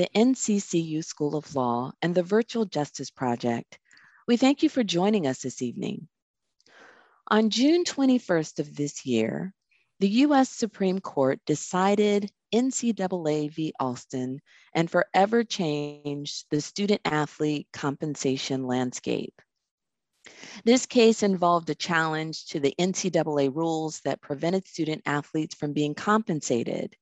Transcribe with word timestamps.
the 0.00 0.08
NCCU 0.16 1.04
School 1.04 1.36
of 1.36 1.54
Law, 1.54 1.92
and 2.00 2.14
the 2.14 2.22
Virtual 2.22 2.64
Justice 2.64 3.10
Project. 3.10 3.78
We 4.26 4.38
thank 4.38 4.62
you 4.62 4.70
for 4.70 4.82
joining 4.82 5.26
us 5.26 5.42
this 5.42 5.60
evening. 5.60 6.08
On 7.28 7.50
June 7.50 7.84
21st 7.84 8.60
of 8.60 8.74
this 8.74 9.04
year, 9.04 9.52
the 9.98 10.08
US 10.24 10.48
Supreme 10.48 11.00
Court 11.00 11.38
decided 11.44 12.32
NCAA 12.50 13.52
v. 13.52 13.74
Alston 13.78 14.40
and 14.72 14.90
forever 14.90 15.44
changed 15.44 16.46
the 16.50 16.62
student 16.62 17.02
athlete 17.04 17.68
compensation 17.70 18.66
landscape. 18.66 19.34
This 20.64 20.86
case 20.86 21.22
involved 21.22 21.68
a 21.68 21.74
challenge 21.74 22.46
to 22.46 22.58
the 22.58 22.74
NCAA 22.78 23.54
rules 23.54 24.00
that 24.06 24.22
prevented 24.22 24.66
student 24.66 25.02
athletes 25.04 25.54
from 25.54 25.74
being 25.74 25.94
compensated 25.94 26.96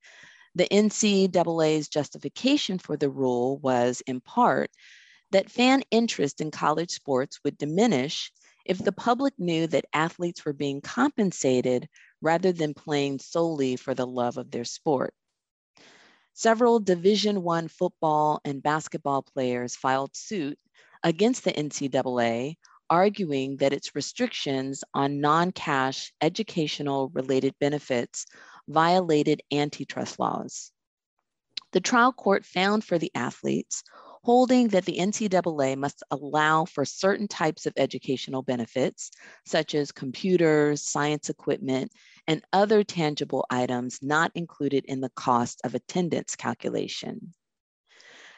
the 0.55 0.69
NCAA's 0.71 1.89
justification 1.89 2.79
for 2.79 2.97
the 2.97 3.11
rule 3.11 3.59
was, 3.59 4.03
in 4.07 4.21
part, 4.21 4.71
that 5.31 5.51
fan 5.51 5.83
interest 5.91 6.41
in 6.41 6.51
college 6.51 6.91
sports 6.91 7.41
would 7.45 7.59
diminish 7.59 8.33
if 8.65 8.79
the 8.79 8.93
public 8.93 9.35
knew 9.39 9.67
that 9.67 9.87
athletes 9.93 10.45
were 10.45 10.53
being 10.53 10.81
compensated 10.81 11.89
rather 12.21 12.53
than 12.53 12.75
playing 12.75 13.19
solely 13.19 13.77
for 13.77 13.95
the 13.95 14.07
love 14.07 14.37
of 14.37 14.51
their 14.51 14.65
sport. 14.65 15.15
Several 16.35 16.79
Division 16.79 17.45
I 17.49 17.67
football 17.67 18.41
and 18.45 18.63
basketball 18.63 19.23
players 19.23 19.75
filed 19.75 20.15
suit 20.15 20.59
against 21.03 21.45
the 21.45 21.53
NCAA, 21.53 22.57
arguing 22.91 23.57
that 23.57 23.73
its 23.73 23.95
restrictions 23.95 24.85
on 24.95 25.21
non-cash 25.21 26.13
educational 26.21 27.09
related 27.09 27.55
benefits 27.59 28.27
violated 28.69 29.43
antitrust 29.51 30.19
laws. 30.19 30.71
The 31.73 31.81
trial 31.81 32.13
court 32.13 32.45
found 32.45 32.85
for 32.85 32.99
the 32.99 33.11
athletes, 33.15 33.83
holding 34.23 34.69
that 34.69 34.85
the 34.85 34.99
NCAA 34.99 35.77
must 35.77 36.03
allow 36.11 36.65
for 36.65 36.85
certain 36.85 37.29
types 37.29 37.67
of 37.67 37.73
educational 37.77 38.43
benefits, 38.43 39.11
such 39.47 39.75
as 39.75 39.93
computers, 39.93 40.83
science 40.83 41.31
equipment, 41.31 41.93
and 42.27 42.43
other 42.53 42.85
tangible 42.85 43.47
items 43.51 44.01
not 44.03 44.33
included 44.35 44.85
in 44.87 45.01
the 45.01 45.11
cost 45.11 45.61
of 45.65 45.75
attendance 45.75 46.37
calculation. 46.37 47.35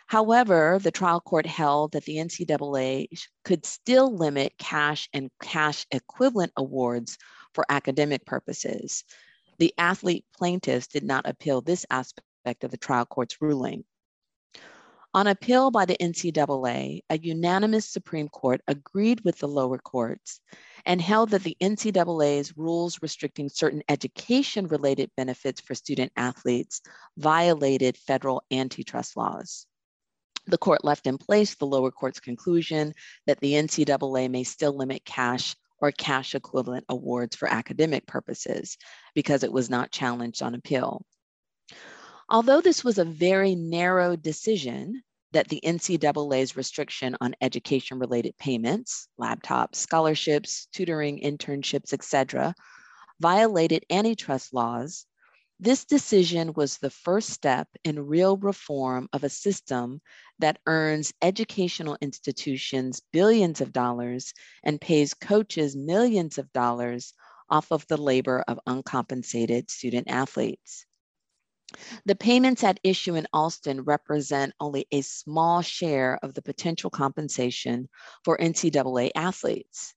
However, 0.06 0.80
the 0.82 0.90
trial 0.90 1.20
court 1.20 1.46
held 1.46 1.92
that 1.92 2.04
the 2.04 2.16
NCAA 2.16 3.06
could 3.44 3.64
still 3.64 4.12
limit 4.12 4.58
cash 4.58 5.08
and 5.12 5.30
cash 5.40 5.86
equivalent 5.92 6.52
awards 6.56 7.16
for 7.54 7.64
academic 7.68 8.26
purposes, 8.26 9.04
the 9.60 9.74
athlete 9.76 10.24
plaintiffs 10.36 10.86
did 10.86 11.04
not 11.04 11.28
appeal 11.28 11.60
this 11.60 11.84
aspect 11.90 12.64
of 12.64 12.70
the 12.70 12.78
trial 12.78 13.04
court's 13.04 13.40
ruling. 13.42 13.84
On 15.12 15.26
appeal 15.26 15.70
by 15.70 15.84
the 15.84 15.96
NCAA, 16.00 17.00
a 17.10 17.18
unanimous 17.18 17.84
Supreme 17.84 18.28
Court 18.28 18.62
agreed 18.68 19.20
with 19.22 19.38
the 19.38 19.48
lower 19.48 19.76
courts 19.76 20.40
and 20.86 21.00
held 21.00 21.30
that 21.30 21.42
the 21.42 21.56
NCAA's 21.60 22.56
rules 22.56 23.02
restricting 23.02 23.50
certain 23.50 23.82
education 23.88 24.66
related 24.66 25.10
benefits 25.16 25.60
for 25.60 25.74
student 25.74 26.12
athletes 26.16 26.80
violated 27.18 27.98
federal 27.98 28.42
antitrust 28.50 29.16
laws. 29.16 29.66
The 30.46 30.58
court 30.58 30.84
left 30.84 31.06
in 31.06 31.18
place 31.18 31.54
the 31.54 31.66
lower 31.66 31.90
court's 31.90 32.20
conclusion 32.20 32.94
that 33.26 33.40
the 33.40 33.54
NCAA 33.54 34.30
may 34.30 34.44
still 34.44 34.72
limit 34.74 35.04
cash 35.04 35.54
or 35.80 35.92
cash 35.92 36.34
equivalent 36.34 36.84
awards 36.88 37.36
for 37.36 37.48
academic 37.48 38.06
purposes 38.06 38.76
because 39.14 39.42
it 39.42 39.52
was 39.52 39.70
not 39.70 39.90
challenged 39.90 40.42
on 40.42 40.54
appeal. 40.54 41.04
Although 42.28 42.60
this 42.60 42.84
was 42.84 42.98
a 42.98 43.04
very 43.04 43.54
narrow 43.54 44.14
decision, 44.16 45.02
that 45.32 45.48
the 45.48 45.60
NCAA's 45.64 46.56
restriction 46.56 47.16
on 47.20 47.34
education 47.40 47.98
related 47.98 48.36
payments, 48.38 49.08
laptops, 49.20 49.76
scholarships, 49.76 50.66
tutoring, 50.72 51.20
internships, 51.20 51.92
etc., 51.92 52.54
violated 53.20 53.84
antitrust 53.90 54.52
laws, 54.52 55.06
this 55.62 55.84
decision 55.84 56.54
was 56.54 56.78
the 56.78 56.88
first 56.88 57.28
step 57.28 57.68
in 57.84 58.06
real 58.06 58.38
reform 58.38 59.08
of 59.12 59.24
a 59.24 59.28
system 59.28 60.00
that 60.38 60.58
earns 60.66 61.12
educational 61.20 61.98
institutions 62.00 63.02
billions 63.12 63.60
of 63.60 63.70
dollars 63.70 64.32
and 64.64 64.80
pays 64.80 65.12
coaches 65.12 65.76
millions 65.76 66.38
of 66.38 66.50
dollars 66.54 67.12
off 67.50 67.70
of 67.72 67.86
the 67.88 67.98
labor 67.98 68.42
of 68.48 68.58
uncompensated 68.66 69.70
student 69.70 70.08
athletes. 70.08 70.86
The 72.06 72.16
payments 72.16 72.64
at 72.64 72.80
issue 72.82 73.14
in 73.14 73.26
Alston 73.34 73.82
represent 73.82 74.54
only 74.60 74.86
a 74.90 75.02
small 75.02 75.60
share 75.60 76.18
of 76.22 76.32
the 76.32 76.42
potential 76.42 76.88
compensation 76.88 77.90
for 78.24 78.38
NCAA 78.38 79.10
athletes. 79.14 79.94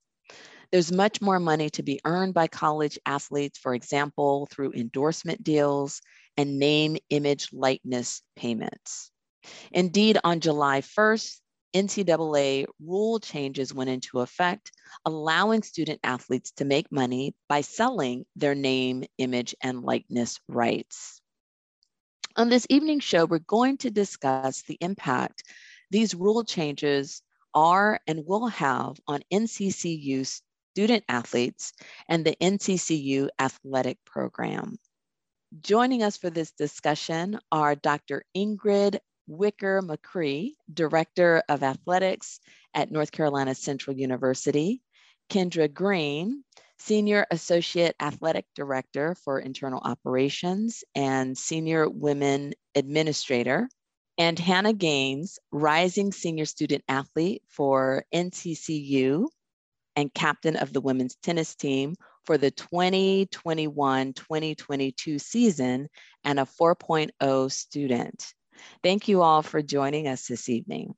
There's 0.73 0.91
much 0.91 1.21
more 1.21 1.39
money 1.39 1.69
to 1.69 1.83
be 1.83 1.99
earned 2.03 2.33
by 2.33 2.47
college 2.47 2.97
athletes, 3.05 3.59
for 3.59 3.75
example, 3.75 4.47
through 4.49 4.73
endorsement 4.73 5.43
deals 5.43 6.01
and 6.35 6.57
name, 6.57 6.97
image, 7.11 7.53
likeness 7.53 8.23
payments. 8.35 9.11
Indeed, 9.71 10.17
on 10.23 10.39
July 10.39 10.81
1st, 10.81 11.41
NCAA 11.75 12.65
rule 12.83 13.19
changes 13.19 13.71
went 13.71 13.91
into 13.91 14.21
effect, 14.21 14.71
allowing 15.05 15.61
student 15.61 15.99
athletes 16.03 16.49
to 16.53 16.65
make 16.65 16.91
money 16.91 17.35
by 17.47 17.61
selling 17.61 18.25
their 18.35 18.55
name, 18.55 19.03
image, 19.19 19.53
and 19.61 19.83
likeness 19.83 20.39
rights. 20.47 21.21
On 22.35 22.49
this 22.49 22.65
evening 22.71 22.99
show, 22.99 23.25
we're 23.25 23.37
going 23.37 23.77
to 23.77 23.91
discuss 23.91 24.63
the 24.63 24.79
impact 24.81 25.43
these 25.91 26.15
rule 26.15 26.43
changes 26.43 27.21
are 27.53 27.99
and 28.07 28.25
will 28.25 28.47
have 28.47 28.99
on 29.07 29.21
NCCU 29.31 30.25
student 30.73 31.03
athletes 31.07 31.71
and 32.09 32.25
the 32.25 32.35
NCCU 32.41 33.29
athletic 33.39 33.99
program. 34.05 34.79
Joining 35.61 36.01
us 36.01 36.17
for 36.17 36.31
this 36.31 36.51
discussion 36.53 37.39
are 37.51 37.75
Dr. 37.75 38.23
Ingrid 38.35 38.97
Wicker 39.27 39.83
McCree, 39.83 40.53
Director 40.73 41.43
of 41.47 41.61
Athletics 41.61 42.39
at 42.73 42.91
North 42.91 43.11
Carolina 43.11 43.53
Central 43.53 43.95
University, 43.95 44.81
Kendra 45.29 45.71
Greene, 45.71 46.43
Senior 46.79 47.27
Associate 47.29 47.95
Athletic 48.01 48.47
Director 48.55 49.13
for 49.23 49.39
Internal 49.39 49.79
Operations 49.79 50.83
and 50.95 51.37
Senior 51.37 51.87
Women 51.87 52.53
Administrator, 52.73 53.69
and 54.17 54.39
Hannah 54.39 54.73
Gaines, 54.73 55.37
Rising 55.51 56.11
Senior 56.11 56.45
Student 56.45 56.83
Athlete 56.89 57.43
for 57.47 58.05
NCCU 58.11 59.27
and 59.95 60.13
captain 60.13 60.55
of 60.55 60.73
the 60.73 60.81
women's 60.81 61.15
tennis 61.15 61.55
team 61.55 61.95
for 62.25 62.37
the 62.37 62.51
2021-2022 62.51 65.21
season 65.21 65.89
and 66.23 66.39
a 66.39 66.45
4.0 66.45 67.51
student. 67.51 68.33
Thank 68.81 69.07
you 69.07 69.21
all 69.21 69.41
for 69.41 69.61
joining 69.61 70.07
us 70.07 70.27
this 70.27 70.49
evening. 70.49 70.95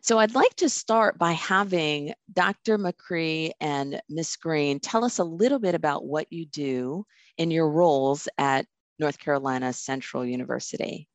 So 0.00 0.18
I'd 0.18 0.34
like 0.34 0.54
to 0.56 0.68
start 0.68 1.18
by 1.18 1.32
having 1.32 2.14
Dr. 2.32 2.78
McCree 2.78 3.50
and 3.60 4.00
Ms. 4.08 4.36
Greene 4.36 4.78
tell 4.78 5.04
us 5.04 5.18
a 5.18 5.24
little 5.24 5.58
bit 5.58 5.74
about 5.74 6.04
what 6.04 6.32
you 6.32 6.46
do 6.46 7.04
in 7.38 7.50
your 7.50 7.68
roles 7.68 8.28
at 8.38 8.66
North 9.00 9.18
Carolina 9.18 9.72
Central 9.72 10.24
University. 10.24 11.08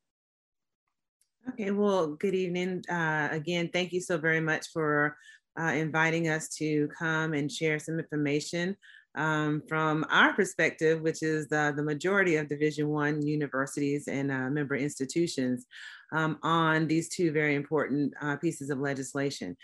Okay, 1.48 1.70
well, 1.70 2.08
good 2.08 2.34
evening. 2.34 2.84
Uh, 2.88 3.28
again, 3.32 3.70
thank 3.72 3.92
you 3.92 4.00
so 4.00 4.18
very 4.18 4.40
much 4.40 4.66
for 4.72 5.16
uh, 5.60 5.72
inviting 5.74 6.28
us 6.28 6.48
to 6.48 6.88
come 6.98 7.34
and 7.34 7.50
share 7.50 7.78
some 7.78 7.98
information 7.98 8.76
um, 9.14 9.62
from 9.68 10.06
our 10.10 10.32
perspective, 10.32 11.02
which 11.02 11.22
is 11.22 11.48
the, 11.48 11.72
the 11.76 11.82
majority 11.82 12.36
of 12.36 12.48
Division 12.48 12.88
One 12.88 13.20
universities 13.20 14.08
and 14.08 14.30
uh, 14.30 14.48
member 14.48 14.76
institutions, 14.76 15.66
um, 16.12 16.38
on 16.42 16.86
these 16.86 17.08
two 17.08 17.32
very 17.32 17.54
important 17.54 18.14
uh, 18.20 18.36
pieces 18.36 18.70
of 18.70 18.78
legislation. 18.78 19.56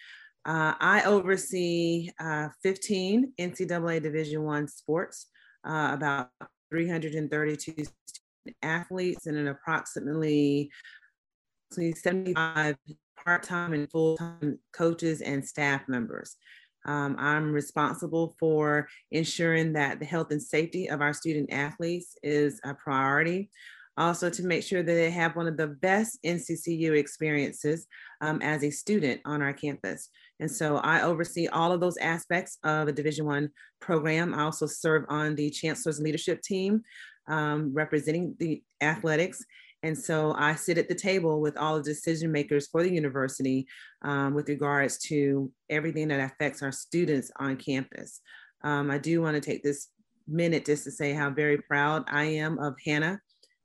Uh, 0.45 0.75
I 0.81 1.03
oversee 1.03 2.11
uh, 2.21 2.49
15 2.63 3.33
NCAA 3.39 4.03
Division 4.03 4.45
One 4.45 4.69
sports, 4.69 5.27
uh, 5.67 5.91
about 5.93 6.31
332 6.71 7.85
athletes, 8.63 9.27
and 9.27 9.37
an 9.37 9.49
approximately 9.49 10.71
75 11.71 12.77
part-time 13.25 13.73
and 13.73 13.91
full-time 13.91 14.59
coaches 14.73 15.21
and 15.21 15.47
staff 15.47 15.83
members. 15.89 16.37
Um, 16.87 17.17
I'm 17.19 17.53
responsible 17.53 18.35
for 18.39 18.89
ensuring 19.11 19.75
that 19.75 20.01
the 20.01 20.07
health 20.07 20.31
and 20.31 20.43
safety 20.43 20.89
of 20.89 21.01
our 21.01 21.13
student 21.13 21.53
athletes 21.53 22.17
is 22.23 22.61
a 22.65 22.75
priority. 22.75 23.51
Also 23.99 24.31
to 24.31 24.45
make 24.45 24.63
sure 24.63 24.83
that 24.83 24.93
they 24.93 25.11
have 25.11 25.35
one 25.35 25.49
of 25.49 25.57
the 25.57 25.67
best 25.67 26.19
NCCU 26.25 26.97
experiences 26.97 27.89
um, 28.21 28.41
as 28.43 28.63
a 28.63 28.71
student 28.71 29.21
on 29.25 29.43
our 29.43 29.53
campus. 29.53 30.09
And 30.39 30.51
so 30.51 30.77
I 30.77 31.03
oversee 31.03 31.49
all 31.49 31.73
of 31.73 31.81
those 31.81 31.97
aspects 31.97 32.59
of 32.63 32.87
a 32.87 32.93
Division 32.93 33.27
One 33.27 33.51
program. 33.81 34.33
I 34.35 34.45
also 34.45 34.67
serve 34.67 35.05
on 35.09 35.35
the 35.35 35.51
Chancellor's 35.51 36.01
Leadership 36.01 36.43
Team, 36.43 36.83
um, 37.27 37.75
representing 37.75 38.37
the 38.39 38.63
athletics. 38.81 39.45
And 39.83 39.97
so 39.97 40.35
I 40.37 40.55
sit 40.57 40.79
at 40.79 40.89
the 40.89 40.95
table 40.95 41.41
with 41.41 41.57
all 41.57 41.77
the 41.77 41.83
decision 41.83 42.33
makers 42.33 42.67
for 42.67 42.83
the 42.83 42.93
university 42.93 43.67
um, 44.03 44.35
with 44.35 44.49
regards 44.49 44.99
to 44.99 45.53
everything 45.71 46.09
that 46.09 46.21
affects 46.21 46.63
our 46.63 46.73
students 46.73 47.31
on 47.39 47.57
campus. 47.57 48.21
Um, 48.65 48.91
I 48.91 48.99
do 48.99 49.23
want 49.23 49.37
to 49.37 49.41
take 49.41 49.63
this 49.63 49.89
minute 50.27 50.65
just 50.65 50.85
to 50.85 50.91
say 50.91 51.13
how 51.13 51.31
very 51.31 51.59
proud 51.59 52.05
I 52.09 52.25
am 52.25 52.59
of 52.59 52.75
Hannah. 52.85 53.21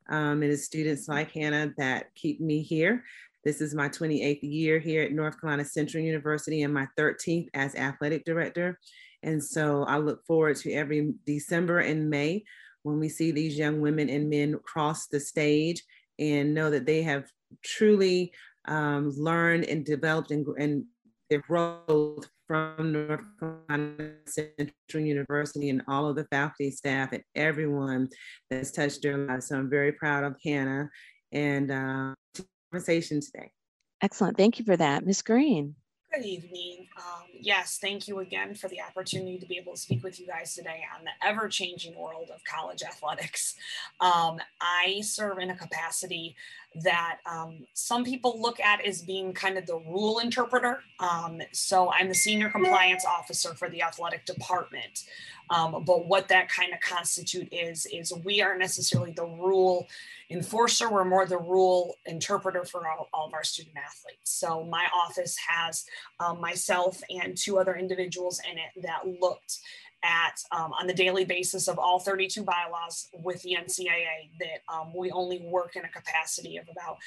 Um, 0.09 0.43
it 0.43 0.49
is 0.49 0.65
students 0.65 1.07
like 1.07 1.31
Hannah 1.31 1.73
that 1.77 2.13
keep 2.15 2.39
me 2.39 2.61
here. 2.61 3.03
This 3.43 3.59
is 3.59 3.73
my 3.73 3.89
28th 3.89 4.39
year 4.43 4.79
here 4.79 5.03
at 5.03 5.11
North 5.11 5.39
Carolina 5.39 5.65
Central 5.65 6.03
University 6.03 6.61
and 6.61 6.73
my 6.73 6.87
13th 6.97 7.47
as 7.53 7.75
athletic 7.75 8.23
director. 8.23 8.79
And 9.23 9.43
so 9.43 9.83
I 9.83 9.97
look 9.97 10.25
forward 10.25 10.57
to 10.57 10.71
every 10.71 11.13
December 11.25 11.79
and 11.79 12.09
May 12.09 12.43
when 12.83 12.99
we 12.99 13.09
see 13.09 13.31
these 13.31 13.57
young 13.57 13.81
women 13.81 14.09
and 14.09 14.29
men 14.29 14.59
cross 14.63 15.07
the 15.07 15.19
stage 15.19 15.83
and 16.31 16.53
know 16.53 16.69
that 16.69 16.85
they 16.85 17.01
have 17.03 17.25
truly 17.63 18.31
um, 18.65 19.11
learned 19.17 19.65
and 19.65 19.85
developed 19.85 20.31
and, 20.31 20.45
and 20.57 20.85
their 21.29 21.39
growth 21.39 22.29
from 22.47 22.91
North 22.91 23.21
Carolina 23.39 24.11
Central 24.25 25.03
University 25.03 25.69
and 25.69 25.81
all 25.87 26.07
of 26.07 26.15
the 26.15 26.25
faculty, 26.25 26.71
staff, 26.71 27.11
and 27.11 27.23
everyone 27.35 28.09
that's 28.49 28.71
touched 28.71 29.01
their 29.01 29.17
lives. 29.17 29.47
So 29.47 29.57
I'm 29.57 29.69
very 29.69 29.91
proud 29.93 30.23
of 30.23 30.35
Hannah 30.43 30.89
and 31.31 31.71
uh, 31.71 32.13
conversation 32.71 33.21
today. 33.21 33.51
Excellent. 34.01 34.37
Thank 34.37 34.59
you 34.59 34.65
for 34.65 34.77
that. 34.77 35.05
Ms. 35.05 35.21
Greene. 35.21 35.75
Good 36.13 36.25
evening. 36.25 36.87
Um, 36.97 37.32
yes, 37.45 37.77
thank 37.79 38.07
you 38.07 38.19
again 38.19 38.55
for 38.55 38.67
the 38.67 38.81
opportunity 38.81 39.37
to 39.37 39.45
be 39.45 39.57
able 39.57 39.73
to 39.73 39.79
speak 39.79 40.03
with 40.03 40.19
you 40.19 40.25
guys 40.25 40.55
today 40.55 40.83
on 40.97 41.03
the 41.03 41.27
ever 41.27 41.47
changing 41.47 41.95
world 41.95 42.29
of 42.33 42.43
college 42.43 42.83
athletics. 42.83 43.55
Um, 43.99 44.39
I 44.61 45.01
serve 45.01 45.39
in 45.39 45.49
a 45.49 45.55
capacity 45.55 46.35
that 46.75 47.19
um, 47.25 47.67
some 47.73 48.03
people 48.03 48.41
look 48.41 48.59
at 48.59 48.83
as 48.85 49.01
being 49.01 49.33
kind 49.33 49.57
of 49.57 49.65
the 49.65 49.75
rule 49.75 50.19
interpreter. 50.19 50.81
Um, 50.99 51.41
so 51.51 51.91
I'm 51.91 52.07
the 52.07 52.15
senior 52.15 52.49
compliance 52.49 53.05
officer 53.05 53.53
for 53.53 53.69
the 53.69 53.83
athletic 53.83 54.25
department. 54.25 55.03
Um, 55.49 55.83
but 55.85 56.07
what 56.07 56.29
that 56.29 56.49
kind 56.49 56.73
of 56.73 56.79
constitute 56.79 57.49
is, 57.51 57.85
is 57.93 58.13
we 58.23 58.41
aren't 58.41 58.59
necessarily 58.59 59.11
the 59.11 59.25
rule 59.25 59.87
enforcer. 60.29 60.89
We're 60.89 61.05
more 61.05 61.25
the 61.25 61.37
rule 61.37 61.97
interpreter 62.05 62.65
for 62.65 62.87
all, 62.87 63.09
all 63.13 63.27
of 63.27 63.33
our 63.33 63.43
student 63.43 63.75
athletes. 63.77 64.31
So 64.31 64.63
my 64.63 64.87
office 65.05 65.35
has 65.47 65.85
um, 66.19 66.41
myself 66.41 67.01
and 67.09 67.32
two 67.33 67.57
other 67.57 67.75
individuals 67.75 68.41
in 68.49 68.57
it 68.57 68.83
that 68.83 69.01
looked 69.21 69.59
at 70.03 70.37
um, 70.51 70.73
on 70.73 70.85
the 70.85 70.93
daily 70.93 71.23
basis 71.25 71.67
of 71.67 71.79
all 71.79 71.99
32 71.99 72.43
bylaws 72.43 73.07
with 73.23 73.41
the 73.41 73.55
NCAA 73.59 74.29
that 74.39 74.73
um, 74.73 74.93
we 74.95 75.11
only 75.11 75.39
work 75.39 75.75
in 75.75 75.85
a 75.85 75.89
capacity 75.89 76.57
of 76.57 76.67
about 76.69 76.97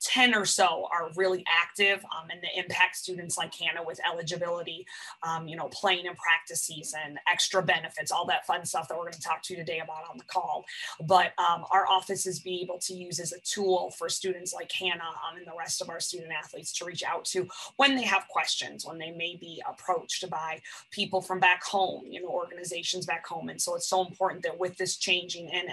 10 0.00 0.34
or 0.34 0.44
so 0.44 0.88
are 0.92 1.10
really 1.16 1.44
active 1.48 2.04
um, 2.04 2.30
and 2.30 2.40
they 2.42 2.60
impact 2.60 2.96
students 2.96 3.36
like 3.36 3.54
Hannah 3.54 3.84
with 3.84 4.00
eligibility, 4.10 4.86
um, 5.22 5.48
you 5.48 5.56
know, 5.56 5.68
playing 5.68 6.06
and 6.06 6.16
practice 6.16 6.62
season, 6.62 7.18
extra 7.30 7.62
benefits, 7.62 8.12
all 8.12 8.26
that 8.26 8.46
fun 8.46 8.64
stuff 8.64 8.88
that 8.88 8.96
we're 8.96 9.04
going 9.04 9.12
to 9.14 9.20
talk 9.20 9.42
to 9.42 9.54
you 9.54 9.58
today 9.58 9.80
about 9.80 10.08
on 10.10 10.18
the 10.18 10.24
call. 10.24 10.64
But 11.00 11.32
um, 11.38 11.64
our 11.70 11.86
offices 11.88 12.40
be 12.40 12.60
able 12.62 12.78
to 12.80 12.94
use 12.94 13.18
as 13.18 13.32
a 13.32 13.40
tool 13.40 13.92
for 13.98 14.08
students 14.08 14.54
like 14.54 14.70
Hannah 14.72 15.02
um, 15.02 15.36
and 15.36 15.46
the 15.46 15.56
rest 15.58 15.82
of 15.82 15.88
our 15.88 16.00
student 16.00 16.32
athletes 16.32 16.72
to 16.78 16.84
reach 16.84 17.02
out 17.02 17.24
to 17.26 17.48
when 17.76 17.96
they 17.96 18.04
have 18.04 18.28
questions, 18.28 18.86
when 18.86 18.98
they 18.98 19.10
may 19.10 19.36
be 19.36 19.62
approached 19.68 20.28
by 20.30 20.60
people 20.90 21.20
from 21.20 21.40
back 21.40 21.64
home, 21.64 22.04
you 22.08 22.22
know, 22.22 22.28
organizations 22.28 23.06
back 23.06 23.26
home. 23.26 23.48
And 23.48 23.60
so 23.60 23.74
it's 23.74 23.88
so 23.88 24.06
important 24.06 24.42
that 24.44 24.58
with 24.58 24.76
this 24.76 24.96
changing 24.96 25.48
in 25.48 25.66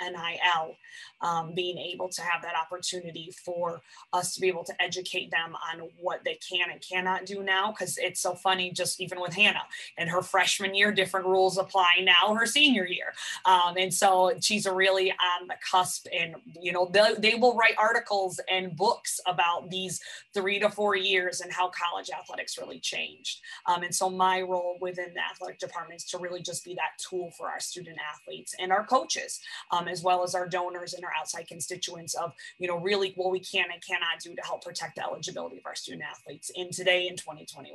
NIL, 0.00 0.76
um, 1.20 1.54
being 1.54 1.78
able 1.78 2.08
to 2.08 2.22
have 2.22 2.42
that 2.42 2.54
opportunity 2.56 3.32
for 3.44 3.67
for 3.68 3.80
us 4.12 4.34
to 4.34 4.40
be 4.40 4.48
able 4.48 4.64
to 4.64 4.82
educate 4.82 5.30
them 5.30 5.54
on 5.72 5.88
what 6.00 6.24
they 6.24 6.38
can 6.48 6.70
and 6.70 6.80
cannot 6.80 7.26
do 7.26 7.42
now. 7.42 7.72
Because 7.72 7.98
it's 7.98 8.20
so 8.20 8.34
funny, 8.34 8.70
just 8.70 9.00
even 9.00 9.20
with 9.20 9.34
Hannah 9.34 9.66
and 9.96 10.08
her 10.08 10.22
freshman 10.22 10.74
year, 10.74 10.92
different 10.92 11.26
rules 11.26 11.58
apply 11.58 12.02
now 12.02 12.34
her 12.34 12.46
senior 12.46 12.86
year. 12.86 13.12
Um, 13.44 13.76
and 13.76 13.92
so 13.92 14.32
she's 14.40 14.66
really 14.66 15.10
on 15.10 15.48
the 15.48 15.54
cusp, 15.70 16.06
and 16.12 16.36
you 16.60 16.72
know, 16.72 16.88
they, 16.92 17.14
they 17.18 17.34
will 17.34 17.54
write 17.56 17.74
articles 17.78 18.40
and 18.50 18.76
books 18.76 19.20
about 19.26 19.70
these 19.70 20.00
three 20.34 20.58
to 20.58 20.70
four 20.70 20.96
years 20.96 21.40
and 21.40 21.52
how 21.52 21.70
college 21.70 22.10
athletics 22.10 22.58
really 22.58 22.78
changed. 22.78 23.40
Um, 23.66 23.82
and 23.82 23.94
so 23.94 24.08
my 24.08 24.40
role 24.40 24.76
within 24.80 25.12
the 25.14 25.20
athletic 25.20 25.58
department 25.58 26.00
is 26.00 26.08
to 26.10 26.18
really 26.18 26.42
just 26.42 26.64
be 26.64 26.74
that 26.74 26.98
tool 26.98 27.30
for 27.36 27.48
our 27.48 27.60
student 27.60 27.98
athletes 28.14 28.54
and 28.58 28.72
our 28.72 28.84
coaches, 28.84 29.40
um, 29.70 29.88
as 29.88 30.02
well 30.02 30.22
as 30.22 30.34
our 30.34 30.48
donors 30.48 30.94
and 30.94 31.04
our 31.04 31.12
outside 31.18 31.46
constituents 31.46 32.14
of, 32.14 32.32
you 32.58 32.68
know, 32.68 32.78
really 32.78 33.12
what 33.16 33.30
we 33.30 33.40
can 33.40 33.57
can 33.58 33.70
and 33.72 33.82
cannot 33.84 34.20
do 34.22 34.34
to 34.34 34.42
help 34.42 34.64
protect 34.64 34.96
the 34.96 35.04
eligibility 35.04 35.58
of 35.58 35.66
our 35.66 35.74
student 35.74 36.02
athletes 36.02 36.50
in 36.54 36.70
today 36.70 37.08
in 37.08 37.16
2021. 37.16 37.74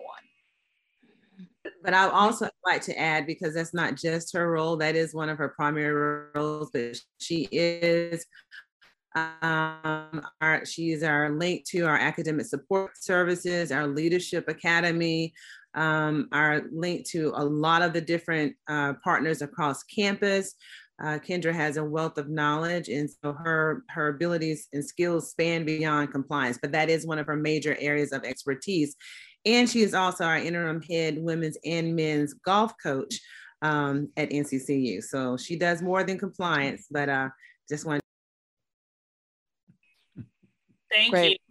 But 1.83 1.93
I 1.93 2.09
also 2.09 2.49
like 2.65 2.81
to 2.83 2.99
add, 2.99 3.25
because 3.25 3.53
that's 3.53 3.73
not 3.73 3.95
just 3.95 4.33
her 4.33 4.51
role, 4.51 4.77
that 4.77 4.95
is 4.95 5.13
one 5.13 5.29
of 5.29 5.37
her 5.37 5.49
primary 5.49 6.29
roles, 6.33 6.69
but 6.71 6.97
she 7.19 7.47
is 7.51 8.25
um, 9.15 10.25
our, 10.41 10.65
she 10.65 10.91
is 10.91 11.03
our 11.03 11.29
link 11.29 11.65
to 11.65 11.81
our 11.81 11.97
academic 11.97 12.45
support 12.47 12.91
services, 12.97 13.71
our 13.71 13.87
leadership 13.87 14.47
academy, 14.47 15.33
um, 15.75 16.29
our 16.31 16.63
link 16.71 17.05
to 17.09 17.31
a 17.35 17.43
lot 17.43 17.81
of 17.81 17.93
the 17.93 18.01
different 18.01 18.55
uh, 18.67 18.93
partners 19.03 19.41
across 19.41 19.83
campus. 19.83 20.55
Uh, 21.03 21.19
Kendra 21.19 21.53
has 21.53 21.75
a 21.75 21.83
wealth 21.83 22.17
of 22.17 22.29
knowledge, 22.29 22.87
and 22.87 23.09
so 23.09 23.33
her 23.33 23.83
her 23.89 24.07
abilities 24.07 24.69
and 24.71 24.83
skills 24.83 25.31
span 25.31 25.65
beyond 25.65 26.11
compliance. 26.11 26.57
But 26.61 26.71
that 26.71 26.89
is 26.89 27.05
one 27.05 27.19
of 27.19 27.27
her 27.27 27.35
major 27.35 27.75
areas 27.79 28.13
of 28.13 28.23
expertise. 28.23 28.95
And 29.45 29.69
she 29.69 29.81
is 29.81 29.93
also 29.93 30.23
our 30.23 30.37
interim 30.37 30.81
head 30.81 31.17
women's 31.21 31.57
and 31.65 31.93
men's 31.93 32.33
golf 32.33 32.73
coach 32.81 33.19
um, 33.61 34.09
at 34.15 34.29
NCCU. 34.29 35.03
So 35.03 35.35
she 35.35 35.57
does 35.57 35.81
more 35.81 36.03
than 36.05 36.17
compliance. 36.17 36.87
But 36.89 37.09
uh, 37.09 37.29
just 37.69 37.85
want. 37.85 38.01
Thank 40.89 41.11
Great. 41.11 41.41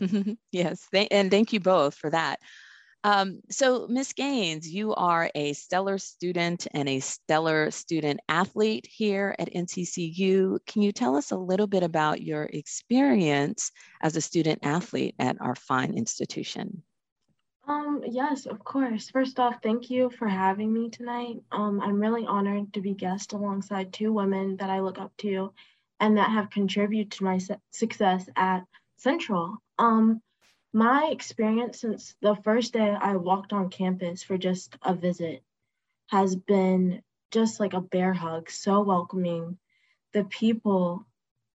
you. 0.00 0.36
yes, 0.52 0.88
th- 0.92 1.08
and 1.12 1.30
thank 1.30 1.52
you 1.52 1.60
both 1.60 1.94
for 1.94 2.10
that. 2.10 2.40
Um, 3.02 3.40
so, 3.48 3.86
Ms. 3.88 4.12
Gaines, 4.12 4.68
you 4.68 4.94
are 4.94 5.30
a 5.34 5.54
stellar 5.54 5.96
student 5.96 6.66
and 6.74 6.86
a 6.86 7.00
stellar 7.00 7.70
student 7.70 8.20
athlete 8.28 8.86
here 8.86 9.34
at 9.38 9.52
NCCU. 9.54 10.58
Can 10.66 10.82
you 10.82 10.92
tell 10.92 11.16
us 11.16 11.30
a 11.30 11.36
little 11.36 11.66
bit 11.66 11.82
about 11.82 12.20
your 12.20 12.44
experience 12.44 13.72
as 14.02 14.16
a 14.16 14.20
student 14.20 14.58
athlete 14.62 15.14
at 15.18 15.40
our 15.40 15.54
fine 15.54 15.94
institution? 15.94 16.82
Um, 17.66 18.02
yes, 18.06 18.44
of 18.44 18.62
course. 18.64 19.08
First 19.08 19.40
off, 19.40 19.62
thank 19.62 19.88
you 19.88 20.10
for 20.10 20.28
having 20.28 20.72
me 20.72 20.90
tonight. 20.90 21.36
Um, 21.52 21.80
I'm 21.80 22.00
really 22.00 22.26
honored 22.26 22.72
to 22.74 22.82
be 22.82 22.92
guest 22.94 23.32
alongside 23.32 23.92
two 23.92 24.12
women 24.12 24.56
that 24.56 24.68
I 24.68 24.80
look 24.80 24.98
up 24.98 25.16
to 25.18 25.52
and 26.00 26.18
that 26.18 26.30
have 26.30 26.50
contributed 26.50 27.12
to 27.12 27.24
my 27.24 27.38
success 27.70 28.28
at 28.36 28.64
Central. 28.96 29.56
Um, 29.78 30.20
my 30.72 31.08
experience 31.12 31.80
since 31.80 32.14
the 32.20 32.36
first 32.36 32.72
day 32.72 32.90
I 32.90 33.16
walked 33.16 33.52
on 33.52 33.70
campus 33.70 34.22
for 34.22 34.38
just 34.38 34.76
a 34.82 34.94
visit 34.94 35.42
has 36.08 36.34
been 36.34 37.02
just 37.30 37.60
like 37.60 37.72
a 37.72 37.80
bear 37.80 38.12
hug, 38.12 38.50
so 38.50 38.80
welcoming. 38.80 39.58
The 40.12 40.24
people 40.24 41.06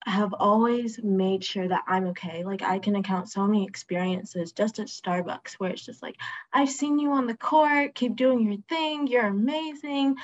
have 0.05 0.33
always 0.33 1.01
made 1.01 1.43
sure 1.43 1.67
that 1.67 1.83
I'm 1.87 2.07
okay. 2.07 2.43
Like 2.43 2.61
I 2.61 2.79
can 2.79 2.95
account 2.95 3.29
so 3.29 3.47
many 3.47 3.65
experiences 3.65 4.51
just 4.51 4.79
at 4.79 4.87
Starbucks 4.87 5.53
where 5.53 5.71
it's 5.71 5.85
just 5.85 6.03
like, 6.03 6.17
I've 6.51 6.69
seen 6.69 6.99
you 6.99 7.13
on 7.13 7.25
the 7.25 7.37
court, 7.37 7.95
keep 7.95 8.15
doing 8.15 8.41
your 8.41 8.57
thing, 8.67 9.07
you're 9.07 9.25
amazing. 9.25 10.17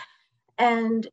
And 0.57 1.07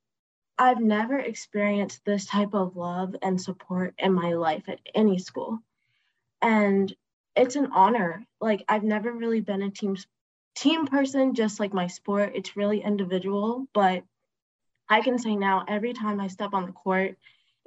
I've 0.59 0.80
never 0.80 1.18
experienced 1.18 2.04
this 2.04 2.26
type 2.26 2.54
of 2.54 2.76
love 2.76 3.14
and 3.23 3.40
support 3.40 3.95
in 3.99 4.12
my 4.12 4.33
life 4.33 4.64
at 4.68 4.80
any 4.95 5.18
school. 5.18 5.61
And 6.42 6.95
it's 7.36 7.56
an 7.56 7.68
honor. 7.72 8.26
Like 8.40 8.64
I've 8.68 8.82
never 8.82 9.12
really 9.12 9.40
been 9.40 9.62
a 9.62 9.70
team 9.70 9.96
team 10.56 10.86
person, 10.86 11.34
just 11.34 11.60
like 11.60 11.74
my 11.74 11.86
sport. 11.86 12.32
It's 12.34 12.56
really 12.56 12.82
individual, 12.82 13.66
but 13.74 14.04
I 14.88 15.02
can 15.02 15.18
say 15.18 15.36
now 15.36 15.64
every 15.68 15.92
time 15.92 16.20
I 16.20 16.28
step 16.28 16.54
on 16.54 16.66
the 16.66 16.72
court, 16.72 17.16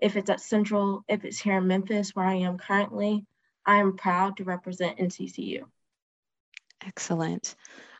if 0.02 0.16
it's 0.16 0.30
at 0.30 0.42
Central, 0.42 1.04
if 1.08 1.26
it's 1.26 1.40
here 1.40 1.58
in 1.58 1.68
Memphis 1.68 2.16
where 2.16 2.26
I 2.26 2.36
am 2.36 2.58
currently, 2.58 3.26
I 3.66 3.78
am 3.78 3.98
proud 3.98 4.38
to 4.38 4.44
represent 4.44 4.98
NCCU. 4.98 5.64
Excellent. 6.86 7.56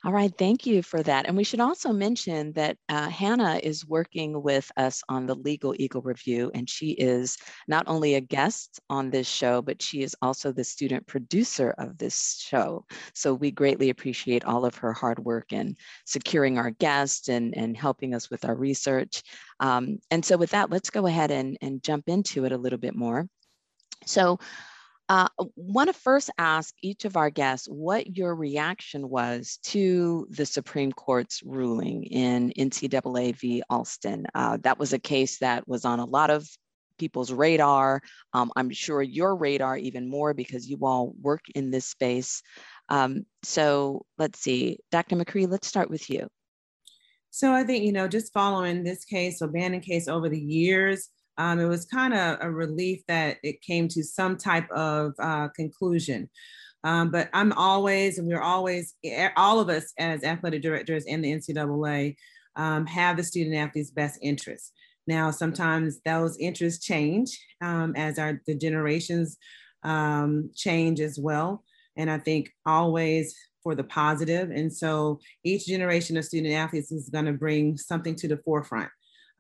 All 0.06 0.14
right, 0.14 0.32
thank 0.38 0.66
you 0.66 0.82
for 0.82 1.04
that. 1.04 1.26
And 1.28 1.36
we 1.36 1.44
should 1.44 1.60
also 1.60 1.92
mention 1.92 2.54
that 2.54 2.78
uh, 2.88 3.10
Hannah 3.10 3.60
is 3.62 3.86
working 3.86 4.42
with 4.42 4.72
us 4.78 5.04
on 5.10 5.26
the 5.26 5.36
Legal 5.36 5.76
Eagle 5.78 6.02
Review, 6.02 6.50
and 6.54 6.70
she 6.70 6.92
is 6.92 7.38
not 7.68 7.84
only 7.88 8.16
a 8.16 8.22
guest 8.22 8.80
on 8.90 9.10
this 9.10 9.28
show, 9.28 9.62
but 9.62 9.82
she 9.82 10.02
is 10.02 10.16
also 10.22 10.54
the 10.54 10.64
student 10.64 11.06
producer 11.06 11.76
of 11.78 11.98
this 11.98 12.40
show. 12.40 12.86
So 13.14 13.34
we 13.34 13.52
greatly 13.52 13.90
appreciate 13.90 14.46
all 14.46 14.64
of 14.64 14.76
her 14.76 14.94
hard 14.94 15.20
work 15.20 15.52
in 15.52 15.76
securing 16.06 16.58
our 16.58 16.72
guests 16.72 17.28
and, 17.28 17.54
and 17.58 17.76
helping 17.76 18.16
us 18.16 18.30
with 18.30 18.46
our 18.46 18.56
research. 18.56 19.22
Um, 19.60 20.00
and 20.12 20.24
so 20.24 20.38
with 20.38 20.52
that, 20.52 20.70
let's 20.70 20.92
go 20.92 21.08
ahead 21.08 21.30
and, 21.30 21.58
and 21.62 21.84
jump 21.84 22.08
into 22.08 22.46
it 22.46 22.54
a 22.54 22.58
little 22.58 22.80
bit 22.80 22.96
more. 22.96 23.28
So 24.06 24.40
uh, 25.10 25.28
want 25.56 25.88
to 25.88 25.94
first 25.94 26.30
ask 26.38 26.76
each 26.84 27.04
of 27.04 27.18
our 27.18 27.32
guests 27.32 27.68
what 27.68 28.16
your 28.16 28.36
reaction 28.36 29.10
was 29.10 29.58
to 29.64 30.28
the 30.30 30.46
Supreme 30.46 30.92
Court's 30.92 31.42
ruling 31.44 32.04
in 32.04 32.54
NCAA 32.56 33.36
v. 33.36 33.64
Alston. 33.72 34.28
Uh, 34.36 34.58
that 34.62 34.78
was 34.78 34.94
a 34.94 35.00
case 35.00 35.40
that 35.40 35.68
was 35.68 35.84
on 35.84 36.00
a 36.00 36.06
lot 36.06 36.30
of 36.30 36.48
people's 37.00 37.34
radar. 37.34 38.02
Um, 38.34 38.52
I'm 38.56 38.70
sure 38.70 39.02
your 39.02 39.36
radar 39.36 39.78
even 39.78 40.08
more 40.08 40.36
because 40.36 40.70
you 40.70 40.78
all 40.84 41.16
work 41.20 41.42
in 41.56 41.72
this 41.72 41.88
space. 41.88 42.44
Um, 42.90 43.26
so 43.42 44.06
let's 44.20 44.40
see, 44.40 44.78
Dr. 44.92 45.16
McCree, 45.16 45.50
let's 45.50 45.68
start 45.68 45.90
with 45.90 46.08
you. 46.10 46.28
So 47.32 47.54
I 47.54 47.64
think, 47.64 47.84
you 47.84 47.94
know, 47.94 48.08
just 48.08 48.34
following 48.34 48.84
this 48.84 49.06
case, 49.06 49.40
so 49.40 49.46
O'Bannon 49.46 49.82
case 49.82 50.08
over 50.08 50.30
the 50.30 50.40
years, 50.40 51.10
um, 51.40 51.58
it 51.60 51.66
was 51.66 51.86
kind 51.86 52.14
of 52.14 52.38
a 52.42 52.52
relief 52.52 53.02
that 53.08 53.38
it 53.44 53.62
came 53.62 53.88
to 53.88 54.04
some 54.04 54.38
type 54.38 54.70
of 54.72 55.14
uh, 55.20 55.48
conclusion. 55.56 56.30
Um, 56.84 57.12
but 57.12 57.30
I'm 57.34 57.54
always, 57.54 58.20
and 58.20 58.28
we're 58.28 58.42
always, 58.42 58.94
all 59.38 59.62
of 59.62 59.70
us 59.70 59.94
as 59.98 60.24
athletic 60.24 60.62
directors 60.62 61.06
in 61.06 61.22
the 61.22 61.34
NCAA 61.34 62.18
um, 62.58 62.86
have 62.86 63.16
the 63.16 63.24
student 63.24 63.56
athlete's 63.56 63.90
best 63.90 64.20
interests. 64.22 64.74
Now, 65.08 65.32
sometimes 65.32 66.02
those 66.06 66.38
interests 66.38 66.86
change 66.86 67.40
um, 67.62 67.94
as 67.96 68.20
our 68.20 68.42
the 68.46 68.54
generations 68.54 69.38
um, 69.84 70.52
change 70.54 71.00
as 71.00 71.18
well. 71.18 71.64
And 71.96 72.12
I 72.12 72.18
think 72.18 72.52
always 72.66 73.34
for 73.64 73.76
the 73.76 73.84
positive. 73.84 74.52
And 74.52 74.72
so 74.72 75.20
each 75.44 75.68
generation 75.68 76.18
of 76.18 76.26
student 76.26 76.54
athletes 76.54 76.92
is 76.92 77.10
going 77.10 77.26
to 77.26 77.34
bring 77.34 77.78
something 77.78 78.16
to 78.16 78.28
the 78.28 78.38
forefront 78.38 78.90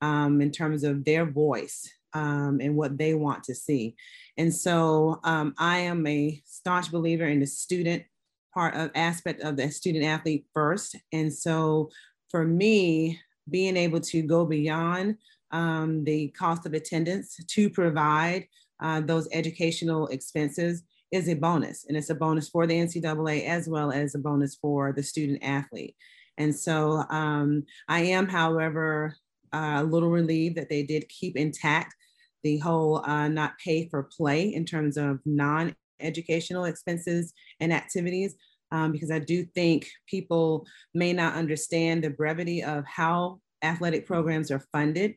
um, 0.02 0.42
in 0.42 0.52
terms 0.52 0.84
of 0.84 1.04
their 1.06 1.26
voice 1.26 1.90
um, 2.14 2.60
and 2.62 2.76
what 2.76 2.98
they 2.98 3.14
want 3.14 3.44
to 3.46 3.56
see. 3.56 3.96
And 4.38 4.54
so 4.54 5.20
um, 5.24 5.54
I 5.58 5.80
am 5.80 6.06
a 6.08 6.42
staunch 6.46 6.92
believer 6.92 7.26
in 7.26 7.40
the 7.40 7.48
student 7.48 8.04
part 8.54 8.76
of 8.76 8.92
aspect 8.96 9.42
of 9.42 9.58
the 9.58 9.70
student 9.70 10.06
athlete 10.06 10.46
first. 10.54 10.96
And 11.12 11.32
so 11.32 11.90
for 12.30 12.46
me, 12.46 13.20
being 13.50 13.78
able 13.78 14.00
to 14.00 14.22
go 14.22 14.46
beyond 14.46 15.18
um, 15.52 16.04
the 16.04 16.30
cost 16.30 16.66
of 16.66 16.74
attendance 16.74 17.38
to 17.46 17.70
provide 17.70 18.48
uh, 18.82 19.02
those 19.02 19.28
educational 19.32 20.08
expenses 20.08 20.84
is 21.12 21.28
a 21.28 21.34
bonus. 21.34 21.86
And 21.88 21.98
it's 21.98 22.12
a 22.12 22.16
bonus 22.16 22.50
for 22.50 22.68
the 22.68 22.76
NCAA 22.76 23.46
as 23.46 23.68
well 23.68 23.92
as 23.92 24.14
a 24.14 24.20
bonus 24.20 24.56
for 24.56 24.94
the 24.94 25.04
student 25.04 25.40
athlete. 25.42 25.96
And 26.38 26.56
so 26.56 27.04
um, 27.10 27.66
I 27.88 28.02
am, 28.02 28.28
however, 28.28 29.16
a 29.54 29.84
little 29.84 30.10
relieved 30.10 30.58
that 30.58 30.70
they 30.70 30.84
did 30.84 31.10
keep 31.10 31.36
intact 31.36 31.96
the 32.44 32.58
whole 32.60 33.04
uh, 33.06 33.28
not 33.28 33.58
pay 33.64 33.88
for 33.90 34.04
play 34.04 34.54
in 34.54 34.66
terms 34.66 34.98
of 34.98 35.20
non 35.26 35.76
educational 36.00 36.66
expenses 36.66 37.34
and 37.60 37.74
activities. 37.74 38.36
Um, 38.72 38.92
because 38.92 39.10
I 39.10 39.18
do 39.20 39.46
think 39.56 39.90
people 40.08 40.68
may 40.94 41.12
not 41.12 41.34
understand 41.34 42.04
the 42.04 42.12
brevity 42.12 42.64
of 42.64 42.86
how 42.86 43.40
athletic 43.64 44.06
programs 44.06 44.52
are 44.52 44.64
funded. 44.72 45.16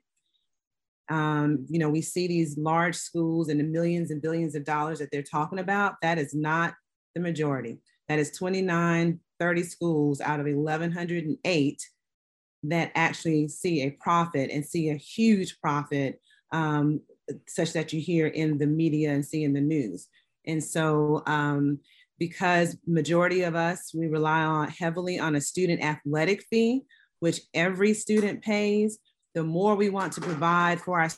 Um, 1.10 1.66
you 1.68 1.78
know, 1.78 1.90
we 1.90 2.00
see 2.00 2.26
these 2.26 2.56
large 2.56 2.96
schools 2.96 3.50
and 3.50 3.60
the 3.60 3.64
millions 3.64 4.10
and 4.10 4.22
billions 4.22 4.54
of 4.54 4.64
dollars 4.64 5.00
that 5.00 5.10
they're 5.12 5.22
talking 5.22 5.58
about. 5.58 5.96
That 6.00 6.16
is 6.16 6.34
not 6.34 6.74
the 7.14 7.20
majority. 7.20 7.78
That 8.08 8.18
is 8.18 8.30
29, 8.32 9.20
30 9.38 9.62
schools 9.64 10.20
out 10.20 10.40
of 10.40 10.46
1,108 10.46 11.82
that 12.64 12.92
actually 12.94 13.48
see 13.48 13.82
a 13.82 13.90
profit 13.90 14.50
and 14.50 14.64
see 14.64 14.90
a 14.90 14.96
huge 14.96 15.58
profit, 15.60 16.20
um, 16.52 17.00
such 17.48 17.72
that 17.72 17.92
you 17.92 18.00
hear 18.00 18.26
in 18.26 18.58
the 18.58 18.66
media 18.66 19.12
and 19.12 19.24
see 19.24 19.44
in 19.44 19.52
the 19.52 19.60
news. 19.60 20.08
And 20.46 20.62
so, 20.62 21.22
um, 21.26 21.80
because 22.18 22.76
majority 22.86 23.42
of 23.42 23.56
us 23.56 23.92
we 23.94 24.06
rely 24.06 24.42
on 24.42 24.68
heavily 24.68 25.18
on 25.18 25.34
a 25.34 25.40
student 25.40 25.82
athletic 25.82 26.44
fee, 26.50 26.82
which 27.20 27.40
every 27.54 27.94
student 27.94 28.42
pays, 28.42 28.98
the 29.34 29.42
more 29.42 29.74
we 29.74 29.88
want 29.88 30.12
to 30.12 30.20
provide 30.20 30.80
for 30.80 31.00
our 31.00 31.08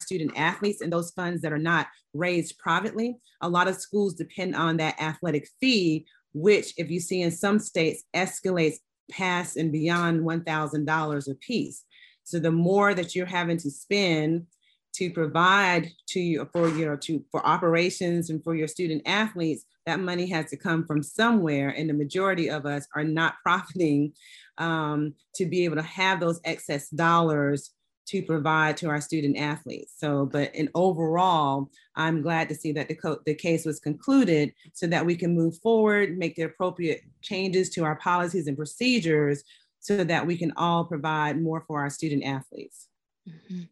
student 0.00 0.32
athletes 0.36 0.80
and 0.80 0.92
those 0.92 1.10
funds 1.10 1.42
that 1.42 1.52
are 1.52 1.58
not 1.58 1.86
raised 2.14 2.58
privately, 2.58 3.16
a 3.42 3.48
lot 3.48 3.68
of 3.68 3.76
schools 3.76 4.14
depend 4.14 4.54
on 4.56 4.76
that 4.78 5.00
athletic 5.00 5.48
fee, 5.60 6.06
which 6.32 6.72
if 6.76 6.90
you 6.90 7.00
see 7.00 7.22
in 7.22 7.30
some 7.30 7.58
states 7.58 8.04
escalates 8.14 8.76
past 9.10 9.56
and 9.56 9.72
beyond 9.72 10.20
$1,000 10.20 11.30
a 11.30 11.34
piece. 11.36 11.84
So 12.24 12.38
the 12.38 12.50
more 12.50 12.94
that 12.94 13.14
you're 13.14 13.26
having 13.26 13.56
to 13.58 13.70
spend 13.70 14.46
to 14.92 15.10
provide 15.10 15.90
to 16.08 16.20
you 16.20 16.48
for 16.52 16.68
your 16.68 16.96
to 16.96 17.24
for 17.30 17.46
operations 17.46 18.30
and 18.30 18.42
for 18.42 18.54
your 18.54 18.68
student 18.68 19.02
athletes, 19.06 19.64
that 19.86 20.00
money 20.00 20.26
has 20.28 20.50
to 20.50 20.56
come 20.56 20.84
from 20.84 21.02
somewhere, 21.02 21.70
and 21.70 21.88
the 21.88 21.94
majority 21.94 22.50
of 22.50 22.66
us 22.66 22.86
are 22.94 23.04
not 23.04 23.34
profiting 23.42 24.12
um, 24.58 25.14
to 25.36 25.46
be 25.46 25.64
able 25.64 25.76
to 25.76 25.82
have 25.82 26.20
those 26.20 26.40
excess 26.44 26.88
dollars 26.90 27.72
to 28.10 28.22
provide 28.22 28.76
to 28.76 28.88
our 28.88 29.00
student 29.00 29.36
athletes. 29.38 29.94
So, 29.96 30.26
but 30.26 30.52
in 30.52 30.68
overall, 30.74 31.70
I'm 31.94 32.22
glad 32.22 32.48
to 32.48 32.56
see 32.56 32.72
that 32.72 32.88
the, 32.88 32.96
co- 32.96 33.20
the 33.24 33.34
case 33.34 33.64
was 33.64 33.78
concluded 33.78 34.52
so 34.72 34.88
that 34.88 35.06
we 35.06 35.14
can 35.14 35.32
move 35.32 35.56
forward, 35.58 36.18
make 36.18 36.34
the 36.34 36.42
appropriate 36.42 37.02
changes 37.22 37.70
to 37.70 37.84
our 37.84 37.94
policies 37.96 38.48
and 38.48 38.56
procedures 38.56 39.44
so 39.78 40.02
that 40.02 40.26
we 40.26 40.36
can 40.36 40.52
all 40.56 40.84
provide 40.84 41.40
more 41.40 41.62
for 41.68 41.80
our 41.80 41.90
student 41.90 42.24
athletes. 42.24 42.88
Mm-hmm. 43.28 43.62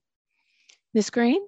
Ms. 0.95 1.11
Greene? 1.11 1.43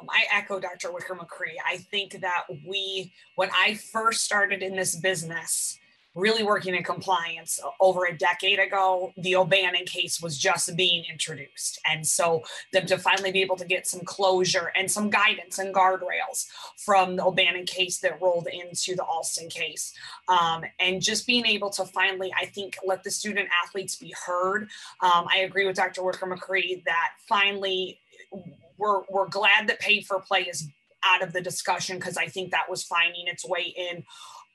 Um, 0.00 0.06
I 0.08 0.24
echo 0.32 0.60
Dr. 0.60 0.92
Wicker 0.92 1.16
McCree. 1.16 1.56
I 1.66 1.78
think 1.78 2.20
that 2.20 2.44
we, 2.48 3.12
when 3.34 3.50
I 3.52 3.74
first 3.74 4.24
started 4.24 4.62
in 4.62 4.76
this 4.76 4.94
business, 4.94 5.76
really 6.14 6.44
working 6.44 6.74
in 6.74 6.82
compliance 6.84 7.58
over 7.80 8.04
a 8.04 8.16
decade 8.16 8.58
ago, 8.58 9.12
the 9.16 9.34
O'Bannon 9.34 9.84
case 9.84 10.20
was 10.20 10.38
just 10.38 10.74
being 10.76 11.04
introduced. 11.10 11.80
And 11.90 12.06
so 12.06 12.42
them 12.72 12.86
to 12.86 12.98
finally 12.98 13.32
be 13.32 13.42
able 13.42 13.56
to 13.56 13.64
get 13.64 13.86
some 13.86 14.00
closure 14.00 14.70
and 14.76 14.90
some 14.90 15.10
guidance 15.10 15.58
and 15.58 15.74
guardrails 15.74 16.46
from 16.84 17.16
the 17.16 17.24
O'Bannon 17.24 17.66
case 17.66 17.98
that 17.98 18.20
rolled 18.20 18.46
into 18.46 18.94
the 18.94 19.04
Alston 19.04 19.48
case. 19.48 19.92
Um, 20.28 20.64
and 20.78 21.02
just 21.02 21.26
being 21.26 21.46
able 21.46 21.70
to 21.70 21.84
finally, 21.84 22.32
I 22.38 22.46
think, 22.46 22.76
let 22.84 23.02
the 23.02 23.10
student 23.10 23.48
athletes 23.64 23.96
be 23.96 24.14
heard. 24.24 24.68
Um, 25.00 25.26
I 25.32 25.38
agree 25.38 25.66
with 25.66 25.76
Dr. 25.76 26.04
Wicker 26.04 26.26
McCree 26.26 26.84
that 26.84 27.10
finally 27.28 27.98
we're, 28.78 29.02
we're 29.10 29.28
glad 29.28 29.66
that 29.68 29.80
pay 29.80 30.00
for 30.00 30.20
play 30.20 30.42
is 30.42 30.68
out 31.04 31.22
of 31.22 31.32
the 31.32 31.40
discussion 31.40 31.98
because 31.98 32.16
I 32.16 32.26
think 32.26 32.50
that 32.50 32.70
was 32.70 32.82
finding 32.82 33.26
its 33.26 33.46
way 33.46 33.74
in 33.76 34.04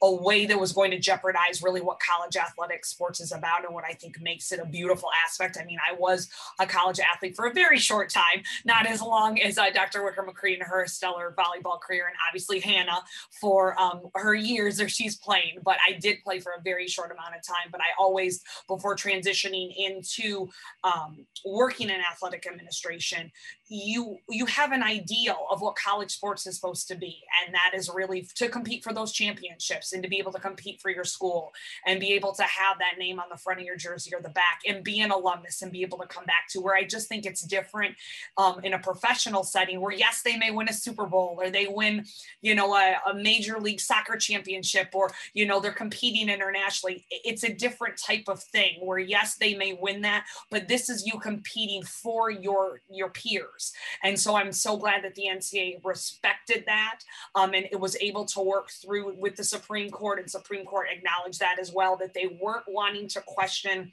a 0.02 0.12
way 0.12 0.46
that 0.46 0.60
was 0.60 0.72
going 0.72 0.92
to 0.92 1.00
jeopardize 1.00 1.62
really 1.62 1.82
what 1.82 2.00
college 2.00 2.38
athletic 2.38 2.86
sports 2.86 3.20
is 3.20 3.32
about 3.32 3.66
and 3.66 3.74
what 3.74 3.84
I 3.84 3.94
think 3.94 4.20
makes 4.22 4.52
it 4.52 4.60
a 4.60 4.66
beautiful 4.66 5.10
aspect. 5.26 5.58
I 5.60 5.66
mean, 5.66 5.80
I 5.80 5.94
was 5.96 6.30
a 6.60 6.66
college 6.66 7.00
athlete 7.00 7.36
for 7.36 7.48
a 7.48 7.54
very 7.54 7.78
short 7.78 8.10
time, 8.10 8.44
not 8.66 8.86
as 8.86 9.02
long 9.02 9.40
as 9.42 9.58
uh, 9.58 9.70
Dr. 9.72 10.04
Wicker 10.04 10.24
McCree 10.24 10.54
and 10.54 10.64
her 10.64 10.86
stellar 10.88 11.36
volleyball 11.38 11.80
career, 11.82 12.08
and 12.08 12.16
obviously 12.28 12.60
Hannah 12.60 13.02
for 13.42 13.80
um, 13.80 14.04
her 14.16 14.34
years 14.34 14.78
that 14.78 14.90
she's 14.90 15.18
playing. 15.18 15.58
But 15.64 15.78
I 15.86 15.94
did 15.94 16.24
play 16.24 16.40
for 16.40 16.54
a 16.58 16.62
very 16.62 16.88
short 16.88 17.12
amount 17.12 17.36
of 17.36 17.46
time. 17.46 17.70
But 17.72 17.82
I 17.82 17.88
always, 18.00 18.42
before 18.68 18.96
transitioning 18.96 19.74
into 19.78 20.48
um, 20.84 21.26
working 21.46 21.90
in 21.90 22.00
athletic 22.00 22.48
administration, 22.48 23.32
you 23.70 24.18
you 24.28 24.48
have 24.48 24.72
an 24.72 24.82
ideal 24.82 25.46
of 25.52 25.62
what 25.62 25.76
college 25.76 26.12
sports 26.12 26.48
is 26.48 26.56
supposed 26.56 26.88
to 26.88 26.96
be, 26.96 27.22
and 27.46 27.54
that 27.54 27.72
is 27.76 27.90
really 27.94 28.28
to 28.36 28.50
compete 28.50 28.84
for 28.84 28.92
those 28.94 29.12
championships 29.12 29.94
and 29.94 30.02
to 30.02 30.10
be 30.10 30.18
able 30.18 30.32
to 30.32 30.40
compete 30.40 30.82
for 30.82 30.90
your 30.90 31.04
school 31.04 31.54
and 31.86 32.00
be 32.00 32.14
able 32.14 32.34
to 32.34 32.42
have 32.42 32.80
that 32.80 32.98
name 32.98 33.20
on 33.20 33.28
the 33.32 33.38
front 33.38 33.60
of 33.60 33.66
your 33.66 33.76
jersey 33.76 34.14
or 34.14 34.22
the 34.22 34.30
back 34.30 34.62
and 34.68 34.84
be 34.84 35.00
an 35.02 35.12
alumnus 35.12 35.62
and 35.62 35.72
be 35.72 35.84
able 35.84 36.00
to 36.00 36.08
come 36.08 36.26
back 36.26 36.48
to 36.50 36.60
where 36.60 36.76
I 36.76 36.84
just 36.84 37.08
think 37.08 37.28
it's 37.28 37.42
different 37.42 37.96
um, 38.38 38.60
in 38.64 38.74
a 38.74 38.80
professional 38.80 39.44
setting 39.44 39.80
where 39.82 39.94
yes, 39.94 40.24
they 40.24 40.36
may 40.36 40.50
win 40.50 40.68
a 40.68 40.74
Super 40.74 41.06
Bowl 41.06 41.38
or 41.40 41.52
they 41.52 41.68
win, 41.68 42.06
you 42.42 42.56
know, 42.56 42.74
a, 42.76 42.96
a 43.12 43.14
major 43.14 43.60
league 43.60 43.80
soccer 43.80 44.18
championship 44.18 44.90
or, 44.94 45.12
you 45.36 45.46
know, 45.46 45.60
they're 45.60 45.72
competing 45.72 46.28
internationally. 46.28 47.06
It's 47.12 47.44
a 47.44 47.54
different 47.54 47.98
type 47.98 48.24
of 48.28 48.42
thing 48.42 48.78
where 48.82 48.98
yes, 48.98 49.36
they 49.36 49.54
may 49.54 49.74
win 49.80 50.02
that, 50.02 50.26
but 50.50 50.68
this 50.68 50.90
is 50.90 51.06
you 51.06 51.20
competing 51.20 51.84
for 51.84 52.32
your, 52.32 52.82
your 52.90 53.10
peers 53.10 53.59
years. 53.60 53.74
And 54.04 54.20
so 54.20 54.36
I'm 54.36 54.52
so 54.52 54.78
glad 54.78 55.04
that 55.04 55.16
the 55.16 55.26
NCAA 55.30 55.80
respected 55.84 56.64
that 56.66 57.00
um, 57.36 57.54
and 57.54 57.68
it 57.72 57.80
was 57.80 57.96
able 58.02 58.26
to 58.26 58.42
work 58.42 58.70
through 58.70 59.16
with 59.18 59.36
the 59.36 59.44
Supreme 59.44 59.90
Court, 59.90 60.20
and 60.20 60.30
Supreme 60.30 60.66
Court 60.66 60.88
acknowledged 60.92 61.40
that 61.40 61.60
as 61.60 61.72
well, 61.74 61.98
that 61.98 62.14
they 62.14 62.38
weren't 62.42 62.66
wanting 62.68 63.08
to 63.10 63.22
question 63.22 63.92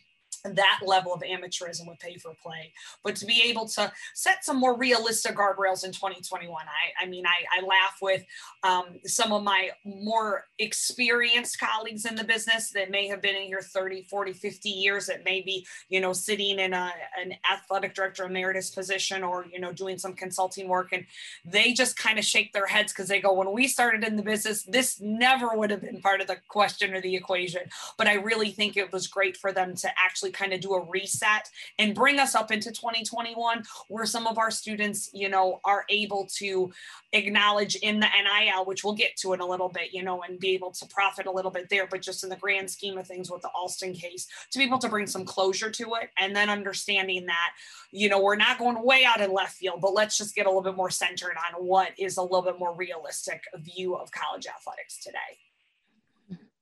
that 0.54 0.80
level 0.84 1.12
of 1.12 1.22
amateurism 1.22 1.88
with 1.88 1.98
pay 1.98 2.16
for 2.16 2.34
play, 2.42 2.72
but 3.02 3.16
to 3.16 3.26
be 3.26 3.42
able 3.46 3.66
to 3.68 3.92
set 4.14 4.44
some 4.44 4.58
more 4.58 4.76
realistic 4.76 5.36
guardrails 5.36 5.84
in 5.84 5.92
2021. 5.92 6.64
I, 6.66 7.04
I 7.04 7.08
mean, 7.08 7.24
I, 7.26 7.60
I 7.60 7.64
laugh 7.64 7.98
with 8.00 8.24
um, 8.62 8.98
some 9.04 9.32
of 9.32 9.42
my 9.42 9.70
more 9.84 10.46
experienced 10.58 11.58
colleagues 11.58 12.04
in 12.04 12.14
the 12.14 12.24
business 12.24 12.70
that 12.70 12.90
may 12.90 13.06
have 13.08 13.22
been 13.22 13.36
in 13.36 13.42
here 13.42 13.60
30, 13.60 14.02
40, 14.02 14.32
50 14.32 14.68
years 14.68 15.06
that 15.06 15.24
may 15.24 15.40
be, 15.40 15.66
you 15.88 16.00
know, 16.00 16.12
sitting 16.12 16.58
in 16.58 16.72
a, 16.72 16.92
an 17.20 17.34
athletic 17.50 17.94
director 17.94 18.24
emeritus 18.24 18.70
position 18.70 19.22
or, 19.22 19.46
you 19.52 19.60
know, 19.60 19.72
doing 19.72 19.98
some 19.98 20.14
consulting 20.14 20.68
work. 20.68 20.92
And 20.92 21.04
they 21.44 21.72
just 21.72 21.96
kind 21.96 22.18
of 22.18 22.24
shake 22.24 22.52
their 22.52 22.66
heads 22.66 22.92
because 22.92 23.08
they 23.08 23.20
go, 23.20 23.32
when 23.32 23.52
we 23.52 23.68
started 23.68 24.04
in 24.04 24.16
the 24.16 24.22
business, 24.22 24.62
this 24.64 25.00
never 25.00 25.50
would 25.54 25.70
have 25.70 25.82
been 25.82 26.00
part 26.00 26.20
of 26.20 26.26
the 26.26 26.36
question 26.48 26.94
or 26.94 27.00
the 27.00 27.16
equation. 27.16 27.62
But 27.96 28.06
I 28.06 28.14
really 28.14 28.50
think 28.50 28.76
it 28.76 28.92
was 28.92 29.06
great 29.06 29.36
for 29.36 29.52
them 29.52 29.74
to 29.76 29.88
actually 30.02 30.32
kind 30.36 30.52
of 30.52 30.60
do 30.60 30.74
a 30.74 30.84
reset 30.84 31.48
and 31.78 31.94
bring 31.94 32.18
us 32.18 32.34
up 32.34 32.50
into 32.50 32.70
2021 32.70 33.62
where 33.88 34.06
some 34.06 34.26
of 34.26 34.38
our 34.38 34.50
students, 34.50 35.10
you 35.12 35.28
know, 35.28 35.60
are 35.64 35.84
able 35.88 36.28
to 36.36 36.72
acknowledge 37.12 37.76
in 37.76 38.00
the 38.00 38.06
NIL, 38.06 38.64
which 38.64 38.84
we'll 38.84 38.94
get 38.94 39.16
to 39.16 39.32
in 39.32 39.40
a 39.40 39.46
little 39.46 39.68
bit, 39.68 39.92
you 39.92 40.02
know, 40.02 40.22
and 40.22 40.38
be 40.38 40.50
able 40.50 40.70
to 40.72 40.86
profit 40.86 41.26
a 41.26 41.30
little 41.30 41.50
bit 41.50 41.68
there. 41.68 41.86
But 41.86 42.02
just 42.02 42.22
in 42.24 42.30
the 42.30 42.36
grand 42.36 42.70
scheme 42.70 42.98
of 42.98 43.06
things 43.06 43.30
with 43.30 43.42
the 43.42 43.50
Alston 43.54 43.94
case, 43.94 44.26
to 44.52 44.58
be 44.58 44.64
able 44.64 44.78
to 44.78 44.88
bring 44.88 45.06
some 45.06 45.24
closure 45.24 45.70
to 45.70 45.94
it 46.00 46.10
and 46.18 46.34
then 46.34 46.50
understanding 46.50 47.26
that, 47.26 47.52
you 47.90 48.08
know, 48.08 48.20
we're 48.20 48.36
not 48.36 48.58
going 48.58 48.82
way 48.84 49.04
out 49.04 49.20
in 49.20 49.32
left 49.32 49.56
field, 49.56 49.80
but 49.80 49.94
let's 49.94 50.18
just 50.18 50.34
get 50.34 50.46
a 50.46 50.48
little 50.48 50.62
bit 50.62 50.76
more 50.76 50.90
centered 50.90 51.36
on 51.36 51.64
what 51.64 51.90
is 51.98 52.16
a 52.16 52.22
little 52.22 52.42
bit 52.42 52.58
more 52.58 52.74
realistic 52.74 53.42
view 53.56 53.94
of 53.96 54.10
college 54.10 54.46
athletics 54.46 55.02
today. 55.02 55.18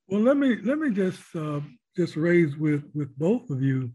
Well, 0.09 0.21
let 0.21 0.37
me 0.37 0.57
let 0.63 0.79
me 0.79 0.91
just 0.91 1.35
uh, 1.35 1.61
just 1.97 2.17
raised 2.17 2.57
with, 2.57 2.85
with 2.95 3.17
both 3.17 3.49
of 3.51 3.63
you 3.63 3.91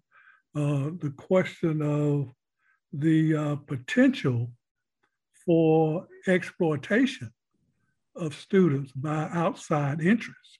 uh, 0.56 0.89
the 1.00 1.13
question 1.18 1.82
of 1.82 2.32
the 2.94 3.36
uh, 3.36 3.56
potential 3.68 4.50
for 5.46 6.08
exploitation 6.27 7.32
of 8.15 8.34
students 8.34 8.91
by 8.94 9.29
outside 9.34 10.01
interests 10.01 10.58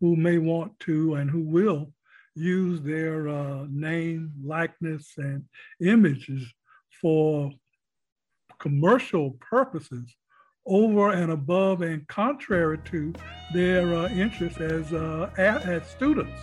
who 0.00 0.16
may 0.16 0.38
want 0.38 0.78
to 0.80 1.14
and 1.16 1.30
who 1.30 1.42
will 1.42 1.92
use 2.34 2.80
their 2.82 3.28
uh, 3.28 3.66
name, 3.68 4.32
likeness, 4.44 5.12
and 5.16 5.44
images 5.80 6.46
for 7.00 7.50
commercial 8.58 9.32
purposes 9.40 10.14
over 10.66 11.10
and 11.10 11.32
above 11.32 11.82
and 11.82 12.06
contrary 12.08 12.78
to 12.84 13.12
their 13.52 13.94
uh, 13.94 14.08
interests 14.08 14.60
as, 14.60 14.92
uh, 14.92 15.30
as 15.36 15.86
students 15.88 16.40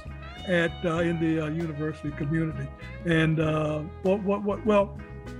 at 0.48 0.72
uh, 0.86 1.00
in 1.00 1.20
the 1.20 1.46
uh, 1.46 1.50
university 1.50 2.12
community. 2.12 2.68
And 3.06 3.40
uh, 3.40 3.80
what, 4.04 4.24
what, 4.24 4.44
what, 4.44 4.66
well, 4.66 4.98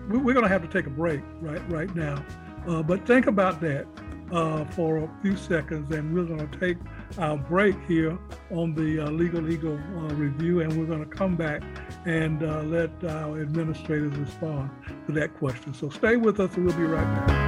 we're 0.10 0.34
going 0.34 0.44
to 0.44 0.50
have 0.50 0.62
to 0.62 0.68
take 0.68 0.88
a 0.88 0.90
break 0.90 1.22
right 1.42 1.62
right 1.70 1.94
now. 1.96 2.24
Uh, 2.68 2.82
but 2.82 3.06
think 3.06 3.28
about 3.28 3.62
that 3.62 3.86
uh, 4.32 4.66
for 4.66 4.98
a 4.98 5.10
few 5.22 5.38
seconds, 5.38 5.94
and 5.94 6.14
we're 6.14 6.26
going 6.26 6.48
to 6.50 6.60
take 6.60 6.78
our 7.20 7.38
break 7.38 7.76
here 7.88 8.18
on 8.50 8.74
the 8.74 9.00
uh, 9.00 9.10
Legal 9.12 9.50
Eagle 9.50 9.78
review, 10.16 10.62
and 10.62 10.76
we're 10.76 10.88
going 10.88 11.08
to 11.08 11.16
come 11.16 11.36
back 11.36 11.62
and 12.06 12.42
let 12.72 12.92
our 13.04 13.40
administrators 13.40 14.16
respond 14.18 14.72
to 15.06 15.12
that 15.12 15.38
question. 15.38 15.76
So 15.76 15.90
stay 15.90 16.16
with 16.16 16.40
us, 16.40 16.56
and 16.56 16.66
we'll 16.66 16.76
be 16.76 16.84
right 16.84 17.28
back. 17.28 17.45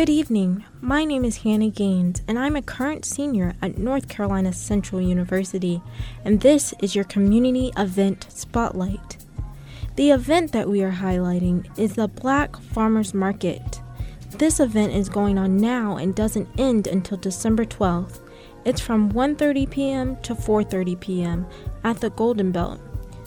Good 0.00 0.08
evening. 0.08 0.64
My 0.80 1.04
name 1.04 1.26
is 1.26 1.42
Hannah 1.42 1.68
Gaines, 1.68 2.22
and 2.26 2.38
I'm 2.38 2.56
a 2.56 2.62
current 2.62 3.04
senior 3.04 3.52
at 3.60 3.76
North 3.76 4.08
Carolina 4.08 4.50
Central 4.50 4.98
University, 4.98 5.82
and 6.24 6.40
this 6.40 6.72
is 6.80 6.94
your 6.94 7.04
community 7.04 7.70
event 7.76 8.24
spotlight. 8.30 9.18
The 9.96 10.10
event 10.10 10.52
that 10.52 10.70
we 10.70 10.82
are 10.82 10.90
highlighting 10.92 11.66
is 11.78 11.96
the 11.96 12.08
Black 12.08 12.56
Farmers 12.56 13.12
Market. 13.12 13.82
This 14.30 14.58
event 14.58 14.94
is 14.94 15.10
going 15.10 15.36
on 15.36 15.58
now 15.58 15.98
and 15.98 16.14
doesn't 16.14 16.48
end 16.56 16.86
until 16.86 17.18
December 17.18 17.66
12th. 17.66 18.20
It's 18.64 18.80
from 18.80 19.12
1:30 19.12 19.68
p.m. 19.68 20.16
to 20.22 20.34
4:30 20.34 20.98
p.m. 20.98 21.46
at 21.84 22.00
the 22.00 22.08
Golden 22.08 22.52
Belt. 22.52 22.80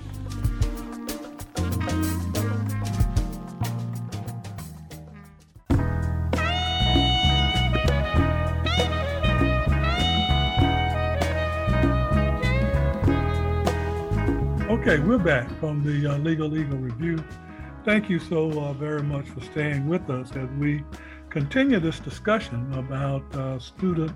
Okay, 14.88 15.00
we're 15.00 15.18
back 15.18 15.50
from 15.60 15.82
the 15.82 16.12
uh, 16.12 16.18
Legal 16.20 16.56
Eagle 16.56 16.78
Review. 16.78 17.18
Thank 17.86 18.08
you 18.08 18.20
so 18.20 18.52
uh, 18.52 18.74
very 18.74 19.02
much 19.02 19.28
for 19.30 19.42
staying 19.42 19.88
with 19.88 20.08
us 20.12 20.30
as 20.36 20.48
we 20.60 20.84
continue 21.32 21.80
this 21.80 22.00
discussion 22.00 22.72
about 22.72 23.24
uh, 23.36 23.58
student 23.58 24.12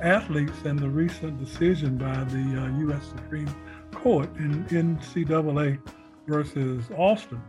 athletes 0.00 0.56
and 0.64 0.78
the 0.78 0.88
recent 0.88 1.44
decision 1.44 1.98
by 1.98 2.22
the 2.22 2.38
U.S. 2.84 3.02
Uh, 3.02 3.16
Supreme 3.16 3.52
Court 3.92 4.28
in 4.36 4.64
NCAA 4.66 5.80
versus 6.28 6.84
Alston, 6.96 7.42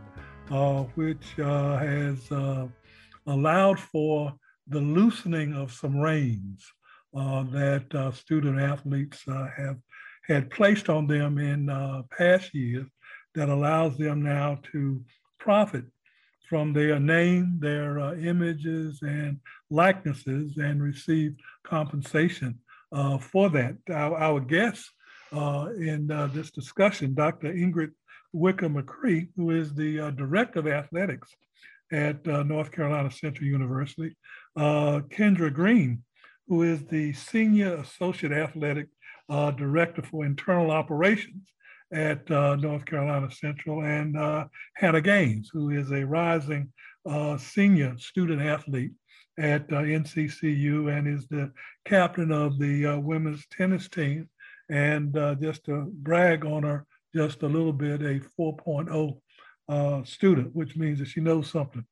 uh, 0.50 0.82
which 0.96 1.38
uh, 1.38 1.78
has 1.78 2.28
allowed 3.28 3.80
for 3.80 4.34
the 4.66 4.80
loosening 4.80 5.54
of 5.54 5.72
some 5.72 5.96
reins 5.96 6.66
that 7.14 8.14
student 8.16 8.60
athletes 8.60 9.24
have 9.28 9.78
had 10.28 10.50
placed 10.50 10.90
on 10.90 11.08
them 11.08 11.38
in 11.38 11.70
uh, 11.70 12.04
past 12.18 12.54
years 12.54 12.88
that 13.36 13.50
allows 13.50 13.98
them 13.98 14.24
now 14.24 14.60
to 14.72 15.02
profit 15.40 15.86
from 16.48 16.74
their 16.74 17.00
name, 17.00 17.58
their 17.60 18.00
uh, 18.00 18.14
images, 18.16 19.00
and 19.02 19.40
likenesses 19.70 20.58
and 20.58 20.84
receive 20.84 21.36
compensation 21.64 22.60
uh, 22.92 23.18
for 23.18 23.50
that. 23.50 23.76
Our, 23.90 24.18
our 24.18 24.40
guest 24.40 24.90
uh, 25.32 25.70
in 25.78 26.12
uh, 26.12 26.28
this 26.28 26.52
discussion, 26.52 27.16
Dr. 27.16 27.52
Ingrid 27.54 27.92
Wicker 28.34 28.70
McCree, 28.70 29.30
who 29.36 29.52
is 29.52 29.74
the 29.74 30.00
uh, 30.00 30.12
Director 30.12 30.60
of 30.60 30.68
Athletics 30.68 31.30
at 31.92 32.26
North 32.26 32.72
Carolina 32.72 33.12
Central 33.12 33.48
University, 33.48 34.16
Kendra 34.58 35.54
Greene, 35.54 36.04
who 36.48 36.64
is 36.64 36.84
the 36.86 37.14
Senior 37.14 37.76
Associate 37.76 38.32
Athletic 38.32 38.88
uh, 39.30 39.52
Director 39.52 40.02
for 40.02 40.26
Internal 40.26 40.72
Operations 40.72 41.48
at 41.94 42.30
uh, 42.32 42.56
North 42.56 42.86
Carolina 42.86 43.30
Central, 43.32 43.84
and 43.84 44.18
uh, 44.18 44.46
Hannah 44.76 45.02
Gaines, 45.02 45.50
who 45.54 45.70
is 45.70 45.92
a 45.92 46.06
rising 46.06 46.72
uh, 47.06 47.38
senior 47.38 47.96
student 47.98 48.42
athlete 48.42 48.92
at 49.38 49.64
uh, 49.72 49.82
NCCU 49.82 50.96
and 50.96 51.08
is 51.08 51.28
the 51.28 51.52
captain 51.86 52.32
of 52.32 52.58
the 52.60 53.00
women's 53.00 53.46
tennis 53.48 53.88
team. 53.88 54.30
And 54.70 55.14
just 55.42 55.66
to 55.66 55.92
brag 55.94 56.46
on 56.46 56.64
her 56.64 56.86
just 57.14 57.44
a 57.44 57.48
little 57.48 57.74
bit, 57.74 58.02
a 58.02 58.22
4.0 58.40 60.08
student, 60.08 60.56
which 60.56 60.76
means 60.76 61.00
that 61.00 61.08
she 61.08 61.20
knows 61.20 61.50
something. 61.52 61.86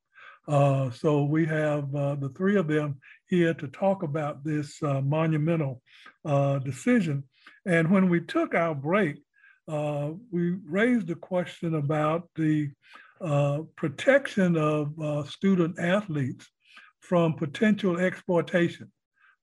So 0.48 1.24
we 1.24 1.46
have 1.46 1.92
the 1.92 2.32
three 2.36 2.56
of 2.56 2.68
them 2.68 3.00
here 3.32 3.54
to 3.54 3.68
talk 3.70 4.04
about 4.04 4.44
this 4.44 4.84
uh, 4.84 5.02
monumental 5.02 5.82
uh, 6.26 6.60
decision. 6.60 7.24
And 7.66 7.90
when 7.90 8.10
we 8.10 8.20
took 8.20 8.54
our 8.54 8.76
break, 8.76 9.16
uh, 9.68 10.12
we 10.32 10.52
raised 10.66 11.10
a 11.10 11.16
question 11.16 11.76
about 11.76 12.30
the 12.36 12.70
uh, 13.22 13.60
protection 13.78 14.58
of 14.58 15.30
student 15.30 15.80
athletes 15.80 16.48
from 17.00 17.36
potential 17.36 17.98
exploitation 17.98 18.92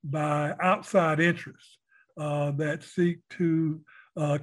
by 0.04 0.54
outside 0.60 1.18
interests 1.18 1.78
that 2.16 2.82
seek 2.82 3.18
to 3.30 3.80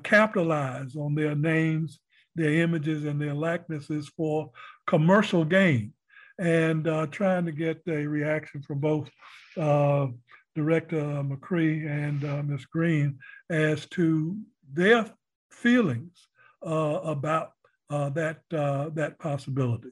capitalize 0.03 0.95
on 0.95 1.13
their 1.13 1.35
names, 1.35 1.99
their 2.33 2.53
images, 2.53 3.05
and 3.05 3.21
their 3.21 3.33
likenesses 3.33 4.09
for 4.17 4.49
commercial 4.87 5.45
gain 5.45 5.93
and 6.39 6.87
uh, 6.87 7.07
trying 7.07 7.45
to 7.45 7.51
get 7.51 7.81
a 7.87 8.05
reaction 8.05 8.61
from 8.61 8.79
both 8.79 9.09
uh, 9.57 10.07
Director 10.55 11.01
McCree 11.23 11.89
and 11.89 12.23
uh, 12.23 12.43
Ms. 12.43 12.65
Greene 12.65 13.17
as 13.49 13.85
to 13.87 14.37
their 14.71 15.05
feelings 15.51 16.27
uh, 16.65 16.99
about 17.03 17.51
uh, 17.89 18.09
that, 18.09 18.39
uh, 18.53 18.89
that 18.93 19.19
possibility. 19.19 19.89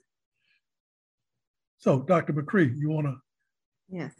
So 1.77 2.01
Dr. 2.01 2.33
McCree, 2.33 2.77
you 2.77 2.89
wanna? 2.89 3.17
Yes. 3.89 4.13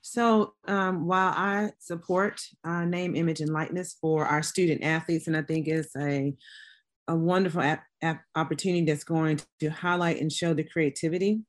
So 0.00 0.54
um, 0.66 1.06
while 1.06 1.32
I 1.36 1.70
support 1.78 2.40
uh, 2.64 2.84
name, 2.84 3.14
image, 3.14 3.40
and 3.40 3.52
likeness 3.52 3.96
for 4.00 4.26
our 4.26 4.42
student 4.42 4.82
athletes, 4.82 5.26
and 5.26 5.36
I 5.36 5.42
think 5.42 5.68
it's 5.68 5.94
a, 5.96 6.34
a 7.06 7.14
wonderful 7.14 7.60
ap- 7.60 7.84
ap- 8.02 8.24
opportunity 8.34 8.84
that's 8.84 9.04
going 9.04 9.40
to 9.60 9.68
highlight 9.68 10.20
and 10.20 10.32
show 10.32 10.54
the 10.54 10.64
creativity 10.64 11.42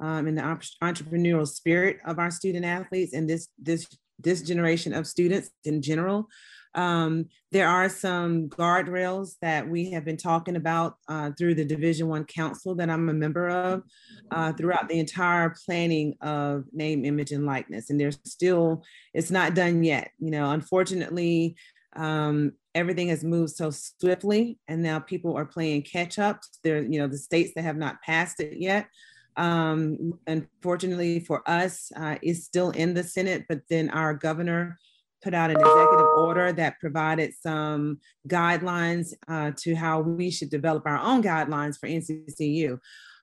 um, 0.00 0.26
and 0.26 0.36
the 0.36 0.42
entrepreneurial 0.82 1.46
spirit 1.46 1.98
of 2.06 2.18
our 2.18 2.30
student 2.30 2.64
athletes 2.64 3.12
and 3.12 3.28
this 3.28 3.48
this 3.58 3.86
this 4.18 4.42
generation 4.42 4.92
of 4.92 5.06
students 5.06 5.50
in 5.64 5.82
general. 5.82 6.28
Um, 6.74 7.26
there 7.50 7.68
are 7.68 7.88
some 7.88 8.48
guardrails 8.48 9.32
that 9.42 9.68
we 9.68 9.90
have 9.90 10.04
been 10.04 10.16
talking 10.16 10.56
about 10.56 10.96
uh, 11.08 11.32
through 11.36 11.54
the 11.54 11.64
Division 11.64 12.06
One 12.06 12.24
Council 12.24 12.76
that 12.76 12.88
I'm 12.88 13.08
a 13.08 13.12
member 13.12 13.48
of 13.48 13.82
uh, 14.30 14.52
throughout 14.52 14.88
the 14.88 15.00
entire 15.00 15.54
planning 15.66 16.14
of 16.20 16.64
name, 16.72 17.04
image, 17.04 17.32
and 17.32 17.44
likeness. 17.44 17.90
And 17.90 17.98
there's 17.98 18.18
still, 18.24 18.84
it's 19.12 19.32
not 19.32 19.54
done 19.54 19.82
yet. 19.82 20.10
You 20.20 20.30
know, 20.30 20.50
unfortunately, 20.52 21.56
um, 21.96 22.52
everything 22.74 23.08
has 23.08 23.24
moved 23.24 23.56
so 23.56 23.70
swiftly, 23.70 24.58
and 24.68 24.80
now 24.80 25.00
people 25.00 25.36
are 25.36 25.46
playing 25.46 25.82
catch 25.82 26.20
up. 26.20 26.40
There, 26.62 26.82
you 26.82 27.00
know, 27.00 27.08
the 27.08 27.18
states 27.18 27.52
that 27.56 27.64
have 27.64 27.76
not 27.76 28.00
passed 28.02 28.38
it 28.38 28.58
yet. 28.60 28.86
Um, 29.36 30.14
unfortunately 30.26 31.20
for 31.20 31.48
us, 31.48 31.90
uh, 31.96 32.16
is 32.22 32.44
still 32.44 32.70
in 32.70 32.94
the 32.94 33.04
Senate, 33.04 33.44
but 33.48 33.60
then 33.68 33.90
our 33.90 34.14
governor 34.14 34.78
put 35.22 35.34
out 35.34 35.50
an 35.50 35.56
executive 35.56 36.06
order 36.16 36.52
that 36.52 36.80
provided 36.80 37.32
some 37.34 37.98
guidelines 38.28 39.12
uh, 39.28 39.52
to 39.56 39.74
how 39.74 40.00
we 40.00 40.30
should 40.30 40.50
develop 40.50 40.84
our 40.86 40.98
own 40.98 41.22
guidelines 41.22 41.78
for 41.78 41.88
NCCU. 41.88 42.78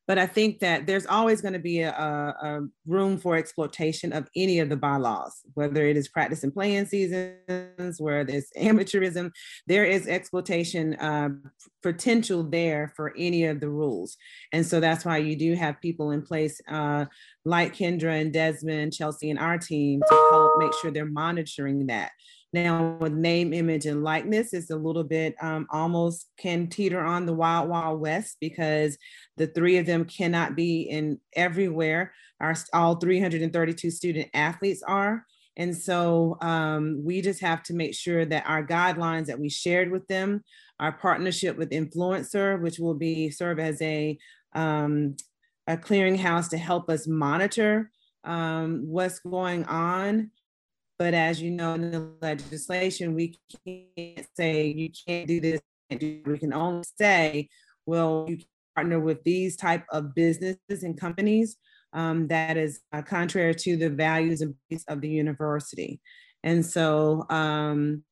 But 0.08 0.18
I 0.18 0.26
think 0.26 0.60
that 0.60 0.88
there's 0.88 1.06
always 1.06 1.42
going 1.42 1.54
to 1.54 1.60
be 1.60 1.82
a, 1.82 1.92
a, 1.92 2.62
room 2.86 3.18
for 3.18 3.36
exploitation 3.36 4.14
of 4.14 4.30
any 4.34 4.60
of 4.60 4.70
the 4.70 4.78
bylaws, 4.78 5.42
whether 5.54 5.86
it 5.86 5.98
is 5.98 6.08
practice 6.08 6.44
and 6.44 6.54
playing 6.54 6.86
seasons, 6.86 8.00
where 8.00 8.24
there's 8.24 8.50
amateurism, 8.58 9.32
there 9.68 9.84
is 9.84 10.08
exploitation 10.08 10.96
uh, 10.96 11.30
potential 11.84 12.44
there 12.44 12.94
for 12.96 13.14
any 13.18 13.44
of 13.44 13.60
the 13.60 13.70
rules. 13.70 14.16
And 14.54 14.66
so 14.66 14.80
that's 14.80 15.04
why 15.04 15.18
you 15.18 15.36
do 15.36 15.54
have 15.56 15.82
people 15.82 16.12
in 16.12 16.22
place 16.22 16.62
uh, 16.70 17.06
like 17.44 17.76
Kendra 17.76 18.22
and 18.22 18.32
Desmond, 18.32 18.94
Chelsea, 18.94 19.30
and 19.30 19.40
our 19.40 19.58
team 19.58 20.02
to 20.08 20.16
help 20.32 20.52
make 20.58 20.74
sure 20.82 20.92
they're 20.92 21.06
monitoring 21.06 21.88
that. 21.88 22.12
Now, 22.64 22.98
with 23.00 23.14
name, 23.14 23.54
image, 23.54 23.86
and 23.86 24.04
likeness, 24.04 24.52
it's 24.52 24.72
a 24.72 24.76
little 24.76 25.04
bit 25.04 25.36
um, 25.42 25.68
almost 25.70 26.32
can 26.40 26.68
teeter 26.68 27.00
on 27.00 27.28
the 27.28 27.34
wild, 27.34 27.70
wild 27.70 28.00
west 28.00 28.38
because 28.42 28.98
the 29.36 29.46
three 29.46 29.78
of 29.78 29.86
them 29.86 30.06
cannot 30.06 30.56
be 30.56 30.82
in 30.82 31.20
everywhere. 31.36 32.14
Our 32.40 32.56
all 32.74 32.96
332 32.96 33.92
student 33.92 34.30
athletes 34.34 34.82
are. 34.82 35.24
And 35.56 35.78
so 35.78 36.38
um, 36.42 37.02
we 37.04 37.22
just 37.22 37.42
have 37.42 37.62
to 37.64 37.76
make 37.76 37.94
sure 37.94 38.26
that 38.26 38.48
our 38.48 38.66
guidelines 38.66 39.28
that 39.28 39.40
we 39.40 39.50
shared 39.50 39.92
with 39.92 40.08
them, 40.08 40.44
our 40.80 40.92
partnership 40.92 41.58
with 41.58 41.70
INFLCR, 41.70 42.60
which 42.60 42.80
will 42.80 42.96
be 42.96 43.30
serve 43.30 43.60
as 43.60 43.80
a 43.84 44.18
um, 44.54 45.16
a 45.68 45.78
clearinghouse 45.78 46.50
to 46.50 46.58
help 46.58 46.90
us 46.90 47.08
monitor 47.08 47.92
um, 48.24 48.84
what's 48.88 49.20
going 49.20 49.64
on 49.66 50.32
but 51.00 51.14
as 51.14 51.42
you 51.42 51.52
know, 51.52 51.74
in 51.76 51.92
the 51.92 52.12
legislation, 52.22 53.14
we 53.14 53.38
can't 53.66 54.28
say 54.36 54.68
you 54.68 54.90
can't 55.08 55.28
do 55.28 55.40
this. 55.40 55.62
We 55.90 56.38
can 56.38 56.54
only 56.54 56.84
say, 57.00 57.50
well, 57.86 58.26
you 58.28 58.40
partner 58.76 59.00
with 59.00 59.24
these 59.24 59.56
type 59.56 59.86
of 59.92 60.14
businesses 60.14 60.84
and 60.84 61.00
companies 61.00 61.58
um, 61.94 62.28
that 62.28 62.58
is 62.58 62.82
uh, 62.94 63.02
contrary 63.02 63.56
to 63.56 63.78
the 63.78 63.90
values 63.90 64.42
and 64.42 64.56
beliefs 64.70 64.86
of 64.88 65.02
the 65.02 65.10
university. 65.10 66.00
And 66.44 66.66
so 66.66 67.26
um, 67.30 68.04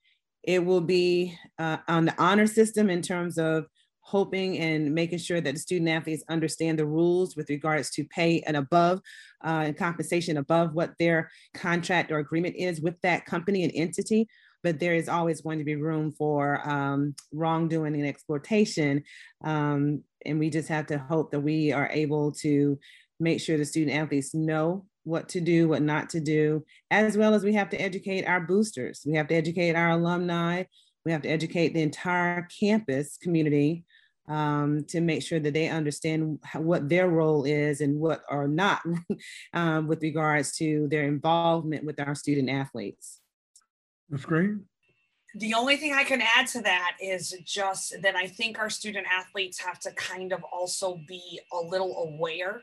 it 0.43 0.63
will 0.63 0.81
be 0.81 1.37
uh, 1.59 1.77
on 1.87 2.05
the 2.05 2.15
honor 2.17 2.47
system 2.47 2.89
in 2.89 3.01
terms 3.01 3.37
of 3.37 3.65
hoping 4.05 4.59
and 4.59 4.93
making 4.93 5.17
sure 5.17 5.41
that 5.41 5.55
the 5.55 5.59
student 5.59 5.89
athletes 5.89 6.23
understand 6.29 6.77
the 6.77 6.85
rules 6.85 7.35
with 7.35 7.49
regards 7.49 7.89
to 7.89 8.03
pay 8.03 8.39
and 8.41 8.55
above 8.55 9.01
uh, 9.43 9.63
and 9.65 9.75
compensation 9.75 10.37
above 10.37 10.73
what 10.73 10.93
their 10.99 11.31
contract 11.55 12.11
or 12.11 12.19
agreement 12.19 12.55
is 12.55 12.79
with 12.79 12.93
that 13.01 13.25
company 13.25 13.63
and 13.63 13.71
entity. 13.73 14.27
But 14.63 14.79
there 14.79 14.93
is 14.93 15.09
always 15.09 15.41
going 15.41 15.57
to 15.57 15.65
be 15.65 15.75
room 15.75 16.11
for 16.11 16.61
um, 16.69 17.15
wrongdoing 17.33 17.95
and 17.95 18.05
exploitation. 18.05 19.03
Um, 19.43 20.03
and 20.23 20.37
we 20.37 20.51
just 20.51 20.69
have 20.69 20.85
to 20.87 20.99
hope 20.99 21.31
that 21.31 21.39
we 21.39 21.71
are 21.71 21.89
able 21.91 22.31
to 22.33 22.77
make 23.19 23.41
sure 23.41 23.57
the 23.57 23.65
student 23.65 23.97
athletes 23.97 24.35
know 24.35 24.85
what 25.03 25.29
to 25.29 25.41
do, 25.41 25.67
what 25.67 25.81
not 25.81 26.11
to 26.11 26.19
do, 26.19 26.63
as 26.91 27.17
well 27.17 27.33
as 27.33 27.43
we 27.43 27.53
have 27.53 27.71
to 27.71 27.81
educate 27.81 28.27
our 28.27 28.41
boosters. 28.41 29.01
We 29.03 29.15
have 29.15 29.27
to 29.29 29.35
educate 29.35 29.75
our 29.75 29.91
alumni. 29.91 30.65
We 31.05 31.11
have 31.11 31.23
to 31.23 31.29
educate 31.29 31.73
the 31.73 31.81
entire 31.81 32.47
campus 32.59 33.17
community 33.21 33.85
um, 34.27 34.83
to 34.85 35.01
make 35.01 35.21
sure 35.21 35.39
that 35.39 35.53
they 35.53 35.69
understand 35.69 36.39
what 36.55 36.89
their 36.89 37.07
role 37.07 37.43
is 37.45 37.81
and 37.81 37.99
what 37.99 38.21
are 38.29 38.47
not 38.47 38.81
um, 39.53 39.87
with 39.87 40.01
regards 40.01 40.55
to 40.57 40.87
their 40.89 41.03
involvement 41.03 41.83
with 41.83 41.99
our 41.99 42.15
student 42.15 42.49
athletes. 42.49 43.21
That's 44.09 44.25
great. 44.25 44.51
The 45.37 45.53
only 45.53 45.75
thing 45.75 45.93
I 45.93 46.05
can 46.05 46.21
add 46.21 46.47
to 46.47 46.61
that 46.61 46.95
is 47.01 47.35
just 47.43 48.01
that 48.01 48.15
I 48.15 48.27
think 48.27 48.57
our 48.57 48.69
student 48.69 49.05
athletes 49.11 49.59
have 49.59 49.79
to 49.81 49.91
kind 49.91 50.31
of 50.31 50.43
also 50.45 51.01
be 51.07 51.41
a 51.51 51.57
little 51.57 52.15
aware 52.15 52.61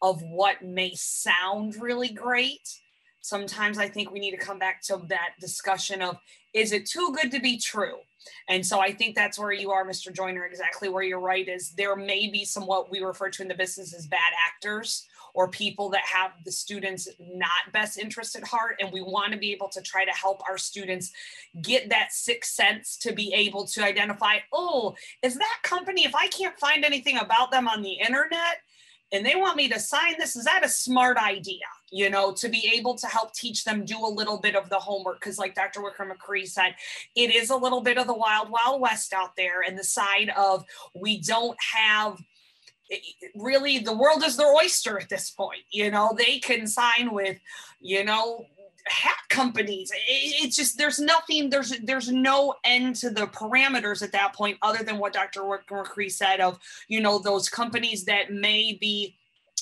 of 0.00 0.22
what 0.22 0.62
may 0.62 0.92
sound 0.94 1.76
really 1.80 2.10
great. 2.10 2.68
Sometimes 3.22 3.78
I 3.78 3.88
think 3.88 4.10
we 4.10 4.20
need 4.20 4.32
to 4.32 4.36
come 4.36 4.58
back 4.58 4.82
to 4.82 5.00
that 5.08 5.30
discussion 5.40 6.02
of 6.02 6.18
is 6.52 6.72
it 6.72 6.86
too 6.86 7.14
good 7.20 7.30
to 7.30 7.40
be 7.40 7.56
true? 7.56 7.96
And 8.48 8.64
so 8.64 8.80
I 8.80 8.92
think 8.92 9.14
that's 9.14 9.38
where 9.38 9.52
you 9.52 9.70
are, 9.70 9.86
Mr. 9.86 10.12
Joyner, 10.12 10.44
exactly 10.44 10.88
where 10.88 11.02
you're 11.02 11.20
right 11.20 11.48
is 11.48 11.70
there 11.72 11.96
may 11.96 12.28
be 12.28 12.44
some 12.44 12.66
what 12.66 12.90
we 12.90 13.00
refer 13.00 13.30
to 13.30 13.42
in 13.42 13.48
the 13.48 13.54
business 13.54 13.94
as 13.94 14.06
bad 14.06 14.20
actors 14.46 15.06
or 15.34 15.48
people 15.48 15.88
that 15.90 16.02
have 16.04 16.32
the 16.44 16.52
students 16.52 17.08
not 17.18 17.72
best 17.72 17.98
interest 17.98 18.36
at 18.36 18.44
heart. 18.44 18.76
And 18.80 18.92
we 18.92 19.00
want 19.00 19.32
to 19.32 19.38
be 19.38 19.52
able 19.52 19.68
to 19.68 19.80
try 19.80 20.04
to 20.04 20.10
help 20.10 20.42
our 20.48 20.58
students 20.58 21.12
get 21.62 21.88
that 21.88 22.12
sixth 22.12 22.52
sense 22.52 22.96
to 22.98 23.12
be 23.12 23.32
able 23.32 23.66
to 23.68 23.82
identify, 23.82 24.38
oh, 24.52 24.94
is 25.22 25.36
that 25.36 25.58
company, 25.62 26.04
if 26.04 26.14
I 26.14 26.26
can't 26.28 26.58
find 26.58 26.84
anything 26.84 27.18
about 27.18 27.50
them 27.50 27.66
on 27.66 27.82
the 27.82 27.92
internet, 27.92 28.58
and 29.12 29.24
they 29.24 29.34
want 29.34 29.56
me 29.56 29.68
to 29.68 29.78
sign 29.78 30.14
this 30.18 30.36
is 30.36 30.44
that 30.44 30.64
a 30.64 30.68
smart 30.68 31.16
idea? 31.16 31.60
You 31.90 32.08
know 32.10 32.32
to 32.32 32.48
be 32.48 32.72
able 32.74 32.94
to 32.96 33.06
help 33.06 33.34
teach 33.34 33.64
them 33.64 33.84
do 33.84 33.98
a 33.98 34.08
little 34.08 34.38
bit 34.38 34.56
of 34.56 34.70
the 34.70 34.78
homework 34.78 35.20
because 35.20 35.38
like 35.38 35.54
dr 35.54 35.80
wicker 35.82 36.10
mccree 36.10 36.48
said 36.48 36.74
it 37.14 37.34
is 37.34 37.50
a 37.50 37.56
little 37.56 37.82
bit 37.82 37.98
of 37.98 38.06
the 38.06 38.14
wild 38.14 38.48
wild 38.50 38.80
west 38.80 39.12
out 39.12 39.36
there 39.36 39.60
and 39.60 39.78
the 39.78 39.84
side 39.84 40.30
of 40.36 40.64
we 40.94 41.20
don't 41.20 41.58
have 41.74 42.18
eh, 42.90 42.96
really 43.34 43.78
the 43.78 43.94
world 43.94 44.24
is 44.24 44.38
their 44.38 44.54
oyster 44.54 44.98
at 44.98 45.10
this 45.10 45.30
point 45.30 45.60
you 45.70 45.90
know? 45.90 46.14
They 46.16 46.38
can 46.38 46.66
sign 46.66 47.12
with 47.12 47.38
you 47.80 48.04
know 48.04 48.46
hat 48.86 49.16
companies. 49.28 49.90
It's 50.08 50.56
just 50.56 50.78
there's 50.78 50.98
nothing. 50.98 51.50
There's 51.50 51.78
there's 51.80 52.10
no 52.10 52.54
end 52.64 52.96
to 52.96 53.10
the 53.10 53.26
parameters 53.26 54.02
at 54.02 54.12
that 54.12 54.34
point, 54.34 54.58
other 54.62 54.84
than 54.84 54.98
what 54.98 55.12
Dr. 55.12 55.40
McCree 55.42 56.10
said 56.10 56.40
of 56.40 56.58
you 56.88 57.00
know 57.00 57.18
those 57.18 57.48
companies 57.48 58.04
that 58.04 58.32
may 58.32 58.76
be 58.80 59.16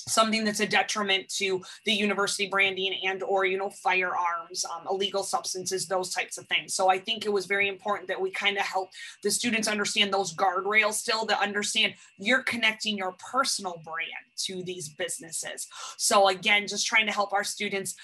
something 0.07 0.43
that's 0.43 0.59
a 0.59 0.67
detriment 0.67 1.29
to 1.29 1.61
the 1.85 1.93
university 1.93 2.47
branding 2.47 2.95
and 3.03 3.23
or 3.23 3.45
you 3.45 3.57
know 3.57 3.69
firearms 3.69 4.65
um, 4.65 4.87
illegal 4.89 5.23
substances 5.23 5.87
those 5.87 6.13
types 6.13 6.37
of 6.37 6.47
things 6.47 6.73
so 6.73 6.89
i 6.89 6.97
think 6.97 7.25
it 7.25 7.31
was 7.31 7.45
very 7.45 7.67
important 7.67 8.07
that 8.07 8.19
we 8.19 8.31
kind 8.31 8.57
of 8.57 8.63
help 8.63 8.89
the 9.23 9.29
students 9.29 9.67
understand 9.67 10.11
those 10.11 10.33
guardrails 10.33 10.93
still 10.93 11.25
to 11.25 11.37
understand 11.39 11.93
you're 12.17 12.43
connecting 12.43 12.97
your 12.97 13.15
personal 13.31 13.81
brand 13.83 14.09
to 14.35 14.63
these 14.63 14.89
businesses 14.89 15.67
so 15.97 16.29
again 16.29 16.67
just 16.67 16.87
trying 16.87 17.05
to 17.05 17.13
help 17.13 17.31
our 17.33 17.43
students 17.43 17.95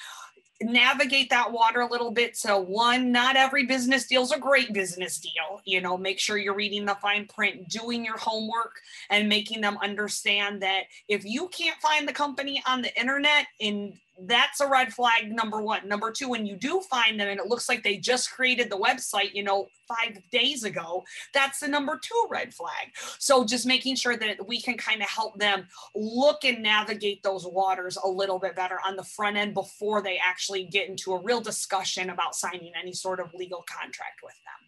navigate 0.62 1.30
that 1.30 1.52
water 1.52 1.82
a 1.82 1.92
little 1.92 2.12
bit. 2.12 2.36
So, 2.36 2.60
one, 2.60 3.12
not 3.12 3.36
every 3.36 3.66
business 3.66 4.08
deal 4.08 4.24
is 4.24 4.32
a 4.32 4.40
great 4.40 4.74
business 4.74 5.20
deal. 5.20 5.62
You 5.66 5.82
know, 5.82 5.98
make 5.98 6.20
sure 6.20 6.38
you're 6.38 6.56
reading 6.56 6.86
the 6.86 6.96
fine 6.96 7.28
print, 7.28 7.68
doing 7.70 8.04
your 8.04 8.18
homework, 8.18 8.82
and 9.10 9.30
making 9.30 9.62
them 9.62 9.78
understand 9.82 10.62
that 10.62 10.84
if 11.08 11.26
you 11.26 11.48
can't 11.50 11.80
find 11.82 12.08
the 12.08 12.14
company 12.14 12.62
on 12.68 12.82
the 12.82 13.00
internet 13.00 13.48
and 13.62 13.94
that's 14.26 14.60
a 14.62 14.68
red 14.68 14.92
flag 14.92 15.32
number 15.32 15.62
one 15.62 15.88
number 15.88 16.12
two 16.12 16.30
when 16.30 16.46
you 16.46 16.56
do 16.56 16.82
find 16.82 17.20
them 17.20 17.28
and 17.28 17.40
it 17.40 17.46
looks 17.46 17.70
like 17.70 17.84
they 17.84 17.98
just 17.98 18.32
created 18.32 18.70
the 18.70 18.78
website 18.78 19.34
you 19.34 19.44
know 19.44 19.68
five 19.88 20.18
days 20.32 20.64
ago 20.64 21.04
that's 21.34 21.60
the 21.60 21.68
number 21.68 22.00
two 22.02 22.28
red 22.30 22.54
flag 22.54 22.88
so 23.20 23.46
just 23.46 23.66
making 23.66 23.96
sure 23.96 24.18
that 24.18 24.48
we 24.48 24.60
can 24.60 24.76
kind 24.76 25.02
of 25.02 25.10
help 25.10 25.38
them 25.38 25.68
look 25.96 26.44
and 26.44 26.64
navigate 26.64 27.22
those 27.24 27.46
waters 27.46 27.98
a 28.04 28.08
little 28.08 28.40
bit 28.40 28.56
better 28.56 28.80
on 28.86 28.96
the 28.96 29.04
front 29.04 29.38
end 29.38 29.54
before 29.54 30.02
they 30.02 30.20
actually 30.24 30.64
get 30.64 30.90
into 30.90 31.14
a 31.14 31.22
real 31.22 31.42
discussion 31.42 32.10
about 32.10 32.36
signing 32.36 32.72
any 32.80 32.94
sort 32.94 33.20
of 33.20 33.28
legal 33.34 33.64
contract 33.70 34.20
with 34.24 34.34
them 34.34 34.68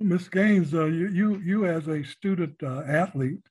Ms. 0.00 0.28
Gaines, 0.28 0.74
uh, 0.74 0.86
you, 0.86 1.08
you, 1.08 1.36
you 1.38 1.66
as 1.66 1.86
a 1.86 2.02
student 2.02 2.56
uh, 2.62 2.82
athlete, 2.86 3.46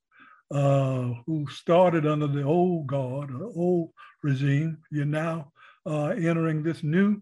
uh, 0.52 1.14
who 1.26 1.48
started 1.50 2.06
under 2.06 2.28
the 2.28 2.44
old 2.44 2.86
guard, 2.86 3.32
or 3.32 3.52
old 3.56 3.90
regime. 4.24 4.78
You're 4.92 5.06
now 5.06 5.52
uh, 5.86 6.08
entering 6.18 6.64
this 6.64 6.84
new 6.84 7.22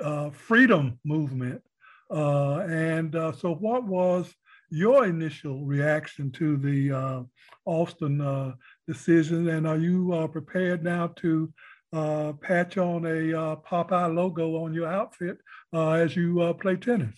uh, 0.00 0.30
freedom 0.30 0.98
movement. 1.04 1.62
Uh, 2.10 2.58
and 2.68 3.16
uh, 3.16 3.32
so, 3.32 3.54
what 3.54 3.84
was 3.84 4.34
your 4.70 5.06
initial 5.06 5.64
reaction 5.64 6.30
to 6.32 6.56
the 6.56 6.92
uh, 6.92 7.22
Alston 7.64 8.54
decision? 8.86 9.48
And 9.48 9.66
are 9.66 9.78
you 9.78 10.28
prepared 10.32 10.82
now 10.82 11.08
to 11.16 11.52
patch 11.92 12.78
on 12.78 13.06
a 13.06 13.56
Popeye 13.66 14.14
logo 14.14 14.64
on 14.64 14.74
your 14.74 14.88
outfit 14.88 15.38
as 15.74 16.16
you 16.16 16.54
play 16.60 16.76
tennis? 16.76 17.14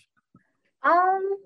Um, 0.83 1.37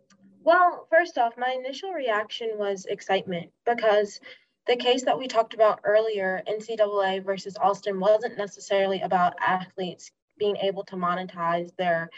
well, 0.43 0.87
first 0.89 1.17
off, 1.17 1.33
my 1.37 1.55
initial 1.57 1.91
reaction 1.91 2.51
was 2.55 2.85
excitement 2.85 3.51
because 3.65 4.19
the 4.69 4.75
case 4.75 5.03
that 5.05 5.17
we 5.17 5.27
talked 5.27 5.55
about 5.55 5.79
earlier, 5.83 6.43
NCAA 6.47 7.25
versus 7.25 7.57
Alston, 7.57 7.99
wasn't 7.99 8.37
necessarily 8.37 9.01
about 9.01 9.33
athletes 9.45 10.11
being 10.37 10.57
able 10.57 10.83
to 10.85 10.95
monetize 10.95 11.75
their 11.75 12.11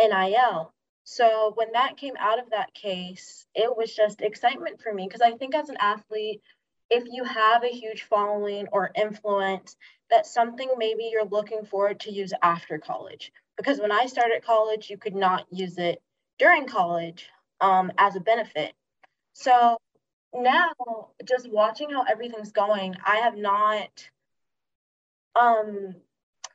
NIL. 0.00 0.74
So 1.04 1.52
when 1.54 1.70
that 1.72 1.96
came 1.96 2.14
out 2.18 2.40
of 2.40 2.50
that 2.50 2.74
case, 2.74 3.46
it 3.54 3.76
was 3.76 3.94
just 3.94 4.20
excitement 4.20 4.80
for 4.82 4.92
me 4.92 5.06
because 5.06 5.20
I 5.20 5.36
think 5.36 5.54
as 5.54 5.68
an 5.68 5.76
athlete, 5.78 6.42
if 6.90 7.04
you 7.08 7.22
have 7.22 7.62
a 7.62 7.68
huge 7.68 8.02
following 8.02 8.66
or 8.72 8.90
influence, 8.96 9.76
that's 10.10 10.34
something 10.34 10.70
maybe 10.76 11.08
you're 11.12 11.24
looking 11.24 11.64
forward 11.64 12.00
to 12.00 12.12
use 12.12 12.32
after 12.42 12.78
college. 12.78 13.30
Because 13.56 13.78
when 13.78 13.92
I 13.92 14.06
started 14.06 14.44
college, 14.44 14.90
you 14.90 14.98
could 14.98 15.14
not 15.14 15.46
use 15.52 15.78
it 15.78 16.02
during 16.40 16.66
college 16.66 17.28
um, 17.60 17.92
as 17.96 18.16
a 18.16 18.20
benefit. 18.20 18.72
So 19.34 19.78
now, 20.34 20.72
just 21.24 21.50
watching 21.50 21.90
how 21.90 22.04
everything's 22.04 22.52
going, 22.52 22.94
I 23.04 23.16
have 23.18 23.36
not 23.36 24.08
um, 25.38 25.94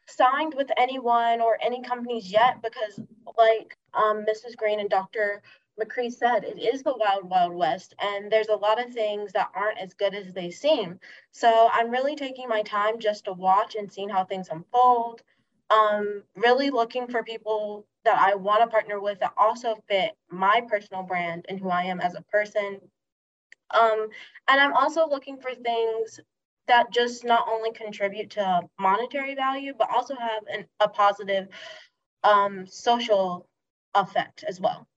signed 0.07 0.53
with 0.55 0.71
anyone 0.77 1.41
or 1.41 1.57
any 1.61 1.81
companies 1.81 2.31
yet 2.31 2.61
because, 2.61 2.99
like 3.37 3.77
um, 3.93 4.25
Mrs. 4.25 4.55
Greene 4.55 4.79
and 4.79 4.89
Dr. 4.89 5.41
McCree 5.79 6.11
said, 6.11 6.43
it 6.43 6.59
is 6.59 6.81
the 6.81 6.95
wild, 6.97 7.29
wild 7.29 7.53
west, 7.53 7.93
and 8.01 8.31
there's 8.31 8.47
a 8.47 8.55
lot 8.55 8.83
of 8.83 8.93
things 8.93 9.31
that 9.33 9.51
aren't 9.53 9.79
as 9.79 9.93
good 9.93 10.15
as 10.15 10.33
they 10.33 10.49
seem. 10.49 10.99
So 11.31 11.69
I'm 11.71 11.91
really 11.91 12.15
taking 12.15 12.49
my 12.49 12.63
time 12.63 12.99
just 12.99 13.25
to 13.25 13.33
watch 13.33 13.75
and 13.75 13.91
seeing 13.91 14.09
how 14.09 14.25
things 14.25 14.49
unfold. 14.49 15.21
Um, 15.69 16.23
really 16.35 16.69
looking 16.69 17.07
for 17.07 17.23
people 17.23 17.85
that 18.05 18.17
I 18.17 18.35
want 18.35 18.61
to 18.61 18.67
partner 18.67 18.99
with 19.01 19.19
that 19.19 19.33
also 19.37 19.75
fit 19.87 20.13
my 20.31 20.61
personal 20.67 21.03
brand 21.03 21.45
and 21.49 21.59
who 21.59 21.69
I 21.69 21.83
am 21.83 21.99
as 21.99 22.15
a 22.15 22.21
person. 22.21 22.79
Um, 23.71 24.07
and 24.49 24.61
I'm 24.61 24.73
also 24.73 25.07
looking 25.07 25.37
for 25.37 25.53
things 25.53 26.19
that 26.67 26.91
just 26.91 27.23
not 27.23 27.47
only 27.49 27.71
contribute 27.71 28.31
to 28.31 28.61
monetary 28.79 29.35
value, 29.35 29.73
but 29.77 29.89
also 29.93 30.15
have 30.15 30.43
an, 30.51 30.65
a 30.79 30.89
positive 30.89 31.47
um, 32.23 32.65
social 32.67 33.47
effect 33.95 34.43
as 34.47 34.59
well. 34.59 34.87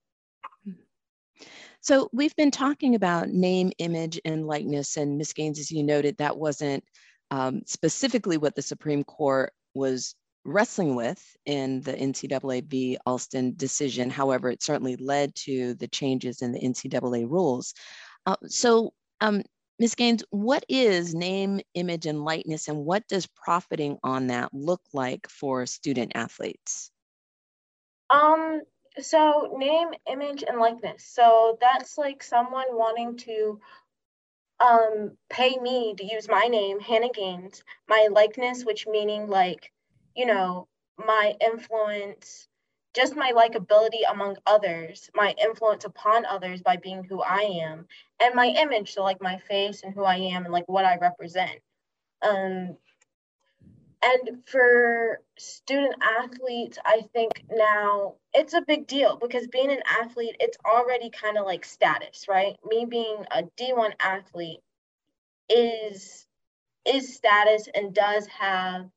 So 1.83 2.09
we've 2.13 2.35
been 2.35 2.51
talking 2.51 2.93
about 2.93 3.29
name, 3.29 3.71
image, 3.79 4.19
and 4.23 4.45
likeness, 4.45 4.97
and 4.97 5.17
Ms. 5.17 5.33
Gaines, 5.33 5.59
as 5.59 5.71
you 5.71 5.83
noted, 5.83 6.17
that 6.17 6.37
wasn't 6.37 6.83
um, 7.31 7.61
specifically 7.65 8.37
what 8.37 8.53
the 8.55 8.61
Supreme 8.61 9.03
Court 9.03 9.51
was 9.73 10.15
wrestling 10.43 10.95
with 10.95 11.23
in 11.45 11.81
the 11.81 11.93
NCAA 11.93 12.65
v. 12.65 12.97
Alston 13.05 13.53
decision. 13.55 14.09
However, 14.09 14.49
it 14.49 14.61
certainly 14.61 14.95
led 14.95 15.33
to 15.35 15.73
the 15.75 15.87
changes 15.87 16.41
in 16.41 16.51
the 16.51 16.59
NCAA 16.59 17.29
rules. 17.29 17.73
Uh, 18.25 18.35
so, 18.45 18.93
um, 19.19 19.43
Ms. 19.79 19.95
Gaines, 19.95 20.23
what 20.29 20.63
is 20.69 21.15
name, 21.15 21.59
image, 21.73 22.05
and 22.05 22.23
likeness, 22.23 22.67
and 22.67 22.85
what 22.85 23.07
does 23.07 23.25
profiting 23.27 23.97
on 24.03 24.27
that 24.27 24.53
look 24.53 24.81
like 24.93 25.27
for 25.29 25.65
student 25.65 26.11
athletes? 26.13 26.91
Um, 28.09 28.61
so 28.99 29.55
name, 29.57 29.89
image, 30.11 30.43
and 30.47 30.59
likeness. 30.59 31.05
So 31.05 31.57
that's 31.59 31.97
like 31.97 32.21
someone 32.21 32.67
wanting 32.69 33.17
to 33.17 33.59
um, 34.59 35.17
pay 35.29 35.57
me 35.57 35.95
to 35.97 36.05
use 36.05 36.27
my 36.29 36.47
name, 36.47 36.79
Hannah 36.79 37.11
Gaines, 37.11 37.63
my 37.87 38.09
likeness, 38.11 38.63
which 38.63 38.85
meaning 38.85 39.27
like 39.27 39.71
you 40.15 40.25
know, 40.25 40.67
my 40.97 41.33
influence, 41.39 42.47
just 42.93 43.15
my 43.15 43.31
likability 43.31 44.01
among 44.09 44.37
others, 44.45 45.09
my 45.15 45.33
influence 45.43 45.85
upon 45.85 46.25
others 46.25 46.61
by 46.61 46.77
being 46.77 47.03
who 47.03 47.21
I 47.21 47.61
am, 47.63 47.87
and 48.21 48.35
my 48.35 48.47
image, 48.47 48.93
so 48.93 49.03
like 49.03 49.21
my 49.21 49.37
face 49.37 49.83
and 49.83 49.93
who 49.93 50.03
I 50.03 50.17
am 50.17 50.43
and 50.43 50.53
like 50.53 50.67
what 50.67 50.85
I 50.85 50.97
represent. 50.97 51.59
Um, 52.21 52.77
and 54.03 54.43
for 54.47 55.21
student 55.37 55.95
athletes, 56.01 56.79
I 56.83 57.01
think 57.13 57.43
now 57.51 58.15
it's 58.33 58.53
a 58.53 58.61
big 58.61 58.87
deal 58.87 59.15
because 59.15 59.47
being 59.47 59.71
an 59.71 59.83
athlete, 60.01 60.35
it's 60.39 60.57
already 60.65 61.11
kind 61.11 61.37
of 61.37 61.45
like 61.45 61.63
status, 61.63 62.25
right? 62.27 62.55
Me 62.67 62.85
being 62.85 63.25
a 63.31 63.43
D1 63.59 63.93
athlete 63.99 64.59
is 65.49 66.25
is 66.83 67.15
status 67.15 67.69
and 67.75 67.93
does 67.93 68.25
have 68.25 68.89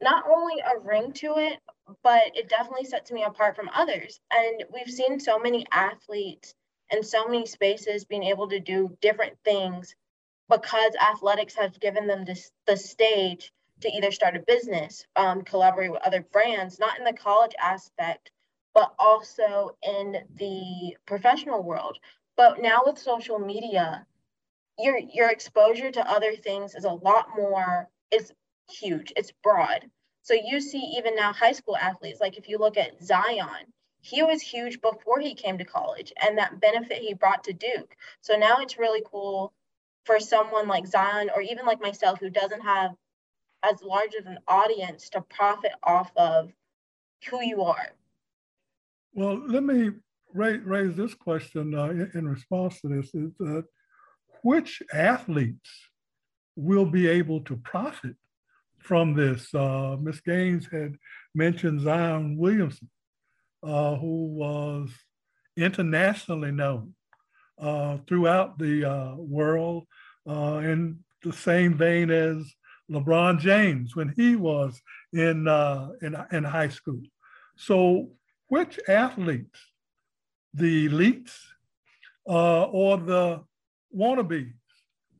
not 0.00 0.24
only 0.28 0.60
a 0.60 0.80
ring 0.80 1.12
to 1.12 1.36
it, 1.38 1.60
but 2.02 2.36
it 2.36 2.48
definitely 2.48 2.86
sets 2.86 3.12
me 3.12 3.24
apart 3.24 3.56
from 3.56 3.70
others. 3.74 4.20
And 4.32 4.64
we've 4.72 4.92
seen 4.92 5.20
so 5.20 5.38
many 5.38 5.66
athletes 5.72 6.54
and 6.90 7.04
so 7.06 7.26
many 7.26 7.46
spaces 7.46 8.04
being 8.04 8.24
able 8.24 8.48
to 8.48 8.60
do 8.60 8.96
different 9.00 9.38
things 9.44 9.94
because 10.50 10.94
athletics 10.96 11.54
has 11.56 11.76
given 11.78 12.06
them 12.06 12.24
this 12.24 12.50
the 12.66 12.76
stage 12.76 13.52
to 13.80 13.88
either 13.88 14.12
start 14.12 14.36
a 14.36 14.40
business, 14.40 15.06
um, 15.16 15.42
collaborate 15.42 15.92
with 15.92 16.02
other 16.06 16.22
brands, 16.32 16.78
not 16.78 16.98
in 16.98 17.04
the 17.04 17.12
college 17.12 17.54
aspect, 17.60 18.30
but 18.74 18.94
also 18.98 19.76
in 19.82 20.18
the 20.36 20.96
professional 21.06 21.62
world. 21.62 21.98
But 22.36 22.60
now 22.62 22.82
with 22.86 22.98
social 22.98 23.38
media, 23.38 24.06
your 24.78 24.98
your 24.98 25.30
exposure 25.30 25.90
to 25.90 26.10
other 26.10 26.34
things 26.36 26.74
is 26.74 26.84
a 26.84 26.92
lot 26.92 27.28
more 27.36 27.88
It's 28.10 28.32
huge, 28.70 29.12
it's 29.16 29.32
broad. 29.42 29.90
So 30.22 30.34
you 30.34 30.60
see, 30.60 30.94
even 30.96 31.16
now, 31.16 31.32
high 31.32 31.52
school 31.52 31.76
athletes, 31.76 32.20
like 32.20 32.38
if 32.38 32.48
you 32.48 32.58
look 32.58 32.76
at 32.76 33.02
Zion, 33.02 33.72
he 34.00 34.22
was 34.22 34.40
huge 34.40 34.80
before 34.80 35.20
he 35.20 35.34
came 35.34 35.58
to 35.58 35.64
college 35.64 36.12
and 36.20 36.38
that 36.38 36.60
benefit 36.60 36.98
he 36.98 37.14
brought 37.14 37.44
to 37.44 37.52
Duke. 37.52 37.96
So 38.20 38.36
now 38.36 38.58
it's 38.60 38.78
really 38.78 39.02
cool 39.10 39.52
for 40.04 40.18
someone 40.18 40.68
like 40.68 40.86
Zion 40.86 41.30
or 41.34 41.40
even 41.40 41.66
like 41.66 41.80
myself 41.80 42.18
who 42.18 42.30
doesn't 42.30 42.62
have 42.62 42.92
as 43.62 43.82
large 43.82 44.14
of 44.14 44.26
an 44.26 44.38
audience 44.48 45.08
to 45.10 45.20
profit 45.20 45.72
off 45.84 46.10
of 46.16 46.52
who 47.30 47.42
you 47.42 47.62
are. 47.62 47.92
Well, 49.14 49.40
let 49.46 49.62
me 49.62 49.90
raise, 50.32 50.60
raise 50.64 50.96
this 50.96 51.14
question 51.14 51.74
uh, 51.74 51.90
in, 51.90 52.10
in, 52.14 52.28
response 52.28 52.80
to 52.80 52.88
this 52.88 53.14
is 53.14 53.30
that 53.38 53.64
which 54.42 54.82
athletes 54.92 55.70
will 56.56 56.86
be 56.86 57.06
able 57.06 57.40
to 57.42 57.56
profit 57.56 58.16
from 58.82 59.14
this. 59.14 59.52
Uh, 59.54 59.96
Ms. 60.00 60.20
Gaines 60.20 60.66
had 60.70 60.96
mentioned 61.34 61.80
Zion 61.80 62.36
Williamson, 62.36 62.90
uh, 63.62 63.96
who 63.96 64.26
was 64.26 64.90
internationally 65.56 66.50
known 66.50 66.94
uh, 67.60 67.98
throughout 68.06 68.58
the 68.58 68.84
uh, 68.84 69.14
world 69.16 69.84
uh, 70.28 70.60
in 70.62 70.98
the 71.22 71.32
same 71.32 71.74
vein 71.74 72.10
as 72.10 72.52
LeBron 72.90 73.38
James 73.38 73.94
when 73.94 74.12
he 74.16 74.36
was 74.36 74.80
in, 75.12 75.46
uh, 75.46 75.90
in, 76.02 76.16
in 76.32 76.44
high 76.44 76.68
school. 76.68 77.00
So, 77.56 78.10
which 78.48 78.78
athletes, 78.88 79.58
the 80.54 80.88
elites 80.88 81.32
or 82.24 82.98
the 82.98 83.42
wannabes, 83.96 84.52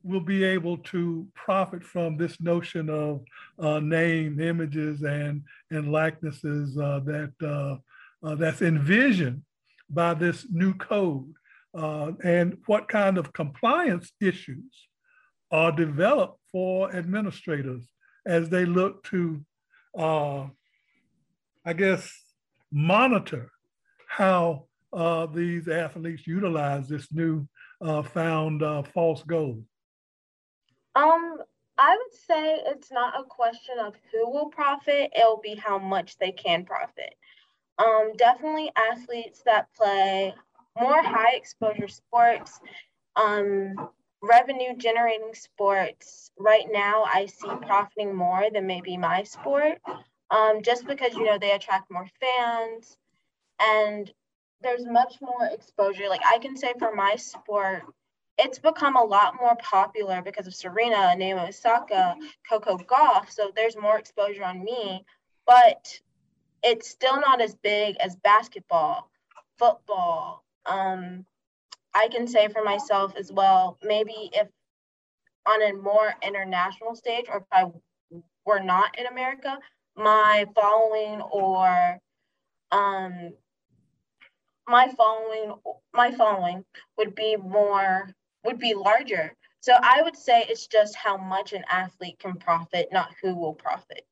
will 0.03 0.19
be 0.19 0.43
able 0.43 0.77
to 0.77 1.25
profit 1.33 1.83
from 1.83 2.17
this 2.17 2.39
notion 2.41 2.89
of 2.89 3.23
uh, 3.57 3.79
name, 3.79 4.39
images, 4.39 5.01
and 5.01 5.43
and 5.71 5.91
likenesses 5.91 6.77
uh, 6.77 6.99
that 7.05 7.33
uh, 7.41 8.27
uh 8.27 8.35
that's 8.35 8.61
envisioned 8.61 9.41
by 9.89 10.13
this 10.13 10.45
new 10.51 10.73
code, 10.73 11.33
uh, 11.77 12.11
and 12.23 12.57
what 12.65 12.87
kind 12.87 13.17
of 13.17 13.33
compliance 13.33 14.11
issues 14.19 14.87
are 15.51 15.71
developed 15.71 16.39
for 16.51 16.93
administrators 16.93 17.83
as 18.25 18.49
they 18.49 18.65
look 18.65 19.03
to, 19.03 19.45
uh, 19.97 20.47
I 21.65 21.73
guess, 21.73 22.11
monitor 22.71 23.51
how 24.07 24.65
these 25.33 25.67
athletes 25.67 26.25
utilize 26.27 26.87
this 26.87 27.11
new 27.11 27.47
found 28.03 28.63
false 28.93 29.23
gold? 29.23 29.63
Um, 30.95 31.37
I 31.77 31.97
would 31.97 32.13
say 32.13 32.61
it's 32.67 32.91
not 32.91 33.19
a 33.19 33.23
question 33.23 33.79
of 33.79 33.95
who 34.11 34.29
will 34.29 34.49
profit, 34.49 35.11
it'll 35.15 35.41
be 35.41 35.55
how 35.55 35.79
much 35.79 36.17
they 36.17 36.31
can 36.31 36.65
profit. 36.65 37.15
Um, 37.79 38.13
definitely 38.15 38.71
athletes 38.75 39.41
that 39.45 39.73
play 39.75 40.35
more 40.79 41.01
high 41.01 41.35
exposure 41.35 41.87
sports, 41.87 42.59
um, 43.15 43.89
revenue 44.21 44.75
generating 44.77 45.33
sports. 45.33 46.31
Right 46.37 46.65
now, 46.71 47.03
I 47.03 47.25
see 47.25 47.49
profiting 47.65 48.15
more 48.15 48.47
than 48.53 48.67
maybe 48.67 48.95
my 48.97 49.23
sport, 49.23 49.79
um, 50.29 50.61
just 50.61 50.85
because 50.85 51.13
you 51.15 51.25
know 51.25 51.37
they 51.39 51.51
attract 51.51 51.91
more 51.91 52.07
fans, 52.19 52.97
and 53.59 54.11
there's 54.61 54.85
much 54.85 55.15
more 55.21 55.47
exposure. 55.51 56.07
Like 56.09 56.21
I 56.25 56.37
can 56.37 56.55
say 56.55 56.73
for 56.77 56.93
my 56.93 57.15
sport, 57.15 57.83
it's 58.37 58.59
become 58.59 58.95
a 58.95 59.03
lot 59.03 59.35
more 59.39 59.55
popular 59.57 60.21
because 60.21 60.47
of 60.47 60.55
Serena, 60.55 61.15
Naomi 61.15 61.49
Osaka, 61.49 62.15
Coco 62.49 62.77
Gauff. 62.77 63.29
So 63.29 63.51
there's 63.55 63.77
more 63.77 63.99
exposure 63.99 64.43
on 64.43 64.63
me, 64.63 65.05
but 65.45 65.99
it's 66.63 66.89
still 66.89 67.19
not 67.19 67.41
as 67.41 67.55
big 67.55 67.95
as 67.97 68.15
basketball, 68.15 69.09
football. 69.57 70.43
Um, 70.65 71.25
I 71.93 72.07
can 72.07 72.27
say 72.27 72.47
for 72.47 72.63
myself 72.63 73.13
as 73.15 73.31
well, 73.31 73.77
maybe 73.83 74.31
if 74.33 74.47
on 75.45 75.61
a 75.61 75.73
more 75.73 76.13
international 76.23 76.95
stage, 76.95 77.25
or 77.29 77.37
if 77.37 77.43
I 77.51 77.65
were 78.45 78.61
not 78.61 78.97
in 78.97 79.05
America, 79.05 79.59
my 79.95 80.45
following 80.55 81.21
or 81.21 81.99
um, 82.71 83.33
my 84.67 84.87
following 84.97 85.53
my 85.93 86.11
following 86.11 86.65
would 86.97 87.13
be 87.13 87.35
more 87.35 88.09
would 88.43 88.59
be 88.59 88.73
larger. 88.73 89.35
So 89.61 89.73
I 89.81 90.01
would 90.01 90.17
say 90.17 90.45
it's 90.47 90.67
just 90.67 90.95
how 90.95 91.17
much 91.17 91.53
an 91.53 91.63
athlete 91.71 92.19
can 92.19 92.35
profit, 92.35 92.89
not 92.91 93.13
who 93.21 93.35
will 93.35 93.53
profit. 93.53 94.05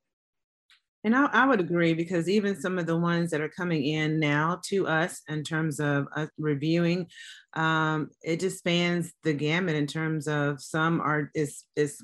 And 1.04 1.16
I, 1.16 1.26
I, 1.26 1.48
would 1.48 1.60
agree 1.60 1.94
because 1.94 2.30
even 2.30 2.60
some 2.60 2.78
of 2.78 2.86
the 2.86 2.98
ones 2.98 3.32
that 3.32 3.42
are 3.42 3.50
coming 3.50 3.84
in 3.84 4.20
now 4.20 4.62
to 4.66 4.88
us 4.88 5.22
in 5.28 5.44
terms 5.44 5.80
of 5.80 6.08
us 6.16 6.30
reviewing, 6.38 7.08
um, 7.54 8.10
it 8.22 8.40
just 8.40 8.60
spans 8.60 9.12
the 9.24 9.34
gamut 9.34 9.76
in 9.76 9.88
terms 9.88 10.28
of 10.28 10.62
some 10.62 11.02
are 11.02 11.32
is 11.34 11.64
is 11.76 12.04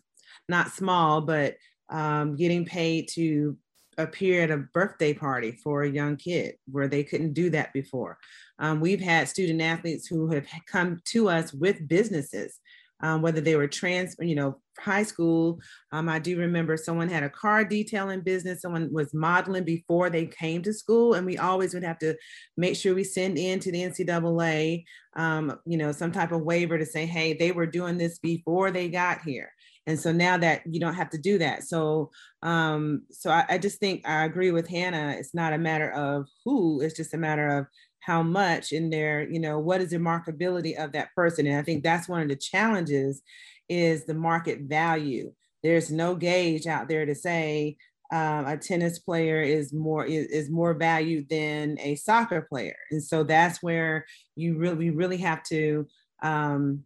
not 0.50 0.72
small, 0.72 1.22
but 1.22 1.56
um, 1.90 2.36
getting 2.36 2.66
paid 2.66 3.08
to 3.13 3.56
appear 3.98 4.44
at 4.44 4.52
a 4.52 4.58
birthday 4.58 5.14
party 5.14 5.52
for 5.52 5.84
a 5.84 5.90
young 5.90 6.16
kid 6.16 6.56
where 6.72 6.88
they 6.88 7.04
couldn't 7.04 7.34
do 7.34 7.50
that 7.50 7.74
before. 7.74 8.18
Um, 8.60 8.80
we've 8.80 9.02
had 9.02 9.28
student 9.28 9.62
athletes 9.62 10.08
who 10.08 10.30
have 10.32 10.48
come 10.68 11.00
to 11.06 11.30
us 11.30 11.54
with 11.54 11.88
businesses, 11.88 12.60
um, 13.02 13.22
whether 13.22 13.42
they 13.42 13.56
were 13.56 13.68
trans, 13.68 14.16
you 14.20 14.36
know, 14.36 14.60
high 14.80 15.04
school. 15.04 15.60
Um, 15.92 16.10
I 16.10 16.20
do 16.20 16.38
remember 16.38 16.78
someone 16.78 17.10
had 17.10 17.24
a 17.24 17.30
car 17.30 17.64
detailing 17.64 18.22
business, 18.22 18.62
someone 18.62 18.92
was 18.92 19.14
modeling 19.14 19.64
before 19.64 20.10
they 20.10 20.26
came 20.26 20.62
to 20.64 20.74
school, 20.74 21.16
and 21.16 21.26
we 21.26 21.38
always 21.38 21.74
would 21.74 21.84
have 21.84 22.00
to 22.00 22.16
make 22.56 22.76
sure 22.76 22.94
we 22.94 23.04
send 23.04 23.38
in 23.38 23.60
to 23.60 23.72
the 23.72 23.84
NCAA, 23.84 24.84
um, 25.16 25.60
you 25.66 25.78
know, 25.78 25.92
some 25.92 26.12
type 26.12 26.32
of 26.32 26.42
waiver 26.42 26.78
to 26.78 26.86
say, 26.86 27.06
hey, 27.06 27.34
they 27.34 27.52
were 27.52 27.66
doing 27.66 27.98
this 27.98 28.20
before 28.20 28.72
they 28.72 28.90
got 28.90 29.22
here 29.22 29.52
and 29.88 29.97
so 29.97 30.12
now 30.12 30.38
that 30.38 30.62
you 30.69 30.80
don't 30.80 30.93
have 30.93 31.10
to 31.12 31.17
do 31.17 31.38
that. 31.39 31.63
So 31.63 32.12
um 32.43 33.04
so 33.10 33.32
I, 33.32 33.45
I, 33.50 33.58
just 33.58 33.80
think 33.80 34.08
i 34.08 34.26
agree 34.26 34.52
with 34.52 34.67
hannah. 34.67 35.15
It's 35.17 35.34
not 35.34 35.54
a 35.54 35.58
matter 35.58 35.91
of 35.91 36.28
who 36.45 36.82
it's 36.82 36.95
just 36.95 37.13
a 37.13 37.17
matter 37.17 37.47
of 37.47 37.65
how 38.02 38.21
much 38.21 38.71
in 38.71 38.89
there 38.89 39.28
you 39.28 39.39
know 39.39 39.58
what 39.58 39.82
is 39.82 39.89
the 39.89 39.97
marketability 39.97 40.78
of 40.78 40.91
that 40.91 41.15
person? 41.15 41.47
And 41.47 41.58
i 41.58 41.63
think 41.63 41.84
that's 41.84 42.08
one 42.08 42.21
of 42.21 42.28
the 42.28 42.36
challenges 42.36 43.23
is 43.69 44.06
the 44.06 44.13
market 44.13 44.62
value. 44.62 45.34
There's 45.63 45.89
no 45.91 46.15
gauge 46.15 46.67
out 46.67 46.88
there 46.88 47.06
to 47.06 47.15
say 47.15 47.78
um, 48.13 48.45
a 48.45 48.56
tennis 48.56 49.00
player 49.00 49.41
is 49.41 49.73
more 49.73 50.06
is, 50.06 50.28
is 50.28 50.50
more 50.50 50.73
valued 50.73 51.28
than 51.30 51.78
a 51.80 51.95
soccer 51.95 52.41
player. 52.41 52.76
And 52.91 53.04
so 53.04 53.23
that's 53.23 53.63
where 53.63 54.06
you 54.36 54.58
really 54.58 54.89
really 54.89 55.17
have 55.17 55.43
to 55.43 55.88
um, 56.21 56.84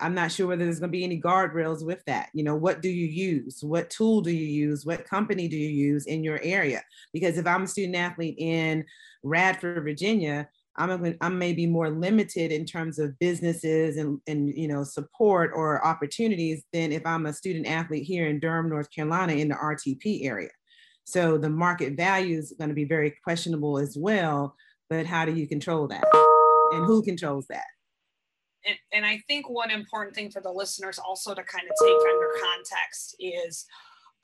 I'm 0.00 0.14
not 0.14 0.32
sure 0.32 0.46
whether 0.46 0.64
there's 0.64 0.80
going 0.80 0.90
to 0.90 0.96
be 0.96 1.04
any 1.04 1.20
guardrails 1.20 1.84
with 1.84 2.02
that. 2.06 2.30
You 2.32 2.44
know, 2.44 2.56
what 2.56 2.82
do 2.82 2.88
you 2.88 3.06
use? 3.06 3.62
What 3.62 3.90
tool 3.90 4.20
do 4.20 4.30
you 4.30 4.46
use? 4.46 4.86
What 4.86 5.04
company 5.04 5.48
do 5.48 5.56
you 5.56 5.68
use 5.68 6.06
in 6.06 6.24
your 6.24 6.40
area? 6.42 6.82
Because 7.12 7.38
if 7.38 7.46
I'm 7.46 7.64
a 7.64 7.68
student 7.68 7.96
athlete 7.96 8.36
in 8.38 8.84
Radford, 9.22 9.82
Virginia, 9.84 10.48
I'm 10.76 11.04
a, 11.04 11.14
I'm 11.20 11.38
maybe 11.38 11.66
more 11.66 11.90
limited 11.90 12.52
in 12.52 12.64
terms 12.64 12.98
of 12.98 13.18
businesses 13.18 13.96
and, 13.96 14.20
and 14.26 14.48
you 14.48 14.68
know 14.68 14.84
support 14.84 15.50
or 15.54 15.84
opportunities 15.84 16.62
than 16.72 16.92
if 16.92 17.04
I'm 17.04 17.26
a 17.26 17.32
student 17.32 17.66
athlete 17.66 18.04
here 18.04 18.28
in 18.28 18.40
Durham, 18.40 18.70
North 18.70 18.90
Carolina, 18.90 19.34
in 19.34 19.48
the 19.48 19.56
RTP 19.56 20.24
area. 20.24 20.50
So 21.04 21.36
the 21.36 21.50
market 21.50 21.96
value 21.96 22.38
is 22.38 22.54
going 22.58 22.68
to 22.68 22.74
be 22.74 22.84
very 22.84 23.14
questionable 23.24 23.78
as 23.78 23.96
well. 23.98 24.54
But 24.88 25.06
how 25.06 25.24
do 25.24 25.32
you 25.32 25.46
control 25.46 25.86
that? 25.88 26.04
And 26.72 26.86
who 26.86 27.02
controls 27.02 27.46
that? 27.48 27.64
And, 28.66 28.78
and 28.92 29.06
I 29.06 29.18
think 29.26 29.48
one 29.48 29.70
important 29.70 30.14
thing 30.14 30.30
for 30.30 30.40
the 30.40 30.50
listeners 30.50 30.98
also 30.98 31.34
to 31.34 31.42
kind 31.42 31.64
of 31.64 31.74
take 31.80 32.12
under 32.12 32.28
context 32.42 33.16
is 33.18 33.66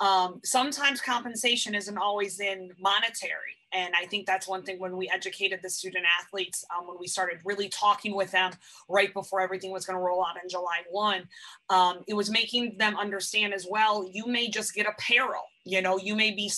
um, 0.01 0.40
sometimes 0.44 1.01
compensation 1.01 1.75
isn't 1.75 1.96
always 1.96 2.40
in 2.40 2.70
monetary. 2.79 3.57
And 3.72 3.94
I 4.01 4.07
think 4.07 4.27
that's 4.27 4.46
one 4.46 4.62
thing 4.62 4.79
when 4.79 4.96
we 4.96 5.09
educated 5.09 5.61
the 5.62 5.70
student 5.70 6.05
athletes, 6.20 6.64
um, 6.77 6.87
when 6.87 6.96
we 7.01 7.07
started 7.07 7.38
really 7.44 7.68
talking 7.68 8.14
with 8.14 8.31
them 8.31 8.53
right 8.88 9.12
before 9.12 9.40
everything 9.40 9.72
was 9.72 9.85
going 9.85 9.99
to 9.99 10.03
roll 10.03 10.25
out 10.25 10.37
in 10.42 10.49
July 10.49 10.83
1, 10.90 11.29
um, 11.70 12.05
it 12.07 12.14
was 12.14 12.31
making 12.31 12.77
them 12.79 12.96
understand 12.96 13.53
as 13.53 13.66
well 13.68 14.09
you 14.11 14.27
may 14.27 14.49
just 14.49 14.75
get 14.75 14.87
apparel 14.87 15.42
you 15.66 15.83
know 15.83 15.98
you 15.98 16.14
may 16.14 16.31
be 16.31 16.50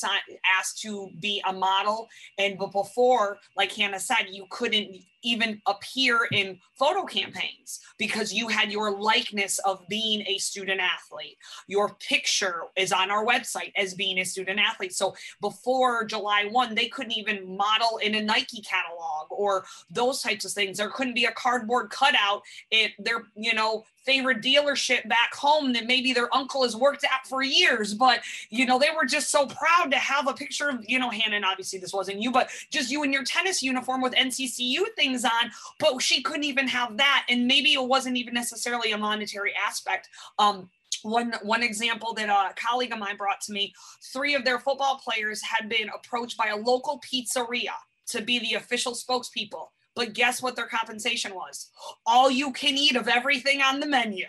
asked 0.59 0.81
to 0.81 1.11
be 1.18 1.42
a 1.49 1.53
model 1.53 2.09
and 2.38 2.59
but 2.59 2.71
before 2.73 3.38
like 3.57 3.73
hannah 3.73 3.99
said 3.99 4.27
you 4.31 4.47
couldn't 4.51 4.97
even 5.23 5.61
appear 5.66 6.29
in 6.33 6.59
photo 6.79 7.05
campaigns 7.05 7.81
because 7.99 8.33
you 8.33 8.49
had 8.49 8.71
your 8.71 8.99
likeness 8.99 9.59
of 9.61 9.87
being 9.88 10.23
a 10.27 10.38
student 10.38 10.81
athlete. 10.81 11.37
Your 11.66 11.97
picture 11.97 12.62
is 12.77 12.92
on 12.92 13.11
our 13.11 13.25
website 13.25 13.73
as 13.77 13.94
being 13.94 14.18
a 14.18 14.25
student 14.25 14.61
athlete. 14.61 14.94
So 14.94 15.14
before 15.40 16.05
july 16.05 16.49
1 16.51 16.75
they 16.75 16.88
couldn't 16.88 17.16
even 17.16 17.57
model 17.57 17.99
in 17.99 18.14
a 18.14 18.23
nike 18.23 18.62
catalog 18.62 19.27
or 19.31 19.64
those 19.90 20.23
types 20.23 20.44
of 20.44 20.53
things. 20.53 20.79
There 20.79 20.90
couldn't 20.90 21.14
be 21.14 21.25
a 21.25 21.33
cardboard 21.33 21.90
cutout 21.90 22.42
in 22.71 22.90
their 22.99 23.25
you 23.35 23.55
know 23.55 23.85
favorite 24.09 24.40
dealership 24.40 25.07
back 25.07 25.35
home 25.35 25.75
that 25.75 25.87
maybe 25.87 26.14
their 26.14 26.35
uncle 26.35 26.62
has 26.62 26.75
worked 26.75 27.05
at 27.05 27.27
for 27.27 27.42
years. 27.42 27.92
But, 27.92 28.21
you 28.49 28.64
know, 28.64 28.79
they 28.79 28.88
were 28.97 29.05
just 29.05 29.31
so 29.31 29.44
proud 29.47 29.90
to 29.90 29.99
have 29.99 30.27
a 30.27 30.33
picture 30.33 30.71
of, 30.71 30.83
you 30.88 30.99
know, 30.99 31.11
Hannah, 31.11 31.37
and 31.37 31.44
obviously 31.44 31.79
this 31.79 31.92
wasn't 31.92 32.23
you, 32.23 32.33
but 32.33 32.49
just 32.71 32.90
you 32.90 33.03
in 33.03 33.12
your 33.12 33.23
tennis 33.23 33.62
uniform 33.62 34.01
with 34.01 34.14
NCCU 34.14 34.79
things 34.97 35.27
on. 35.27 35.51
But 35.79 36.01
she 36.01 36.23
couldn't 36.23 36.44
even 36.44 36.66
have 36.68 36.97
that. 36.97 37.27
And 37.29 37.47
maybe 37.47 37.75
it 37.75 37.85
wasn't 37.85 38.16
even 38.16 38.33
necessarily 38.33 38.92
a 38.92 38.99
monetary 38.99 39.53
aspect. 39.55 40.09
Um, 40.38 40.71
one 41.03 41.35
one 41.42 41.62
example 41.62 42.14
that 42.14 42.31
a 42.31 42.55
colleague 42.55 42.92
of 42.92 42.99
mine 42.99 43.18
brought 43.18 43.42
to 43.42 43.53
me 43.53 43.75
three 44.12 44.35
of 44.35 44.44
their 44.44 44.59
football 44.59 44.99
players 45.05 45.42
had 45.42 45.68
been 45.68 45.90
approached 45.94 46.38
by 46.38 46.47
a 46.47 46.57
local 46.57 47.01
pizzeria 47.01 47.77
to 48.07 48.23
be 48.23 48.38
the 48.38 48.55
official 48.55 48.94
spokespeople 48.94 49.68
but 49.99 50.13
guess 50.13 50.41
what 50.41 50.55
their 50.55 50.69
compensation 50.69 51.35
was? 51.35 51.71
All 52.07 52.31
you 52.31 52.53
can 52.53 52.79
eat 52.79 52.95
of 52.95 53.09
everything 53.09 53.61
on 53.61 53.81
the 53.81 53.87
menu 53.87 54.27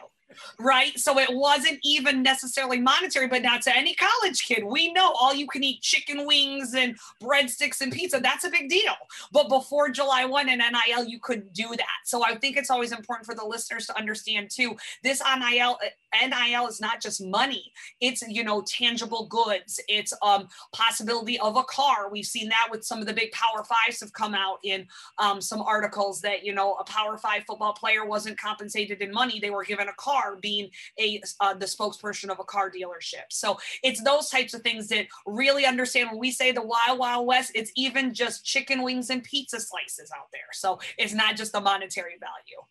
right? 0.59 0.97
So 0.97 1.19
it 1.19 1.29
wasn't 1.31 1.79
even 1.83 2.21
necessarily 2.21 2.79
monetary, 2.79 3.27
but 3.27 3.41
now 3.41 3.57
to 3.57 3.75
any 3.75 3.95
college 3.95 4.45
kid, 4.45 4.63
we 4.63 4.93
know 4.93 5.13
all 5.19 5.33
you 5.33 5.47
can 5.47 5.63
eat 5.63 5.81
chicken 5.81 6.25
wings 6.25 6.73
and 6.73 6.97
breadsticks 7.21 7.81
and 7.81 7.91
pizza. 7.91 8.19
That's 8.19 8.43
a 8.43 8.49
big 8.49 8.69
deal. 8.69 8.93
But 9.31 9.49
before 9.49 9.89
July 9.89 10.25
1 10.25 10.49
and 10.49 10.61
NIL, 10.61 11.05
you 11.05 11.19
couldn't 11.19 11.53
do 11.53 11.69
that. 11.69 11.99
So 12.05 12.23
I 12.25 12.35
think 12.35 12.57
it's 12.57 12.69
always 12.69 12.91
important 12.91 13.25
for 13.25 13.35
the 13.35 13.45
listeners 13.45 13.85
to 13.87 13.97
understand 13.97 14.49
too. 14.49 14.75
This 15.03 15.21
NIL 15.21 15.77
NIL 16.13 16.67
is 16.67 16.81
not 16.81 17.01
just 17.01 17.23
money. 17.23 17.71
It's 18.01 18.21
you 18.27 18.43
know 18.43 18.61
tangible 18.61 19.27
goods. 19.27 19.79
It's 19.87 20.13
um 20.21 20.47
possibility 20.73 21.39
of 21.39 21.55
a 21.57 21.63
car. 21.63 22.09
We've 22.11 22.25
seen 22.25 22.49
that 22.49 22.67
with 22.71 22.83
some 22.83 22.99
of 22.99 23.05
the 23.05 23.13
big 23.13 23.31
Power 23.31 23.63
Fives 23.63 23.99
have 24.01 24.13
come 24.13 24.33
out 24.33 24.59
in 24.63 24.87
um, 25.17 25.41
some 25.41 25.61
articles 25.61 26.21
that 26.21 26.43
you 26.43 26.53
know 26.53 26.75
a 26.75 26.83
Power 26.83 27.17
Five 27.17 27.43
football 27.45 27.73
player 27.73 28.05
wasn't 28.05 28.39
compensated 28.39 29.01
in 29.01 29.11
money. 29.11 29.39
They 29.39 29.49
were 29.49 29.63
given 29.63 29.87
a 29.87 29.93
car 29.93 30.18
car 30.19 30.37
being 30.41 30.69
a 30.99 31.21
uh, 31.39 31.53
the 31.53 31.65
spokesperson 31.65 32.29
of 32.29 32.39
a 32.39 32.43
car 32.43 32.71
dealership. 32.71 33.25
So 33.29 33.57
it's 33.83 34.01
those 34.03 34.29
types 34.29 34.53
of 34.53 34.61
things 34.61 34.87
that 34.89 35.07
really 35.25 35.65
understand 35.65 36.09
when 36.11 36.19
we 36.19 36.31
say 36.31 36.51
the 36.51 36.61
wild 36.61 36.99
wild 36.99 37.27
west. 37.27 37.51
It's 37.55 37.71
even 37.75 38.13
just 38.13 38.45
chicken 38.45 38.83
wings 38.83 39.09
and 39.09 39.23
pizza 39.23 39.59
slices 39.59 40.11
out 40.15 40.27
there. 40.31 40.41
So 40.53 40.79
it's 40.97 41.13
not 41.13 41.35
just 41.35 41.51
the 41.51 41.61
monetary 41.61 42.17
value. 42.19 42.61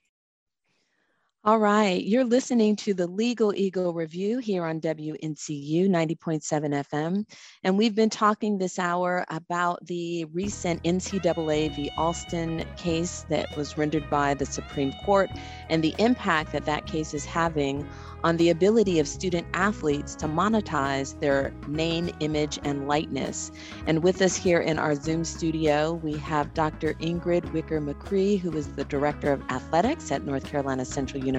All 1.49 1.59
right, 1.59 2.05
you're 2.05 2.27
listening 2.27 2.77
to 2.77 2.93
the 2.93 3.07
Legal 3.07 3.55
Eagle 3.55 3.95
Review 3.95 4.37
here 4.37 4.67
on 4.67 4.83
WNCU 4.83 5.89
90.7 5.89 6.43
FM. 6.45 7.25
And 7.65 7.79
we've 7.79 7.95
been 7.95 8.11
talking 8.11 8.59
this 8.59 8.79
hour 8.79 9.25
about 9.31 9.87
the 9.87 10.27
recent 10.27 10.85
NCAA 10.85 11.75
v. 11.75 11.91
Alston 11.97 12.67
case 12.77 13.25
that 13.31 13.57
was 13.57 13.79
rendered 13.79 14.11
by 14.11 14.35
the 14.35 14.45
Supreme 14.45 14.93
Court 15.07 15.31
and 15.71 15.83
the 15.83 15.95
impact 15.99 16.53
that 16.53 16.67
that 16.67 16.85
case 16.85 17.15
is 17.15 17.25
having 17.25 17.89
on 18.25 18.37
the 18.37 18.51
ability 18.51 18.99
of 18.99 19.09
student 19.09 19.47
athletes 19.55 20.15
to 20.17 20.27
monetize 20.27 21.19
their 21.19 21.55
name, 21.67 22.11
image, 22.21 22.59
and 22.65 22.87
likeness. 22.87 23.51
And 23.87 24.03
with 24.03 24.21
us 24.21 24.37
here 24.37 24.61
in 24.61 24.79
our 24.79 24.95
Zoom 24.97 25.25
studio, 25.25 25.95
we 25.95 26.15
have 26.19 26.53
Dr. 26.53 26.93
Ingrid 26.95 27.51
Wicker 27.53 27.81
McCree, 27.81 28.39
who 28.39 28.55
is 28.55 28.73
the 28.75 28.85
Director 28.85 29.33
of 29.33 29.41
Athletics 29.49 30.13
at 30.13 30.25
North 30.25 30.45
Carolina 30.45 30.85
Central 30.85 31.25
University, 31.25 31.38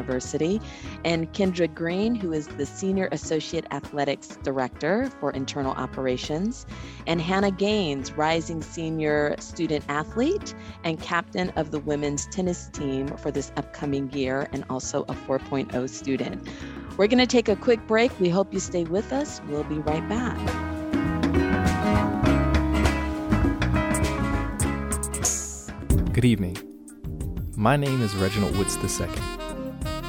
and 1.05 1.31
Kendra 1.33 1.73
Greene, 1.73 2.15
who 2.15 2.33
is 2.33 2.47
the 2.47 2.65
Senior 2.65 3.09
Associate 3.11 3.65
Athletics 3.71 4.37
Director 4.43 5.09
for 5.19 5.31
Internal 5.31 5.73
Operations, 5.73 6.65
and 7.07 7.21
Hannah 7.21 7.51
Gaines, 7.51 8.11
Rising 8.13 8.61
Senior 8.61 9.35
Student 9.39 9.85
Athlete 9.89 10.53
and 10.83 11.01
Captain 11.01 11.49
of 11.51 11.71
the 11.71 11.79
Women's 11.79 12.27
Tennis 12.27 12.67
Team 12.69 13.07
for 13.17 13.31
this 13.31 13.51
upcoming 13.57 14.11
year, 14.11 14.47
and 14.51 14.63
also 14.69 15.03
a 15.03 15.13
4.0 15.13 15.89
student. 15.89 16.47
We're 16.97 17.07
going 17.07 17.19
to 17.19 17.27
take 17.27 17.47
a 17.47 17.55
quick 17.55 17.85
break. 17.87 18.17
We 18.19 18.29
hope 18.29 18.53
you 18.53 18.59
stay 18.59 18.83
with 18.83 19.13
us. 19.13 19.41
We'll 19.47 19.63
be 19.63 19.79
right 19.79 20.07
back. 20.09 20.37
Good 26.11 26.25
evening. 26.25 26.57
My 27.55 27.77
name 27.77 28.01
is 28.01 28.15
Reginald 28.15 28.57
Woods 28.57 28.75
II, 28.77 29.07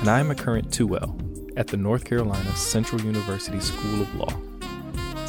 and 0.01 0.09
I 0.09 0.19
am 0.19 0.31
a 0.31 0.35
current 0.35 0.71
2L 0.71 1.53
at 1.59 1.67
the 1.67 1.77
North 1.77 2.05
Carolina 2.05 2.57
Central 2.57 3.03
University 3.03 3.61
School 3.61 4.01
of 4.01 4.15
Law. 4.15 4.35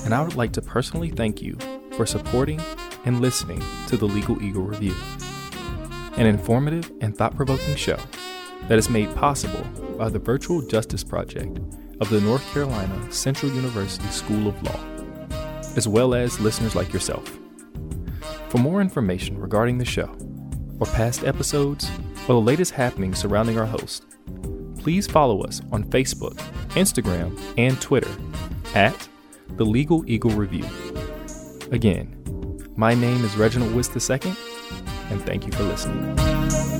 And 0.05 0.13
I 0.13 0.23
would 0.23 0.35
like 0.35 0.53
to 0.53 0.61
personally 0.61 1.09
thank 1.09 1.41
you 1.41 1.57
for 1.91 2.05
supporting 2.05 2.61
and 3.03 3.19
listening 3.19 3.61
to 3.87 3.97
the 3.97 4.07
Legal 4.07 4.41
Eagle 4.41 4.63
Review, 4.63 4.95
an 6.17 6.25
informative 6.25 6.89
and 7.01 7.15
thought 7.15 7.35
provoking 7.35 7.75
show 7.75 7.97
that 8.69 8.77
is 8.77 8.89
made 8.89 9.13
possible 9.13 9.63
by 9.97 10.07
the 10.07 10.19
Virtual 10.19 10.61
Justice 10.61 11.03
Project 11.03 11.59
of 11.99 12.09
the 12.09 12.21
North 12.21 12.45
Carolina 12.53 13.11
Central 13.11 13.51
University 13.51 14.07
School 14.07 14.47
of 14.47 14.63
Law, 14.63 14.79
as 15.75 15.85
well 15.85 16.15
as 16.15 16.39
listeners 16.39 16.75
like 16.75 16.93
yourself. 16.93 17.37
For 18.47 18.57
more 18.57 18.79
information 18.79 19.37
regarding 19.37 19.79
the 19.79 19.85
show, 19.85 20.15
or 20.79 20.87
past 20.87 21.25
episodes, 21.25 21.91
or 22.23 22.35
the 22.35 22.41
latest 22.41 22.71
happenings 22.71 23.19
surrounding 23.19 23.59
our 23.59 23.65
host, 23.65 24.05
please 24.81 25.05
follow 25.05 25.41
us 25.43 25.61
on 25.71 25.83
Facebook, 25.85 26.35
Instagram, 26.71 27.39
and 27.57 27.79
Twitter 27.79 28.11
at 28.73 29.07
The 29.49 29.65
Legal 29.65 30.03
Eagle 30.09 30.31
Review. 30.31 30.65
Again, 31.71 32.17
my 32.75 32.95
name 32.95 33.23
is 33.23 33.37
Reginald 33.37 33.75
Wist 33.75 33.91
II, 33.95 34.33
and 35.09 35.21
thank 35.21 35.45
you 35.45 35.51
for 35.51 35.63
listening. 35.63 36.70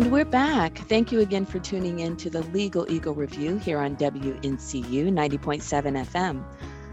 And 0.00 0.10
we're 0.10 0.24
back. 0.24 0.78
Thank 0.88 1.12
you 1.12 1.20
again 1.20 1.44
for 1.44 1.58
tuning 1.58 1.98
in 1.98 2.16
to 2.16 2.30
the 2.30 2.40
Legal 2.40 2.90
Eagle 2.90 3.14
Review 3.14 3.58
here 3.58 3.78
on 3.78 3.96
WNCU 3.96 5.12
90.7 5.12 6.06
FM. 6.06 6.42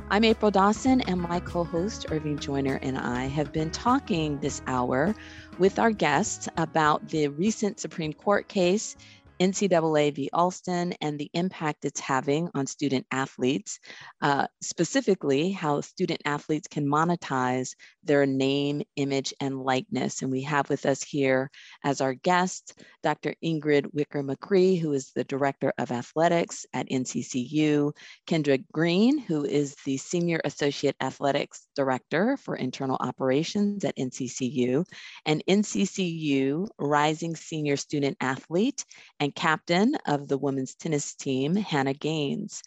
I'm 0.10 0.26
April 0.26 0.52
Dawson, 0.52 1.00
and 1.08 1.22
my 1.22 1.40
co 1.40 1.64
host, 1.64 2.08
Irving 2.12 2.38
Joyner, 2.38 2.80
and 2.82 2.98
I 2.98 3.28
have 3.28 3.54
been 3.54 3.72
talking 3.72 4.38
this 4.40 4.62
hour 4.68 5.16
with 5.58 5.80
our 5.80 5.92
guests 5.92 6.50
about 6.58 7.08
the 7.08 7.30
recent 7.30 7.80
Supreme 7.80 8.12
Court 8.12 8.50
case 8.50 8.98
NCAA 9.40 10.14
v. 10.14 10.30
Alston 10.34 10.94
and 11.02 11.20
the 11.20 11.30
impact 11.34 11.86
it's 11.86 12.00
having 12.00 12.50
on 12.54 12.68
student 12.68 13.06
athletes, 13.12 13.80
uh, 14.22 14.48
specifically 14.62 15.52
how 15.52 15.82
student 15.82 16.22
athletes 16.26 16.68
can 16.68 16.86
monetize 16.86 17.76
their 18.04 18.26
name, 18.26 18.82
image, 18.96 19.34
and 19.40 19.62
likeness. 19.62 20.22
And 20.22 20.32
we 20.32 20.42
have 20.44 20.70
with 20.70 20.86
us 20.86 21.04
here 21.04 21.52
as 21.84 22.02
our 22.02 22.14
guest 22.14 22.82
Dr. 23.04 23.36
Ingrid 23.44 23.94
Wicker 23.94 24.24
McCree, 24.24 24.80
who 24.80 24.94
is 24.94 25.12
the 25.16 25.24
Director 25.24 25.74
of 25.78 25.92
Athletics 25.92 26.66
at 26.74 26.90
NCCU, 26.90 27.92
Kendra 28.28 28.64
Greene, 28.72 29.20
who 29.20 29.46
is 29.46 29.76
the 29.86 29.98
Senior 29.98 30.42
Associate 30.44 30.96
Athletics 31.02 31.68
Director 31.76 32.38
for 32.38 32.56
Internal 32.56 32.98
Operations 33.00 33.84
at 33.84 33.98
NCCU, 33.98 34.86
and 35.26 35.44
NCCU 35.48 36.68
Rising 36.80 37.36
Senior 37.36 37.78
Student 37.78 38.18
Athlete 38.22 38.84
and 39.20 39.27
and 39.28 39.36
captain 39.36 39.94
of 40.06 40.30
the 40.30 40.38
women's 40.38 40.74
tennis 40.76 41.14
team, 41.14 41.54
Hannah 41.54 41.94
Gaines. 41.94 42.64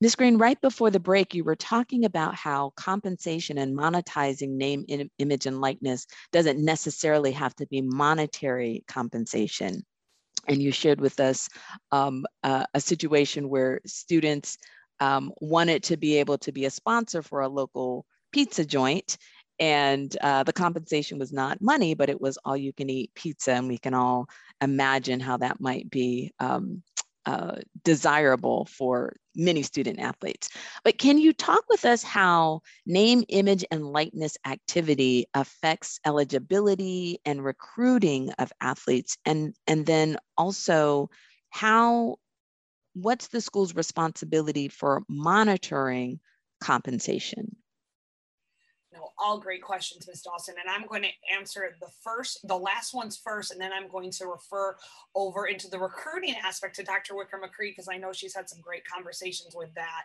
Ms. 0.00 0.14
Greene, 0.14 0.38
right 0.38 0.60
before 0.60 0.92
the 0.92 1.00
break, 1.00 1.34
you 1.34 1.42
were 1.42 1.56
talking 1.56 2.04
about 2.04 2.36
how 2.36 2.72
compensation 2.76 3.58
and 3.58 3.76
monetizing 3.76 4.50
name, 4.50 4.84
image, 5.18 5.46
and 5.46 5.60
likeness 5.60 6.06
doesn't 6.30 6.64
necessarily 6.64 7.32
have 7.32 7.52
to 7.56 7.66
be 7.66 7.82
monetary 7.82 8.84
compensation. 8.86 9.84
And 10.46 10.62
you 10.62 10.70
shared 10.70 11.00
with 11.00 11.18
us 11.18 11.48
um, 11.90 12.24
a 12.44 12.80
situation 12.80 13.48
where 13.48 13.80
students 13.84 14.56
um, 15.00 15.32
wanted 15.40 15.82
to 15.84 15.96
be 15.96 16.18
able 16.18 16.38
to 16.38 16.52
be 16.52 16.66
a 16.66 16.70
sponsor 16.70 17.22
for 17.22 17.40
a 17.40 17.48
local 17.48 18.06
pizza 18.30 18.64
joint 18.64 19.18
and 19.58 20.16
uh, 20.20 20.42
the 20.44 20.52
compensation 20.52 21.18
was 21.18 21.32
not 21.32 21.60
money, 21.60 21.94
but 21.94 22.08
it 22.08 22.20
was 22.20 22.38
all 22.44 22.56
you 22.56 22.72
can 22.72 22.88
eat 22.90 23.14
pizza. 23.14 23.52
And 23.52 23.68
we 23.68 23.78
can 23.78 23.94
all 23.94 24.28
imagine 24.60 25.20
how 25.20 25.38
that 25.38 25.60
might 25.60 25.90
be 25.90 26.32
um, 26.38 26.82
uh, 27.26 27.56
desirable 27.84 28.66
for 28.66 29.16
many 29.34 29.62
student 29.62 30.00
athletes. 30.00 30.48
But 30.84 30.98
can 30.98 31.18
you 31.18 31.32
talk 31.32 31.64
with 31.68 31.84
us 31.84 32.02
how 32.02 32.62
name, 32.86 33.24
image, 33.28 33.64
and 33.70 33.84
likeness 33.84 34.36
activity 34.46 35.26
affects 35.34 36.00
eligibility 36.06 37.18
and 37.24 37.44
recruiting 37.44 38.30
of 38.38 38.52
athletes? 38.60 39.18
And, 39.24 39.54
and 39.66 39.84
then 39.84 40.16
also 40.36 41.10
how, 41.50 42.16
what's 42.94 43.28
the 43.28 43.40
school's 43.40 43.74
responsibility 43.74 44.68
for 44.68 45.02
monitoring 45.08 46.20
compensation? 46.60 47.56
All 49.18 49.38
great 49.38 49.62
questions, 49.62 50.06
Ms. 50.06 50.22
Dawson. 50.22 50.54
And 50.60 50.70
I'm 50.70 50.86
going 50.86 51.02
to 51.02 51.36
answer 51.36 51.76
the 51.80 51.88
first, 52.02 52.46
the 52.46 52.56
last 52.56 52.94
ones 52.94 53.16
first, 53.16 53.52
and 53.52 53.60
then 53.60 53.72
I'm 53.72 53.88
going 53.88 54.10
to 54.12 54.26
refer 54.26 54.76
over 55.14 55.46
into 55.46 55.68
the 55.68 55.78
recruiting 55.78 56.34
aspect 56.44 56.76
to 56.76 56.82
Dr. 56.82 57.16
Wicker 57.16 57.38
McCree, 57.38 57.70
because 57.70 57.88
I 57.88 57.96
know 57.96 58.12
she's 58.12 58.34
had 58.34 58.48
some 58.48 58.60
great 58.60 58.82
conversations 58.86 59.54
with 59.56 59.74
that 59.74 60.04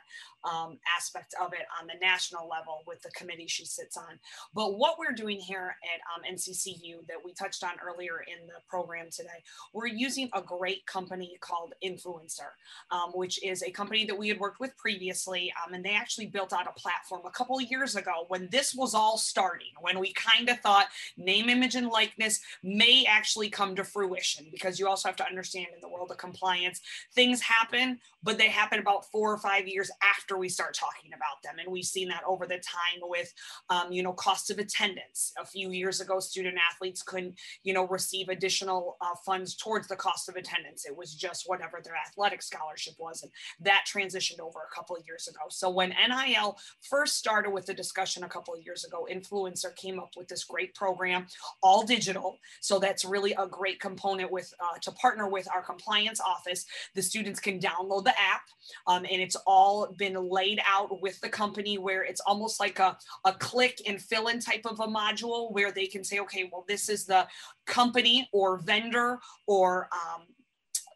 um, 0.49 0.77
aspect 0.97 1.35
of 1.41 1.53
it 1.53 1.65
on 1.79 1.87
the 1.87 1.93
national 2.01 2.47
level 2.47 2.81
with 2.85 3.01
the 3.01 3.11
committee 3.11 3.47
she 3.47 3.65
sits 3.65 3.97
on. 3.97 4.19
But 4.53 4.77
what 4.77 4.97
we're 4.99 5.13
doing 5.13 5.39
here 5.39 5.75
at 5.83 6.01
um, 6.15 6.35
NCCU 6.35 7.07
that 7.07 7.17
we 7.23 7.33
touched 7.33 7.63
on 7.63 7.71
earlier 7.85 8.25
in 8.27 8.47
the 8.47 8.61
program 8.67 9.07
today, 9.11 9.29
we're 9.73 9.87
using 9.87 10.29
a 10.33 10.41
great 10.41 10.85
company 10.85 11.37
called 11.39 11.73
INFLCR, 11.83 12.51
um, 12.91 13.11
which 13.13 13.43
is 13.43 13.63
a 13.63 13.71
company 13.71 14.05
that 14.05 14.17
we 14.17 14.27
had 14.27 14.39
worked 14.39 14.59
with 14.59 14.75
previously. 14.77 15.53
Um, 15.65 15.73
and 15.73 15.83
they 15.83 15.95
actually 15.95 16.27
built 16.27 16.53
out 16.53 16.67
a 16.67 16.79
platform 16.79 17.21
a 17.25 17.31
couple 17.31 17.57
of 17.57 17.63
years 17.63 17.95
ago 17.95 18.25
when 18.27 18.49
this 18.49 18.73
was 18.73 18.82
all 18.91 19.13
all 19.13 19.17
starting, 19.19 19.67
when 19.79 19.99
we 19.99 20.11
kind 20.13 20.49
of 20.49 20.59
thought 20.61 20.87
name, 21.17 21.47
image, 21.47 21.75
and 21.75 21.87
likeness 21.87 22.39
may 22.63 23.05
actually 23.07 23.49
come 23.49 23.75
to 23.75 23.83
fruition, 23.83 24.47
because 24.51 24.79
you 24.79 24.87
also 24.87 25.07
have 25.07 25.15
to 25.15 25.27
understand 25.27 25.67
in 25.73 25.81
the 25.81 25.89
world 25.89 26.09
of 26.09 26.17
compliance, 26.17 26.81
things 27.13 27.39
happen, 27.41 27.99
but 28.23 28.39
they 28.39 28.47
happen 28.47 28.79
about 28.79 29.05
four 29.11 29.31
or 29.31 29.37
five 29.37 29.67
years 29.67 29.91
after 30.01 30.37
we 30.37 30.49
start 30.49 30.73
talking 30.73 31.11
about 31.13 31.43
them. 31.43 31.55
And 31.59 31.71
we've 31.71 31.85
seen 31.85 32.07
that 32.07 32.23
over 32.25 32.47
the 32.47 32.55
time 32.55 33.01
with, 33.01 33.31
um, 33.69 33.91
you 33.91 34.01
know, 34.01 34.13
cost 34.13 34.49
of 34.49 34.57
attendance. 34.57 35.31
A 35.39 35.45
few 35.45 35.69
years 35.69 36.01
ago, 36.01 36.19
student 36.19 36.57
athletes 36.71 37.03
couldn't, 37.03 37.35
you 37.63 37.73
know, 37.73 37.87
receive 37.87 38.29
additional 38.29 38.97
uh, 39.01 39.15
funds 39.23 39.55
towards 39.55 39.87
the 39.87 39.95
cost 39.95 40.27
of 40.27 40.37
attendance. 40.37 40.85
It 40.85 40.97
was 40.97 41.13
just 41.13 41.43
whatever 41.45 41.81
their 41.83 41.95
athletic 42.07 42.41
scholarship 42.41 42.95
was. 42.97 43.21
And 43.21 43.31
that 43.59 43.85
transitioned 43.85 44.39
over 44.39 44.59
a 44.59 44.75
couple 44.75 44.95
of 44.95 45.05
years 45.05 45.27
ago. 45.27 45.41
So 45.49 45.69
when 45.69 45.89
NIL 45.89 46.57
first 46.89 47.17
started 47.17 47.51
with 47.51 47.67
the 47.67 47.73
discussion 47.73 48.23
a 48.23 48.29
couple 48.29 48.53
of 48.55 48.63
years 48.63 48.72
ago, 48.81 48.93
ago, 48.93 49.07
INFLCR 49.11 49.75
came 49.75 49.99
up 49.99 50.11
with 50.15 50.27
this 50.27 50.43
great 50.43 50.73
program, 50.75 51.27
all 51.61 51.83
digital. 51.83 52.39
So 52.61 52.79
that's 52.79 53.05
really 53.05 53.33
a 53.33 53.47
great 53.47 53.79
component 53.79 54.31
with 54.31 54.53
uh, 54.59 54.77
to 54.81 54.91
partner 54.91 55.27
with 55.27 55.47
our 55.53 55.61
compliance 55.61 56.19
office. 56.19 56.65
The 56.95 57.01
students 57.01 57.39
can 57.39 57.59
download 57.59 58.03
the 58.05 58.11
app, 58.11 58.43
um, 58.87 59.05
and 59.09 59.21
it's 59.21 59.37
all 59.47 59.93
been 59.97 60.15
laid 60.29 60.61
out 60.67 61.01
with 61.01 61.19
the 61.21 61.29
company 61.29 61.77
where 61.77 62.03
it's 62.03 62.21
almost 62.21 62.59
like 62.59 62.79
a, 62.79 62.97
a 63.25 63.33
click 63.33 63.81
and 63.87 64.01
fill 64.01 64.27
in 64.27 64.39
type 64.39 64.65
of 64.65 64.79
a 64.79 64.87
module 64.87 65.51
where 65.51 65.71
they 65.71 65.87
can 65.87 66.03
say, 66.03 66.19
okay, 66.19 66.49
well, 66.51 66.65
this 66.67 66.89
is 66.89 67.05
the 67.05 67.27
company 67.65 68.29
or 68.31 68.57
vendor 68.57 69.19
or 69.47 69.87
um, 69.91 70.23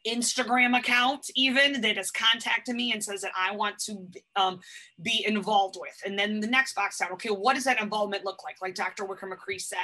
Instagram 0.08 0.78
account 0.78 1.30
even 1.36 1.82
that 1.82 1.98
has 1.98 2.12
contacted 2.12 2.76
me 2.76 2.94
and 2.94 3.04
says 3.04 3.22
that 3.22 3.32
I 3.36 3.56
want 3.56 3.78
to 3.80 4.08
um, 4.36 4.60
be 5.02 5.24
involved 5.28 5.78
with. 5.80 5.96
And 6.06 6.18
then 6.18 6.40
the 6.40 6.48
next 6.48 6.76
box 6.76 6.98
down, 6.98 7.12
okay, 7.14 7.30
what 7.30 7.56
does 7.56 7.64
that 7.66 7.82
involvement 7.82 8.26
look 8.26 8.44
like? 8.44 8.56
Like 8.62 8.76
Dr. 8.76 9.06
Wicker 9.06 9.28
McCree 9.28 9.62
said, 9.62 9.78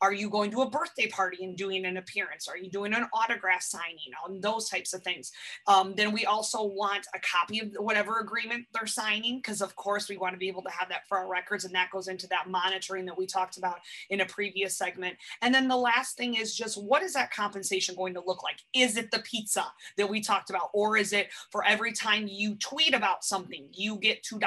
are 0.00 0.12
you 0.12 0.28
going 0.30 0.50
to 0.52 0.62
a 0.62 0.70
birthday 0.70 1.08
party 1.08 1.44
and 1.44 1.56
doing 1.56 1.84
an 1.84 1.96
appearance? 1.96 2.48
Are 2.48 2.56
you 2.56 2.70
doing 2.70 2.92
an 2.94 3.06
autograph 3.12 3.62
signing 3.62 4.12
on 4.24 4.40
those 4.40 4.68
types 4.68 4.92
of 4.92 5.02
things? 5.02 5.32
Um, 5.66 5.94
then 5.96 6.12
we 6.12 6.26
also 6.26 6.64
want 6.64 7.06
a 7.14 7.18
copy 7.20 7.60
of 7.60 7.74
whatever 7.78 8.20
agreement 8.20 8.66
they're 8.72 8.86
signing, 8.86 9.38
because 9.38 9.62
of 9.62 9.74
course 9.76 10.08
we 10.08 10.16
want 10.16 10.34
to 10.34 10.38
be 10.38 10.48
able 10.48 10.62
to 10.62 10.70
have 10.70 10.88
that 10.90 11.08
for 11.08 11.18
our 11.18 11.28
records. 11.28 11.64
And 11.64 11.74
that 11.74 11.90
goes 11.90 12.08
into 12.08 12.26
that 12.28 12.48
monitoring 12.48 13.06
that 13.06 13.18
we 13.18 13.26
talked 13.26 13.56
about 13.56 13.78
in 14.10 14.20
a 14.20 14.26
previous 14.26 14.76
segment. 14.76 15.16
And 15.42 15.54
then 15.54 15.68
the 15.68 15.76
last 15.76 16.16
thing 16.16 16.34
is 16.34 16.54
just 16.54 16.82
what 16.82 17.02
is 17.02 17.14
that 17.14 17.32
compensation 17.32 17.94
going 17.94 18.14
to 18.14 18.22
look 18.26 18.42
like? 18.42 18.58
Is 18.74 18.96
it 18.96 19.10
the 19.10 19.20
pizza 19.20 19.69
that 19.96 20.08
we 20.08 20.20
talked 20.20 20.50
about? 20.50 20.70
Or 20.72 20.96
is 20.96 21.12
it 21.12 21.28
for 21.50 21.64
every 21.64 21.92
time 21.92 22.26
you 22.28 22.56
tweet 22.56 22.94
about 22.94 23.24
something, 23.24 23.68
you 23.72 23.96
get 23.96 24.22
$2, 24.22 24.40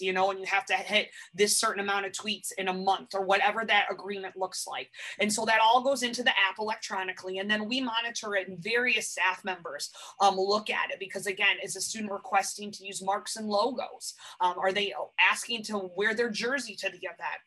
you 0.00 0.12
know, 0.12 0.30
and 0.30 0.40
you 0.40 0.46
have 0.46 0.66
to 0.66 0.74
hit 0.74 1.10
this 1.34 1.58
certain 1.58 1.80
amount 1.80 2.06
of 2.06 2.12
tweets 2.12 2.52
in 2.58 2.68
a 2.68 2.72
month 2.72 3.14
or 3.14 3.22
whatever 3.22 3.64
that 3.64 3.86
agreement 3.90 4.36
looks 4.36 4.66
like. 4.66 4.90
And 5.20 5.32
so 5.32 5.44
that 5.44 5.60
all 5.60 5.82
goes 5.82 6.02
into 6.02 6.22
the 6.22 6.30
app 6.30 6.58
electronically. 6.58 7.38
And 7.38 7.50
then 7.50 7.68
we 7.68 7.80
monitor 7.80 8.34
it 8.36 8.48
and 8.48 8.58
various 8.58 9.10
staff 9.10 9.44
members 9.44 9.90
um, 10.20 10.36
look 10.36 10.70
at 10.70 10.90
it 10.90 10.98
because 10.98 11.26
again, 11.26 11.56
is 11.62 11.76
a 11.76 11.80
student 11.80 12.12
requesting 12.12 12.70
to 12.72 12.86
use 12.86 13.02
marks 13.02 13.36
and 13.36 13.48
logos? 13.48 14.14
Um, 14.40 14.54
are 14.58 14.72
they 14.72 14.92
asking 15.20 15.62
to 15.64 15.90
wear 15.96 16.14
their 16.14 16.30
jersey 16.30 16.74
to 16.76 16.90
the 16.90 16.98
event? 16.98 17.40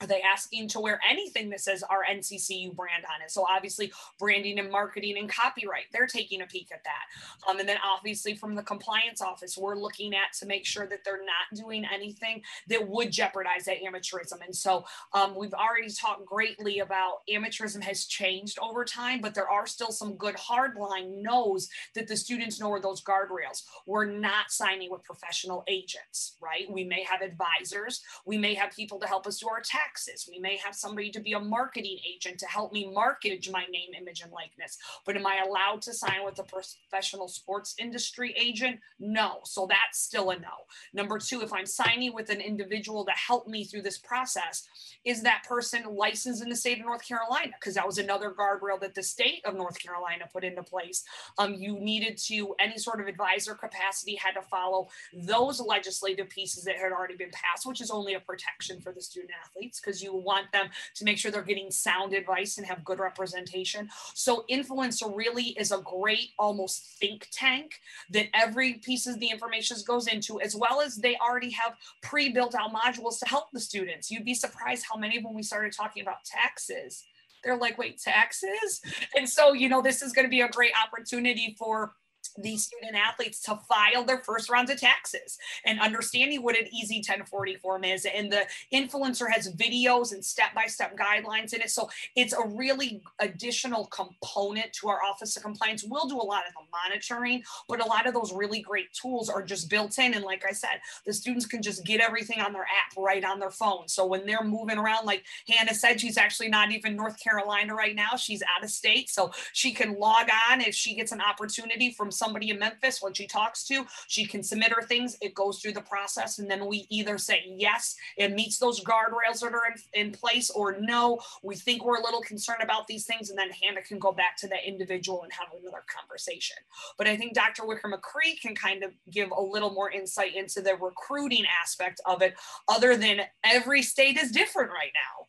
Are 0.00 0.06
they 0.06 0.22
asking 0.22 0.68
to 0.68 0.80
wear 0.80 1.00
anything 1.08 1.50
that 1.50 1.60
says 1.60 1.82
our 1.84 2.04
NCCU 2.04 2.74
brand 2.74 3.04
on 3.04 3.22
it? 3.22 3.30
So 3.30 3.46
obviously 3.48 3.92
branding 4.18 4.58
and 4.58 4.70
marketing 4.70 5.18
and 5.18 5.28
copyright, 5.28 5.84
they're 5.92 6.06
taking 6.06 6.42
a 6.42 6.46
peek 6.46 6.68
at 6.72 6.84
that. 6.84 7.48
Um, 7.48 7.58
and 7.58 7.68
then 7.68 7.78
obviously 7.84 8.34
from 8.34 8.54
the 8.54 8.62
compliance 8.62 9.20
office, 9.20 9.56
we're 9.56 9.76
looking 9.76 10.14
at 10.14 10.32
to 10.40 10.46
make 10.46 10.64
sure 10.64 10.86
that 10.86 11.04
they're 11.04 11.24
not 11.24 11.58
doing 11.58 11.84
anything 11.92 12.42
that 12.68 12.86
would 12.88 13.10
jeopardize 13.10 13.64
that 13.64 13.78
amateurism. 13.82 14.44
And 14.44 14.54
so 14.54 14.84
um, 15.12 15.34
we've 15.36 15.54
already 15.54 15.90
talked 15.90 16.26
greatly 16.26 16.80
about 16.80 17.18
amateurism 17.30 17.82
has 17.82 18.04
changed 18.04 18.58
over 18.60 18.84
time, 18.84 19.20
but 19.20 19.34
there 19.34 19.48
are 19.48 19.66
still 19.66 19.90
some 19.90 20.14
good 20.14 20.36
hardline 20.36 21.22
knows 21.22 21.68
that 21.94 22.08
the 22.08 22.16
students 22.16 22.60
know 22.60 22.68
where 22.68 22.80
those 22.80 23.02
guardrails. 23.02 23.62
We're 23.86 24.04
not 24.04 24.50
signing 24.50 24.90
with 24.90 25.04
professional 25.04 25.64
agents, 25.68 26.36
right? 26.40 26.70
We 26.70 26.84
may 26.84 27.04
have 27.04 27.22
advisors, 27.22 28.02
we 28.24 28.38
may 28.38 28.54
have 28.54 28.70
people 28.72 28.98
to 29.00 29.06
help 29.06 29.26
us 29.26 29.38
do 29.38 29.48
our 29.48 29.60
tax 29.60 29.85
taxes. 29.86 30.28
We 30.30 30.38
may 30.38 30.56
have 30.56 30.74
somebody 30.74 31.10
to 31.10 31.20
be 31.20 31.32
a 31.32 31.40
marketing 31.40 31.98
agent 32.08 32.38
to 32.40 32.46
help 32.46 32.72
me 32.72 32.90
market 32.92 33.36
my 33.52 33.64
name, 33.70 33.90
image, 33.98 34.22
and 34.22 34.32
likeness. 34.32 34.78
But 35.04 35.16
am 35.16 35.26
I 35.26 35.42
allowed 35.46 35.82
to 35.82 35.92
sign 35.92 36.24
with 36.24 36.38
a 36.38 36.44
professional 36.44 37.28
sports 37.28 37.74
industry 37.78 38.34
agent? 38.38 38.80
No. 38.98 39.40
So 39.44 39.66
that's 39.68 40.00
still 40.00 40.30
a 40.30 40.38
no. 40.38 40.48
Number 40.94 41.18
two, 41.18 41.42
if 41.42 41.52
I'm 41.52 41.66
signing 41.66 42.14
with 42.14 42.30
an 42.30 42.40
individual 42.40 43.04
to 43.04 43.12
help 43.12 43.46
me 43.46 43.64
through 43.64 43.82
this 43.82 43.98
process, 43.98 44.66
is 45.04 45.22
that 45.22 45.44
person 45.48 45.84
licensed 45.94 46.42
in 46.42 46.48
the 46.48 46.56
state 46.56 46.78
of 46.78 46.86
North 46.86 47.06
Carolina? 47.06 47.52
Because 47.60 47.74
that 47.74 47.86
was 47.86 47.98
another 47.98 48.32
guardrail 48.32 48.80
that 48.80 48.94
the 48.94 49.02
state 49.02 49.44
of 49.44 49.54
North 49.54 49.78
Carolina 49.78 50.24
put 50.32 50.44
into 50.44 50.62
place. 50.62 51.04
Um, 51.38 51.54
you 51.54 51.78
needed 51.78 52.18
to, 52.26 52.54
any 52.58 52.78
sort 52.78 53.00
of 53.00 53.06
advisor 53.06 53.54
capacity 53.54 54.16
had 54.16 54.32
to 54.32 54.42
follow 54.42 54.88
those 55.12 55.60
legislative 55.60 56.28
pieces 56.28 56.64
that 56.64 56.76
had 56.76 56.92
already 56.92 57.16
been 57.16 57.30
passed, 57.32 57.66
which 57.66 57.80
is 57.80 57.90
only 57.90 58.14
a 58.14 58.20
protection 58.20 58.80
for 58.80 58.92
the 58.92 59.02
student 59.02 59.32
athletes 59.44 59.75
because 59.80 60.02
you 60.02 60.14
want 60.14 60.50
them 60.52 60.68
to 60.94 61.04
make 61.04 61.18
sure 61.18 61.30
they're 61.30 61.42
getting 61.42 61.70
sound 61.70 62.12
advice 62.14 62.58
and 62.58 62.66
have 62.66 62.84
good 62.84 62.98
representation. 62.98 63.88
So 64.14 64.44
INFLCR 64.50 65.14
really 65.14 65.48
is 65.58 65.72
a 65.72 65.78
great 65.78 66.30
almost 66.38 66.98
think 66.98 67.28
tank 67.30 67.80
that 68.10 68.26
every 68.34 68.74
piece 68.74 69.06
of 69.06 69.18
the 69.20 69.28
information 69.28 69.76
goes 69.86 70.06
into, 70.06 70.40
as 70.40 70.54
well 70.54 70.80
as 70.80 70.96
they 70.96 71.16
already 71.16 71.50
have 71.50 71.74
pre-built 72.02 72.54
out 72.54 72.72
modules 72.72 73.18
to 73.18 73.26
help 73.26 73.50
the 73.52 73.60
students. 73.60 74.10
You'd 74.10 74.24
be 74.24 74.34
surprised 74.34 74.84
how 74.90 74.98
many 74.98 75.18
them 75.18 75.34
we 75.34 75.42
started 75.42 75.72
talking 75.72 76.02
about 76.02 76.24
taxes. 76.24 77.04
They're 77.44 77.56
like, 77.56 77.78
wait, 77.78 77.98
taxes? 77.98 78.80
And 79.16 79.28
so, 79.28 79.52
you 79.52 79.68
know, 79.68 79.82
this 79.82 80.02
is 80.02 80.12
going 80.12 80.24
to 80.24 80.30
be 80.30 80.40
a 80.40 80.48
great 80.48 80.72
opportunity 80.82 81.54
for 81.58 81.92
these 82.38 82.64
student 82.64 82.96
athletes 82.96 83.40
to 83.42 83.58
file 83.68 84.04
their 84.04 84.18
first 84.18 84.50
rounds 84.50 84.70
of 84.70 84.78
taxes 84.80 85.38
and 85.64 85.80
understanding 85.80 86.42
what 86.42 86.58
an 86.58 86.66
easy 86.72 86.96
1040 86.96 87.56
form 87.56 87.84
is. 87.84 88.06
And 88.06 88.32
the 88.32 88.46
INFLCR 88.72 89.30
has 89.30 89.52
videos 89.54 90.12
and 90.12 90.24
step-by-step 90.24 90.96
guidelines 90.96 91.54
in 91.54 91.60
it. 91.60 91.70
So 91.70 91.88
it's 92.14 92.32
a 92.32 92.46
really 92.46 93.02
additional 93.18 93.86
component 93.86 94.72
to 94.74 94.88
our 94.88 95.02
Office 95.02 95.36
of 95.36 95.42
Compliance. 95.42 95.84
We'll 95.84 96.08
do 96.08 96.16
a 96.16 96.22
lot 96.22 96.44
of 96.46 96.52
the 96.54 96.60
monitoring, 96.72 97.42
but 97.68 97.84
a 97.84 97.86
lot 97.86 98.06
of 98.06 98.14
those 98.14 98.32
really 98.32 98.60
great 98.60 98.92
tools 98.92 99.28
are 99.28 99.42
just 99.42 99.70
built 99.70 99.98
in. 99.98 100.14
And 100.14 100.24
like 100.24 100.44
I 100.48 100.52
said, 100.52 100.80
the 101.04 101.12
students 101.12 101.46
can 101.46 101.62
just 101.62 101.84
get 101.84 102.00
everything 102.00 102.40
on 102.40 102.52
their 102.52 102.62
app 102.62 102.96
right 102.96 103.24
on 103.24 103.38
their 103.38 103.50
phone. 103.50 103.88
So 103.88 104.06
when 104.06 104.26
they're 104.26 104.44
moving 104.44 104.78
around, 104.78 105.06
like 105.06 105.24
Hannah 105.48 105.74
said, 105.74 106.00
she's 106.00 106.18
actually 106.18 106.48
not 106.48 106.72
even 106.72 106.96
North 106.96 107.22
Carolina 107.22 107.74
right 107.74 107.94
now. 107.94 108.16
She's 108.16 108.42
out 108.42 108.64
of 108.64 108.70
state. 108.70 109.10
So 109.10 109.32
she 109.52 109.72
can 109.72 109.98
log 109.98 110.28
on 110.50 110.60
if 110.60 110.74
she 110.74 110.94
gets 110.94 111.12
an 111.12 111.20
opportunity 111.20 111.90
from 111.90 112.10
somebody 112.16 112.50
in 112.50 112.58
Memphis, 112.58 113.02
when 113.02 113.14
she 113.14 113.26
talks 113.26 113.64
to, 113.64 113.86
she 114.08 114.26
can 114.26 114.42
submit 114.42 114.72
her 114.72 114.82
things. 114.82 115.16
It 115.20 115.34
goes 115.34 115.60
through 115.60 115.72
the 115.72 115.82
process. 115.82 116.38
And 116.38 116.50
then 116.50 116.66
we 116.66 116.86
either 116.90 117.18
say, 117.18 117.44
yes, 117.46 117.96
it 118.16 118.34
meets 118.34 118.58
those 118.58 118.82
guardrails 118.82 119.40
that 119.40 119.52
are 119.52 119.66
in, 119.94 120.06
in 120.06 120.12
place, 120.12 120.50
or 120.50 120.76
no, 120.80 121.20
we 121.42 121.54
think 121.54 121.84
we're 121.84 121.98
a 121.98 122.02
little 122.02 122.22
concerned 122.22 122.62
about 122.62 122.86
these 122.86 123.04
things. 123.04 123.30
And 123.30 123.38
then 123.38 123.50
Hannah 123.50 123.82
can 123.82 123.98
go 123.98 124.12
back 124.12 124.36
to 124.38 124.48
that 124.48 124.66
individual 124.66 125.22
and 125.22 125.32
have 125.32 125.48
another 125.60 125.84
conversation. 125.94 126.56
But 126.98 127.06
I 127.06 127.16
think 127.16 127.34
Dr. 127.34 127.66
Wicker 127.66 127.88
McCree 127.88 128.40
can 128.40 128.54
kind 128.54 128.82
of 128.82 128.92
give 129.10 129.30
a 129.30 129.42
little 129.42 129.70
more 129.70 129.90
insight 129.90 130.34
into 130.34 130.60
the 130.60 130.76
recruiting 130.76 131.44
aspect 131.62 132.00
of 132.06 132.22
it, 132.22 132.34
other 132.68 132.96
than 132.96 133.20
every 133.44 133.82
state 133.82 134.16
is 134.16 134.30
different 134.30 134.70
right 134.70 134.92
now. 134.94 135.26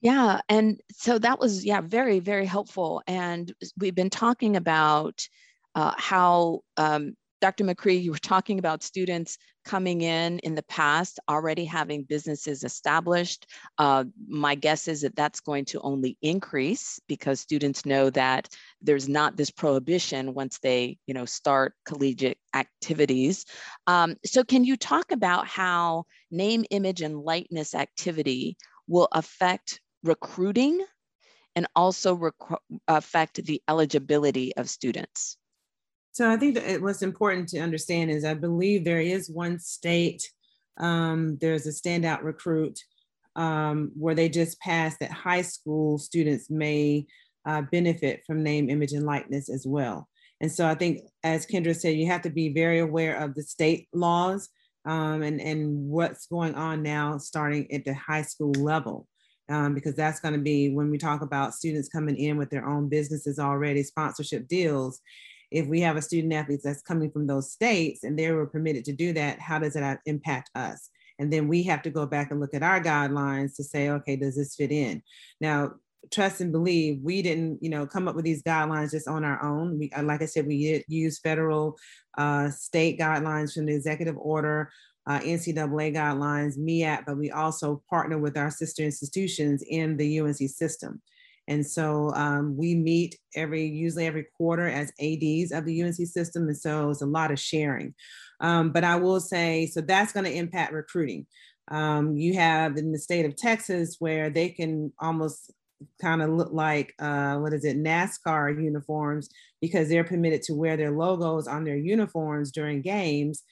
Yeah. 0.00 0.40
And 0.48 0.80
so 0.92 1.18
that 1.18 1.40
was, 1.40 1.64
yeah, 1.64 1.80
very, 1.80 2.20
very 2.20 2.46
helpful. 2.46 3.02
And 3.08 3.52
we've 3.76 3.94
been 3.94 4.10
talking 4.10 4.54
about 4.54 5.28
uh, 5.78 5.94
how 5.96 6.60
um, 6.76 7.14
Dr. 7.40 7.62
McCree, 7.62 8.02
you 8.02 8.10
were 8.10 8.18
talking 8.18 8.58
about 8.58 8.82
students 8.82 9.38
coming 9.64 10.00
in 10.00 10.40
in 10.40 10.56
the 10.56 10.64
past 10.64 11.20
already 11.28 11.64
having 11.64 12.02
businesses 12.02 12.64
established. 12.64 13.46
Uh, 13.78 14.02
my 14.26 14.56
guess 14.56 14.88
is 14.88 15.02
that 15.02 15.14
that's 15.14 15.38
going 15.38 15.64
to 15.66 15.80
only 15.82 16.18
increase 16.20 16.98
because 17.06 17.38
students 17.38 17.86
know 17.86 18.10
that 18.10 18.48
there's 18.82 19.08
not 19.08 19.36
this 19.36 19.52
prohibition 19.52 20.34
once 20.34 20.58
they, 20.58 20.98
you 21.06 21.14
know, 21.14 21.24
start 21.24 21.74
collegiate 21.84 22.38
activities. 22.54 23.44
Um, 23.86 24.16
so, 24.24 24.42
can 24.42 24.64
you 24.64 24.76
talk 24.76 25.12
about 25.12 25.46
how 25.46 26.06
name, 26.32 26.64
image, 26.72 27.02
and 27.02 27.20
likeness 27.20 27.76
activity 27.76 28.56
will 28.88 29.06
affect 29.12 29.80
recruiting 30.02 30.84
and 31.54 31.68
also 31.76 32.14
rec 32.14 32.34
affect 32.88 33.44
the 33.44 33.62
eligibility 33.68 34.56
of 34.56 34.68
students? 34.68 35.37
So 36.18 36.28
I 36.28 36.36
think 36.36 36.56
that 36.56 36.82
what's 36.82 37.02
important 37.02 37.48
to 37.50 37.60
understand 37.60 38.10
is 38.10 38.24
I 38.24 38.34
believe 38.34 38.82
there 38.82 39.00
is 39.00 39.30
one 39.30 39.60
state, 39.60 40.28
um, 40.76 41.38
there's 41.40 41.64
a 41.64 41.70
standout 41.70 42.24
recruit 42.24 42.76
um, 43.36 43.92
where 43.94 44.16
they 44.16 44.28
just 44.28 44.58
passed 44.58 44.98
that 44.98 45.12
high 45.12 45.42
school 45.42 45.96
students 45.96 46.50
may 46.50 47.06
uh, 47.46 47.62
benefit 47.70 48.24
from 48.26 48.42
name, 48.42 48.68
image, 48.68 48.94
and 48.94 49.06
likeness 49.06 49.48
as 49.48 49.64
well. 49.64 50.08
And 50.40 50.50
so 50.50 50.66
I 50.66 50.74
think, 50.74 51.02
as 51.22 51.46
Kendra 51.46 51.76
said, 51.76 51.94
you 51.94 52.06
have 52.06 52.22
to 52.22 52.30
be 52.30 52.48
very 52.48 52.80
aware 52.80 53.14
of 53.14 53.36
the 53.36 53.42
state 53.44 53.86
laws 53.92 54.48
um, 54.86 55.22
and, 55.22 55.40
and 55.40 55.88
what's 55.88 56.26
going 56.26 56.56
on 56.56 56.82
now 56.82 57.18
starting 57.18 57.72
at 57.72 57.84
the 57.84 57.94
high 57.94 58.22
school 58.22 58.54
level. 58.58 59.06
Um, 59.48 59.72
because 59.72 59.94
that's 59.94 60.18
going 60.18 60.34
to 60.34 60.40
be 60.40 60.70
when 60.70 60.90
we 60.90 60.98
talk 60.98 61.22
about 61.22 61.54
students 61.54 61.88
coming 61.88 62.16
in 62.16 62.38
with 62.38 62.50
their 62.50 62.68
own 62.68 62.88
businesses 62.88 63.38
already, 63.38 63.84
sponsorship 63.84 64.48
deals 64.48 65.00
if 65.50 65.66
we 65.66 65.80
have 65.80 65.96
a 65.96 66.02
student 66.02 66.32
athlete 66.32 66.60
that's 66.62 66.82
coming 66.82 67.10
from 67.10 67.26
those 67.26 67.50
states 67.52 68.04
and 68.04 68.18
they 68.18 68.30
were 68.30 68.46
permitted 68.46 68.84
to 68.86 68.92
do 68.92 69.12
that, 69.14 69.40
how 69.40 69.58
does 69.58 69.74
that 69.74 70.00
impact 70.06 70.50
us? 70.54 70.90
And 71.18 71.32
then 71.32 71.48
we 71.48 71.64
have 71.64 71.82
to 71.82 71.90
go 71.90 72.06
back 72.06 72.30
and 72.30 72.40
look 72.40 72.54
at 72.54 72.62
our 72.62 72.80
guidelines 72.80 73.56
to 73.56 73.64
say, 73.64 73.90
okay, 73.90 74.16
does 74.16 74.36
this 74.36 74.54
fit 74.54 74.70
in? 74.70 75.02
Now, 75.40 75.72
trust 76.12 76.40
and 76.40 76.52
believe 76.52 77.00
we 77.02 77.22
didn't 77.22 77.62
you 77.62 77.68
know 77.68 77.86
come 77.86 78.08
up 78.08 78.14
with 78.14 78.24
these 78.24 78.42
guidelines 78.42 78.92
just 78.92 79.08
on 79.08 79.24
our 79.24 79.42
own 79.42 79.78
we 79.78 79.90
uh, 79.90 80.02
like 80.02 80.22
i 80.22 80.26
said 80.26 80.46
we 80.46 80.82
use 80.88 81.18
federal 81.18 81.76
uh, 82.16 82.48
state 82.50 82.98
guidelines 82.98 83.52
from 83.52 83.66
the 83.66 83.74
executive 83.74 84.16
order 84.16 84.70
uh, 85.06 85.20
ncaa 85.20 85.92
guidelines 85.92 86.58
MEAC, 86.58 87.04
but 87.06 87.16
we 87.16 87.30
also 87.30 87.82
partner 87.90 88.18
with 88.18 88.36
our 88.36 88.50
sister 88.50 88.82
institutions 88.82 89.62
in 89.68 89.96
the 89.96 90.20
unc 90.20 90.36
system 90.36 91.02
and 91.48 91.66
so 91.66 92.12
um, 92.14 92.56
we 92.56 92.74
meet 92.74 93.16
every, 93.34 93.64
usually 93.66 94.06
every 94.06 94.26
quarter 94.36 94.68
as 94.68 94.92
ADs 95.00 95.50
of 95.50 95.64
the 95.64 95.82
UNC 95.82 95.94
system. 95.94 96.46
And 96.46 96.56
so 96.56 96.90
it's 96.90 97.00
a 97.00 97.06
lot 97.06 97.30
of 97.32 97.40
sharing. 97.40 97.94
Um, 98.40 98.70
but 98.70 98.84
I 98.84 98.96
will 98.96 99.18
say, 99.18 99.66
so 99.66 99.80
that's 99.80 100.12
going 100.12 100.26
to 100.26 100.32
impact 100.32 100.72
recruiting. 100.72 101.26
Um, 101.70 102.16
you 102.16 102.34
have 102.34 102.76
in 102.76 102.92
the 102.92 102.98
state 102.98 103.24
of 103.24 103.34
Texas 103.34 103.96
where 103.98 104.28
they 104.28 104.50
can 104.50 104.92
almost 105.00 105.50
kind 106.02 106.20
of 106.20 106.30
look 106.30 106.52
like 106.52 106.94
uh, 106.98 107.36
what 107.36 107.54
is 107.54 107.64
it 107.64 107.78
NASCAR 107.78 108.62
uniforms 108.62 109.30
because 109.60 109.88
they're 109.88 110.04
permitted 110.04 110.42
to 110.42 110.54
wear 110.54 110.76
their 110.76 110.90
logos 110.90 111.48
on 111.48 111.64
their 111.64 111.76
uniforms 111.76 112.52
during 112.52 112.82
games. 112.82 113.42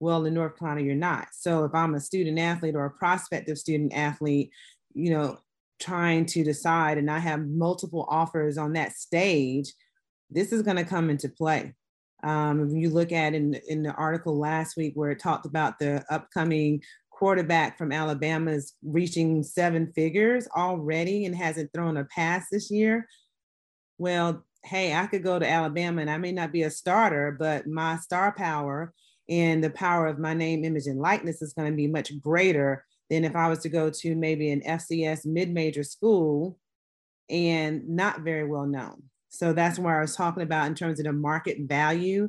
Well, 0.00 0.26
in 0.26 0.34
North 0.34 0.58
Carolina, 0.58 0.84
you're 0.84 0.96
not. 0.96 1.28
So 1.32 1.64
if 1.64 1.74
I'm 1.74 1.94
a 1.94 2.00
student 2.00 2.38
athlete 2.38 2.74
or 2.74 2.86
a 2.86 2.90
prospective 2.90 3.56
student 3.56 3.94
athlete, 3.94 4.50
you 4.94 5.10
know, 5.10 5.38
trying 5.78 6.26
to 6.26 6.44
decide 6.44 6.98
and 6.98 7.10
I 7.10 7.18
have 7.18 7.46
multiple 7.46 8.06
offers 8.08 8.58
on 8.58 8.72
that 8.74 8.92
stage, 8.92 9.72
this 10.30 10.52
is 10.52 10.62
going 10.62 10.76
to 10.76 10.84
come 10.84 11.10
into 11.10 11.28
play. 11.28 11.74
Um, 12.22 12.68
if 12.68 12.74
you 12.74 12.90
look 12.90 13.12
at 13.12 13.34
in, 13.34 13.54
in 13.68 13.82
the 13.82 13.92
article 13.92 14.38
last 14.38 14.76
week 14.76 14.94
where 14.94 15.10
it 15.10 15.18
talked 15.18 15.46
about 15.46 15.78
the 15.78 16.04
upcoming 16.10 16.82
quarterback 17.10 17.78
from 17.78 17.92
Alabama 17.92 18.50
is 18.52 18.74
reaching 18.82 19.42
seven 19.42 19.92
figures 19.94 20.48
already 20.56 21.24
and 21.24 21.34
hasn't 21.34 21.72
thrown 21.72 21.96
a 21.96 22.04
pass 22.04 22.46
this 22.50 22.70
year. 22.70 23.06
Well, 23.98 24.44
hey, 24.64 24.94
I 24.94 25.06
could 25.06 25.22
go 25.22 25.38
to 25.38 25.48
Alabama 25.48 26.00
and 26.00 26.10
I 26.10 26.18
may 26.18 26.32
not 26.32 26.52
be 26.52 26.62
a 26.62 26.70
starter, 26.70 27.36
but 27.38 27.66
my 27.66 27.96
star 27.98 28.32
power 28.32 28.92
and 29.28 29.62
the 29.62 29.70
power 29.70 30.06
of 30.06 30.18
my 30.18 30.34
name, 30.34 30.64
image, 30.64 30.86
and 30.86 31.00
likeness 31.00 31.42
is 31.42 31.52
going 31.52 31.70
to 31.70 31.76
be 31.76 31.86
much 31.86 32.18
greater 32.20 32.84
than 33.10 33.24
if 33.24 33.36
I 33.36 33.48
was 33.48 33.60
to 33.60 33.68
go 33.68 33.90
to 33.90 34.14
maybe 34.14 34.50
an 34.50 34.62
FCS 34.62 35.26
mid 35.26 35.50
major 35.50 35.82
school 35.82 36.58
and 37.30 37.88
not 37.88 38.20
very 38.20 38.44
well 38.44 38.66
known. 38.66 39.02
So 39.28 39.52
that's 39.52 39.78
where 39.78 39.98
I 39.98 40.02
was 40.02 40.16
talking 40.16 40.42
about 40.42 40.66
in 40.66 40.74
terms 40.74 40.98
of 40.98 41.06
the 41.06 41.12
market 41.12 41.58
value, 41.60 42.28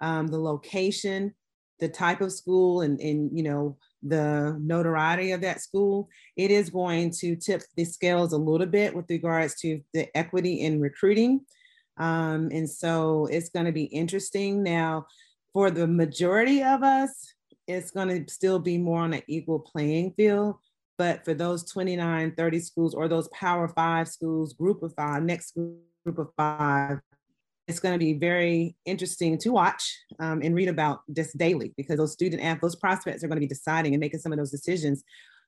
um, 0.00 0.28
the 0.28 0.38
location, 0.38 1.34
the 1.80 1.88
type 1.88 2.20
of 2.20 2.32
school, 2.32 2.82
and, 2.82 3.00
and 3.00 3.36
you 3.36 3.42
know 3.42 3.76
the 4.02 4.56
notoriety 4.60 5.32
of 5.32 5.40
that 5.40 5.60
school, 5.60 6.08
it 6.36 6.50
is 6.50 6.70
going 6.70 7.10
to 7.10 7.34
tip 7.34 7.62
the 7.76 7.84
scales 7.84 8.32
a 8.32 8.38
little 8.38 8.66
bit 8.66 8.94
with 8.94 9.08
regards 9.08 9.58
to 9.60 9.80
the 9.94 10.14
equity 10.16 10.60
in 10.60 10.80
recruiting. 10.80 11.40
Um, 11.96 12.50
and 12.52 12.68
so 12.68 13.26
it's 13.30 13.48
going 13.48 13.66
to 13.66 13.72
be 13.72 13.84
interesting. 13.84 14.62
Now, 14.62 15.06
for 15.52 15.70
the 15.70 15.86
majority 15.86 16.62
of 16.62 16.82
us, 16.82 17.33
it's 17.66 17.90
going 17.90 18.08
to 18.08 18.32
still 18.32 18.58
be 18.58 18.78
more 18.78 19.00
on 19.00 19.14
an 19.14 19.22
equal 19.26 19.60
playing 19.60 20.12
field. 20.12 20.56
But 20.96 21.24
for 21.24 21.34
those 21.34 21.64
29, 21.70 22.34
30 22.36 22.60
schools 22.60 22.94
or 22.94 23.08
those 23.08 23.28
Power 23.28 23.68
Five 23.68 24.08
schools, 24.08 24.52
group 24.52 24.82
of 24.82 24.94
five, 24.94 25.22
next 25.22 25.54
group 25.54 26.18
of 26.18 26.28
five, 26.36 27.00
it's 27.66 27.80
going 27.80 27.94
to 27.94 27.98
be 27.98 28.12
very 28.12 28.76
interesting 28.84 29.38
to 29.38 29.50
watch 29.50 29.98
um, 30.20 30.42
and 30.42 30.54
read 30.54 30.68
about 30.68 31.00
this 31.08 31.32
daily 31.32 31.72
because 31.76 31.96
those 31.96 32.12
student 32.12 32.42
athletes, 32.42 32.76
prospects 32.76 33.24
are 33.24 33.28
going 33.28 33.36
to 33.36 33.40
be 33.40 33.46
deciding 33.46 33.94
and 33.94 34.00
making 34.00 34.20
some 34.20 34.32
of 34.32 34.38
those 34.38 34.50
decisions 34.50 35.02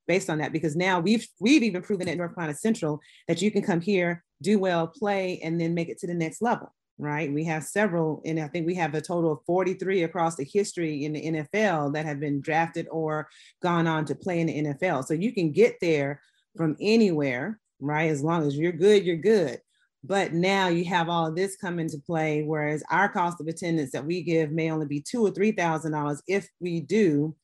based 0.09 0.31
on 0.31 0.39
that. 0.39 0.53
Because 0.53 0.75
now 0.75 0.99
we've 0.99 1.27
we've 1.41 1.63
even 1.63 1.83
proven 1.83 2.09
at 2.09 2.17
North 2.17 2.35
Carolina 2.35 2.57
Central 2.57 3.01
that 3.29 3.41
you 3.41 3.51
can 3.51 3.63
come 3.63 3.81
here, 3.81 4.25
do 4.43 4.59
well, 4.59 4.87
play, 4.87 5.41
and 5.45 5.61
then 5.61 5.75
make 5.75 5.89
it 5.89 5.99
to 5.99 6.07
the 6.07 6.15
next 6.15 6.43
level. 6.43 6.73
Right? 6.99 7.31
We 7.31 7.45
have 7.45 7.65
several, 7.65 8.23
and 8.25 8.41
I 8.41 8.49
think 8.49 8.67
we 8.67 8.75
have 8.77 8.95
a 8.95 9.03
total 9.03 9.33
of 9.33 9.45
43 9.47 10.05
across 10.05 10.37
the 10.37 10.45
history 10.45 11.05
in 11.05 11.13
the 11.13 11.23
NFL 11.23 11.93
that 11.93 12.07
have 12.07 12.21
been 12.21 12.41
drafted 12.41 12.89
or 12.91 13.29
gone 13.61 13.87
on 13.87 14.07
to 14.07 14.15
play 14.15 14.41
in 14.41 14.47
the 14.47 14.65
NFL. 14.65 15.05
So 15.05 15.13
you 15.13 15.33
can 15.33 15.53
get 15.53 15.77
there 15.83 16.23
from 16.57 16.75
anywhere, 16.81 17.61
right? 17.81 18.11
As 18.11 18.23
long 18.23 18.47
as 18.47 18.57
you're 18.57 18.73
good, 18.73 19.05
you're 19.05 19.17
good. 19.17 19.61
But 20.07 20.33
now 20.33 20.69
you 20.69 20.85
have 20.85 21.09
all 21.09 21.33
this 21.33 21.57
come 21.57 21.79
into 21.81 21.99
play, 21.99 22.43
whereas 22.43 22.85
our 22.91 23.09
cost 23.09 23.41
of 23.41 23.49
attendance 23.49 23.91
that 23.91 24.07
we 24.07 24.23
give 24.23 24.53
may 24.53 24.71
only 24.71 24.87
be 24.87 25.01
two 25.01 25.27
or 25.27 25.31
three 25.31 25.53
thousand 25.53 25.93
dollars 25.93 26.23
if 26.29 26.49
we 26.61 26.81
do. 26.81 27.35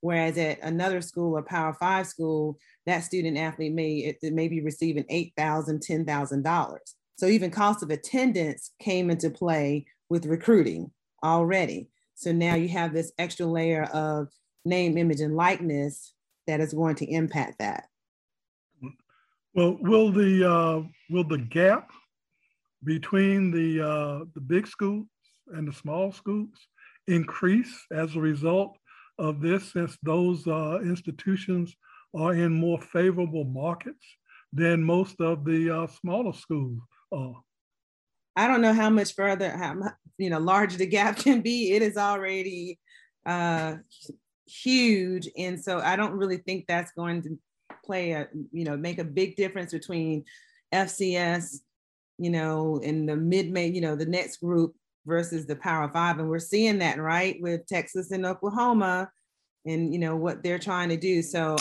Whereas 0.00 0.36
at 0.38 0.60
another 0.62 1.02
school 1.02 1.36
or 1.36 1.42
Power 1.42 1.74
Five 1.74 2.06
school, 2.06 2.58
that 2.86 3.04
student 3.04 3.38
athlete 3.38 3.72
may 3.72 4.16
it 4.22 4.32
may 4.32 4.48
be 4.48 4.60
receiving 4.60 5.04
eight 5.08 5.34
thousand, 5.36 5.82
ten 5.82 6.04
thousand 6.04 6.42
dollars. 6.42 6.96
So 7.20 7.26
even 7.26 7.50
cost 7.50 7.82
of 7.82 7.90
attendance 7.90 8.70
came 8.78 9.10
into 9.10 9.28
play 9.28 9.84
with 10.08 10.24
recruiting 10.24 10.90
already. 11.22 11.90
So 12.14 12.32
now 12.32 12.54
you 12.54 12.70
have 12.70 12.94
this 12.94 13.12
extra 13.18 13.44
layer 13.44 13.82
of 13.92 14.28
name, 14.64 14.96
image, 14.96 15.20
and 15.20 15.36
likeness 15.36 16.14
that 16.46 16.60
is 16.60 16.72
going 16.72 16.94
to 16.94 17.04
impact 17.04 17.58
that. 17.58 17.88
Well, 19.52 19.76
will 19.82 20.10
the 20.10 20.50
uh, 20.50 20.82
will 21.10 21.24
the 21.24 21.36
gap 21.36 21.90
between 22.84 23.50
the 23.50 23.86
uh, 23.86 24.24
the 24.34 24.40
big 24.40 24.66
schools 24.66 25.08
and 25.48 25.68
the 25.68 25.74
small 25.74 26.12
schools 26.12 26.56
increase 27.06 27.84
as 27.92 28.16
a 28.16 28.20
result 28.20 28.78
of 29.18 29.42
this, 29.42 29.74
since 29.74 29.98
those 30.02 30.46
uh, 30.46 30.78
institutions 30.80 31.76
are 32.14 32.32
in 32.32 32.50
more 32.50 32.80
favorable 32.80 33.44
markets 33.44 34.06
than 34.54 34.82
most 34.82 35.20
of 35.20 35.44
the 35.44 35.68
uh, 35.68 35.86
smaller 35.86 36.32
schools 36.32 36.80
are? 37.12 37.42
I 38.36 38.46
don't 38.46 38.62
know 38.62 38.72
how 38.72 38.90
much 38.90 39.14
further, 39.14 39.50
how 39.50 39.74
you 40.18 40.30
know, 40.30 40.38
larger 40.38 40.76
the 40.76 40.86
gap 40.86 41.16
can 41.16 41.40
be. 41.40 41.72
It 41.72 41.82
is 41.82 41.96
already 41.96 42.78
uh, 43.26 43.76
huge, 44.46 45.28
and 45.36 45.62
so 45.62 45.78
I 45.78 45.96
don't 45.96 46.12
really 46.12 46.38
think 46.38 46.66
that's 46.66 46.92
going 46.92 47.22
to 47.22 47.38
play 47.84 48.12
a 48.12 48.28
you 48.52 48.64
know 48.64 48.76
make 48.76 48.98
a 48.98 49.04
big 49.04 49.36
difference 49.36 49.72
between 49.72 50.24
FCS, 50.72 51.56
you 52.18 52.30
know, 52.30 52.78
in 52.82 53.06
the 53.06 53.16
mid 53.16 53.50
May, 53.50 53.68
you 53.68 53.80
know, 53.80 53.96
the 53.96 54.06
next 54.06 54.38
group 54.38 54.74
versus 55.06 55.46
the 55.46 55.56
Power 55.56 55.90
Five, 55.92 56.18
and 56.18 56.28
we're 56.28 56.38
seeing 56.38 56.78
that 56.78 56.98
right 56.98 57.36
with 57.40 57.66
Texas 57.66 58.10
and 58.10 58.24
Oklahoma, 58.26 59.10
and 59.66 59.92
you 59.92 59.98
know 59.98 60.16
what 60.16 60.42
they're 60.42 60.58
trying 60.58 60.90
to 60.90 60.96
do. 60.96 61.22
So 61.22 61.56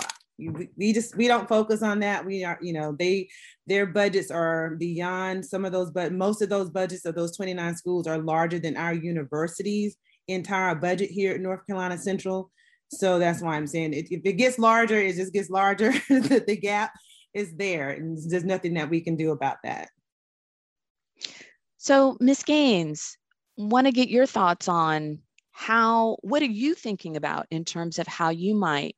we 0.78 0.94
just 0.94 1.16
we 1.18 1.28
don't 1.28 1.50
focus 1.50 1.84
on 1.84 2.00
that 2.00 2.26
we 2.26 2.44
are 2.44 2.58
you 2.62 2.72
know 2.72 2.96
they 2.98 3.28
their 3.68 3.86
budgets 3.86 4.32
are 4.32 4.76
beyond 4.78 5.46
some 5.46 5.66
of 5.66 5.72
those 5.72 5.92
but 5.92 6.14
most 6.14 6.42
of 6.42 6.50
those 6.50 6.70
budgets 6.70 7.06
of 7.06 7.14
those 7.16 7.36
29 7.36 7.76
schools 7.76 8.08
are 8.08 8.20
larger 8.20 8.58
than 8.58 8.78
our 8.78 8.94
universities 8.94 9.98
entire 10.28 10.76
budget 10.76 11.10
here 11.10 11.34
at 11.34 11.42
north 11.42 11.66
carolina 11.68 11.98
central 11.98 12.50
so 12.92 13.20
that's 13.20 13.42
why 13.42 13.56
I'm 13.56 13.68
saying 13.68 13.94
it, 13.94 14.08
if 14.12 14.22
it 14.26 14.34
gets 14.34 14.58
larger, 14.58 14.98
it 14.98 15.16
just 15.16 15.34
gets 15.34 15.50
larger. 15.50 15.92
the 16.10 16.60
gap 16.60 16.92
is 17.34 17.56
there, 17.56 17.92
and 17.92 18.18
there's 18.30 18.44
nothing 18.44 18.74
that 18.76 18.90
we 18.90 19.02
can 19.02 19.16
do 19.16 19.32
about 19.32 19.58
that. 19.64 19.90
So, 21.78 22.18
miss 22.20 22.44
Gaines, 22.44 23.18
want 23.58 23.86
to 23.88 23.92
get 23.92 24.10
your 24.10 24.26
thoughts 24.26 24.68
on 24.68 25.20
how, 25.52 26.18
what 26.22 26.42
are 26.42 26.46
you 26.46 26.74
thinking 26.74 27.16
about 27.16 27.46
in 27.52 27.64
terms 27.64 28.00
of 28.00 28.08
how 28.08 28.30
you 28.30 28.56
might 28.56 28.96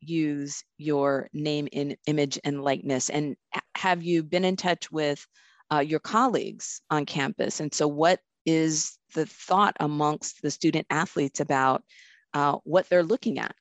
use 0.00 0.64
your 0.78 1.28
name 1.32 1.68
in 1.72 1.96
image 2.06 2.38
and 2.44 2.62
likeness? 2.62 3.10
And 3.10 3.36
have 3.76 4.02
you 4.02 4.22
been 4.22 4.44
in 4.44 4.56
touch 4.56 4.90
with 4.90 5.26
uh, 5.72 5.80
your 5.80 6.00
colleagues 6.00 6.80
on 6.90 7.06
campus? 7.06 7.60
And 7.60 7.72
so, 7.72 7.88
what 7.88 8.20
is 8.46 8.98
the 9.14 9.26
thought 9.26 9.76
amongst 9.80 10.42
the 10.42 10.50
student 10.50 10.86
athletes 10.90 11.40
about 11.40 11.82
uh, 12.34 12.58
what 12.64 12.88
they're 12.88 13.02
looking 13.02 13.38
at? 13.38 13.54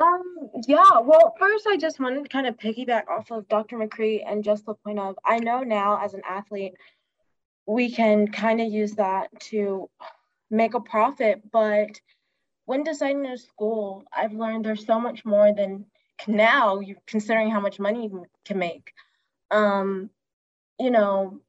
Um, 0.00 0.50
yeah, 0.68 1.00
well, 1.02 1.34
first, 1.38 1.66
I 1.66 1.76
just 1.76 1.98
wanted 1.98 2.22
to 2.22 2.28
kind 2.28 2.46
of 2.46 2.56
piggyback 2.56 3.08
off 3.08 3.30
of 3.32 3.48
Dr. 3.48 3.78
McCree 3.78 4.22
and 4.24 4.44
just 4.44 4.64
the 4.64 4.74
point 4.74 5.00
of 5.00 5.18
I 5.24 5.38
know 5.38 5.62
now 5.62 6.00
as 6.02 6.14
an 6.14 6.22
athlete, 6.28 6.74
we 7.66 7.90
can 7.90 8.28
kind 8.28 8.60
of 8.60 8.72
use 8.72 8.92
that 8.92 9.28
to 9.40 9.90
make 10.50 10.74
a 10.74 10.80
profit, 10.80 11.42
but 11.50 12.00
when 12.68 12.84
deciding 12.84 13.26
a 13.26 13.36
school, 13.36 14.04
I've 14.12 14.32
learned 14.32 14.64
there's 14.64 14.86
so 14.86 15.00
much 15.00 15.24
more 15.24 15.52
than 15.54 15.86
now 16.26 16.80
you 16.80 16.96
considering 17.06 17.50
how 17.50 17.60
much 17.60 17.78
money 17.78 18.04
you 18.04 18.26
can 18.44 18.58
make. 18.58 18.92
Um, 19.50 20.10
you 20.78 20.90
know, 20.90 21.40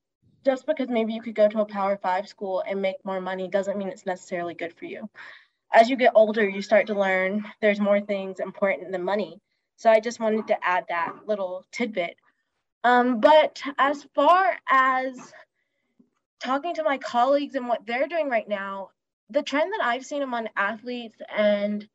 just 0.45 0.65
because 0.65 0.89
maybe 0.89 1.13
you 1.13 1.22
could 1.22 1.36
go 1.36 1.47
to 1.47 1.61
a 1.61 1.65
power 1.65 1.97
five 2.01 2.28
school 2.28 2.63
and 2.65 2.82
make 2.82 3.03
more 3.03 3.22
money 3.22 3.47
doesn't 3.47 3.78
mean 3.78 3.89
it's 3.89 4.05
necessarily 4.05 4.53
good 4.53 4.74
for 4.74 4.86
you 4.86 5.09
as 5.72 5.89
you 5.89 5.95
get 5.95 6.13
older, 6.15 6.47
you 6.47 6.61
start 6.61 6.88
to 6.88 6.99
learn 6.99 7.45
there's 7.61 7.80
more 7.80 8.01
things 8.01 8.39
important 8.39 8.91
than 8.91 9.03
money. 9.03 9.39
So 9.78 9.89
I 9.89 9.99
just 9.99 10.20
wanted 10.20 10.47
to 10.47 10.57
add 10.65 10.86
that 10.89 11.28
little 11.28 11.65
tidbit. 11.72 12.15
Um, 12.84 13.20
but 13.20 13.61
as 13.78 14.05
far 14.15 14.55
as 14.70 15.34
talking 16.39 16.74
to 16.76 16.84
my 16.84 16.97
colleagues 16.97 17.55
and 17.55 17.67
what 17.67 17.86
they're 17.86 18.07
doing 18.07 18.30
right 18.30 18.47
now, 18.47 18.89
the 19.30 19.43
trend 19.43 19.71
that 19.73 19.86
I've 19.86 20.05
seen 20.05 20.21
among 20.21 20.47
athletes, 20.55 21.17
and 21.36 21.88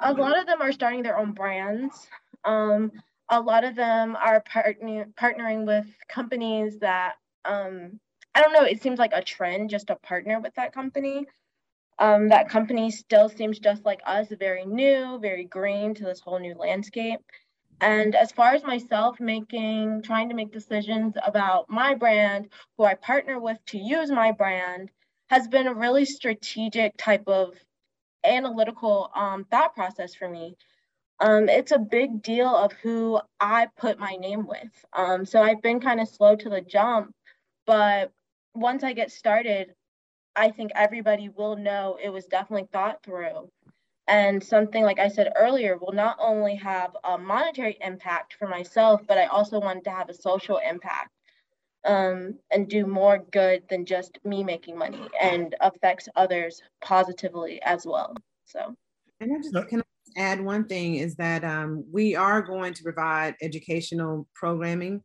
a 0.00 0.12
lot 0.12 0.38
of 0.38 0.46
them 0.46 0.60
are 0.60 0.72
starting 0.72 1.02
their 1.02 1.18
own 1.18 1.32
brands. 1.32 2.08
Um, 2.44 2.92
a 3.30 3.40
lot 3.40 3.64
of 3.64 3.74
them 3.74 4.16
are 4.16 4.42
partnering 4.42 5.14
partnering 5.14 5.66
with 5.66 5.86
companies 6.08 6.78
that 6.80 7.14
um, 7.44 7.98
I 8.34 8.42
don't 8.42 8.52
know. 8.52 8.64
It 8.64 8.82
seems 8.82 8.98
like 8.98 9.12
a 9.14 9.22
trend 9.22 9.70
just 9.70 9.86
to 9.86 9.96
partner 9.96 10.40
with 10.40 10.54
that 10.56 10.74
company. 10.74 11.26
Um, 11.98 12.28
that 12.30 12.48
company 12.48 12.90
still 12.90 13.28
seems 13.28 13.60
just 13.60 13.84
like 13.84 14.00
us, 14.04 14.26
very 14.38 14.66
new, 14.66 15.18
very 15.20 15.44
green 15.44 15.94
to 15.94 16.04
this 16.04 16.20
whole 16.20 16.40
new 16.40 16.54
landscape. 16.54 17.20
And 17.80 18.14
as 18.14 18.32
far 18.32 18.54
as 18.54 18.64
myself 18.64 19.20
making, 19.20 20.02
trying 20.02 20.28
to 20.28 20.34
make 20.34 20.52
decisions 20.52 21.14
about 21.24 21.68
my 21.68 21.94
brand, 21.94 22.48
who 22.76 22.84
I 22.84 22.94
partner 22.94 23.38
with 23.38 23.58
to 23.66 23.78
use 23.78 24.10
my 24.10 24.32
brand, 24.32 24.90
has 25.34 25.48
been 25.48 25.68
a 25.68 25.74
really 25.74 26.06
strategic 26.06 26.96
type 26.98 27.24
of 27.28 27.54
analytical 28.24 29.10
um, 29.16 29.44
thought 29.50 29.74
process 29.74 30.14
for 30.14 30.28
me. 30.28 30.56
um, 31.20 31.48
it's 31.48 31.72
a 31.72 31.78
big 31.78 32.22
deal 32.22 32.48
of 32.48 32.72
who 32.74 33.20
I 33.40 33.68
put 33.78 33.98
my 33.98 34.16
name 34.16 34.46
with. 34.46 34.84
Um, 34.92 35.26
so 35.26 35.42
I've 35.42 35.62
been 35.62 35.80
kind 35.80 36.00
of 36.00 36.08
slow 36.08 36.36
to 36.36 36.50
the 36.50 36.62
jump, 36.62 37.12
but 37.66 38.12
once 38.54 38.84
I 38.84 38.94
get 38.94 39.12
started, 39.12 39.74
I 40.36 40.50
think 40.50 40.72
everybody 40.74 41.30
will 41.30 41.56
know 41.56 41.98
it 42.02 42.10
was 42.10 42.26
definitely 42.26 42.68
thought 42.72 43.02
through. 43.04 43.50
And 44.08 44.44
something 44.44 44.84
like 44.84 45.00
I 45.00 45.08
said 45.08 45.32
earlier 45.36 45.78
will 45.78 45.92
not 45.92 46.18
only 46.20 46.56
have 46.56 46.96
a 47.04 47.18
monetary 47.18 47.78
impact 47.82 48.34
for 48.38 48.48
myself, 48.48 49.02
but 49.08 49.18
I 49.18 49.26
also 49.26 49.60
want 49.60 49.84
to 49.84 49.90
have 49.90 50.10
a 50.10 50.14
social 50.14 50.58
impact 50.58 51.10
um, 51.84 52.34
and 52.50 52.68
do 52.68 52.86
more 52.86 53.18
good 53.30 53.62
than 53.68 53.84
just 53.84 54.18
me 54.24 54.42
making 54.42 54.78
money 54.78 55.08
and 55.20 55.54
affects 55.60 56.08
others 56.16 56.62
positively 56.80 57.60
as 57.62 57.86
well. 57.86 58.14
So, 58.44 58.74
and 59.20 59.32
I 59.32 59.36
just 59.36 59.68
can 59.68 59.80
I 59.80 60.20
add 60.20 60.40
one 60.40 60.66
thing 60.66 60.96
is 60.96 61.16
that 61.16 61.44
um, 61.44 61.84
we 61.92 62.14
are 62.14 62.42
going 62.42 62.74
to 62.74 62.82
provide 62.82 63.34
educational 63.42 64.26
programming 64.34 65.02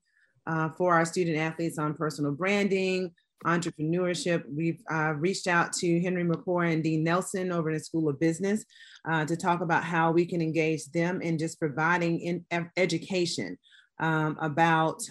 uh, 0.47 0.69
for 0.69 0.93
our 0.93 1.05
student 1.05 1.37
athletes 1.37 1.77
on 1.77 1.93
personal 1.93 2.31
branding, 2.31 3.11
entrepreneurship. 3.45 4.43
We've 4.49 4.81
uh, 4.91 5.13
reached 5.13 5.47
out 5.47 5.73
to 5.73 6.01
Henry 6.01 6.23
McCoy 6.23 6.73
and 6.73 6.83
Dean 6.83 7.03
Nelson 7.03 7.51
over 7.51 7.69
in 7.69 7.77
the 7.77 7.83
School 7.83 8.09
of 8.09 8.19
Business 8.19 8.65
uh, 9.09 9.25
to 9.25 9.35
talk 9.35 9.61
about 9.61 9.83
how 9.83 10.11
we 10.11 10.25
can 10.25 10.41
engage 10.41 10.85
them 10.91 11.21
in 11.21 11.37
just 11.37 11.59
providing 11.59 12.19
in 12.19 12.45
education 12.77 13.57
um, 13.99 14.37
about 14.41 15.01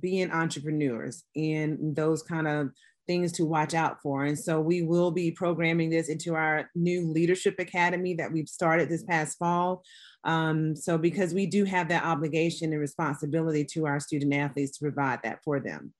being 0.00 0.30
entrepreneurs 0.30 1.24
and 1.34 1.94
those 1.94 2.22
kind 2.22 2.46
of 2.46 2.70
things 3.06 3.32
to 3.32 3.44
watch 3.44 3.74
out 3.74 4.00
for. 4.02 4.24
And 4.24 4.38
so 4.38 4.60
we 4.60 4.82
will 4.82 5.10
be 5.10 5.30
programming 5.30 5.90
this 5.90 6.08
into 6.08 6.34
our 6.34 6.68
new 6.74 7.10
leadership 7.12 7.54
academy 7.58 8.14
that 8.14 8.32
we've 8.32 8.48
started 8.48 8.88
this 8.88 9.04
past 9.04 9.38
fall. 9.38 9.82
Um, 10.24 10.74
so 10.74 10.98
because 10.98 11.32
we 11.32 11.46
do 11.46 11.64
have 11.64 11.88
that 11.88 12.04
obligation 12.04 12.72
and 12.72 12.80
responsibility 12.80 13.64
to 13.72 13.86
our 13.86 14.00
student 14.00 14.34
athletes 14.34 14.78
to 14.78 14.84
provide 14.84 15.20
that 15.22 15.38
for 15.44 15.60
them. 15.60 15.94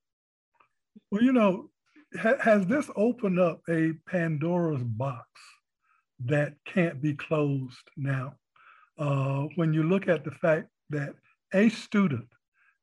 Well, 1.10 1.22
you 1.22 1.32
know, 1.32 1.70
ha- 2.18 2.40
has 2.40 2.66
this 2.66 2.90
opened 2.96 3.38
up 3.38 3.60
a 3.68 3.92
Pandora's 4.08 4.82
box 4.82 5.28
that 6.24 6.54
can't 6.66 7.00
be 7.00 7.14
closed 7.14 7.76
now? 7.96 8.34
Uh, 8.98 9.44
when 9.56 9.72
you 9.72 9.82
look 9.82 10.08
at 10.08 10.24
the 10.24 10.30
fact 10.30 10.68
that 10.90 11.14
a 11.54 11.68
student 11.68 12.26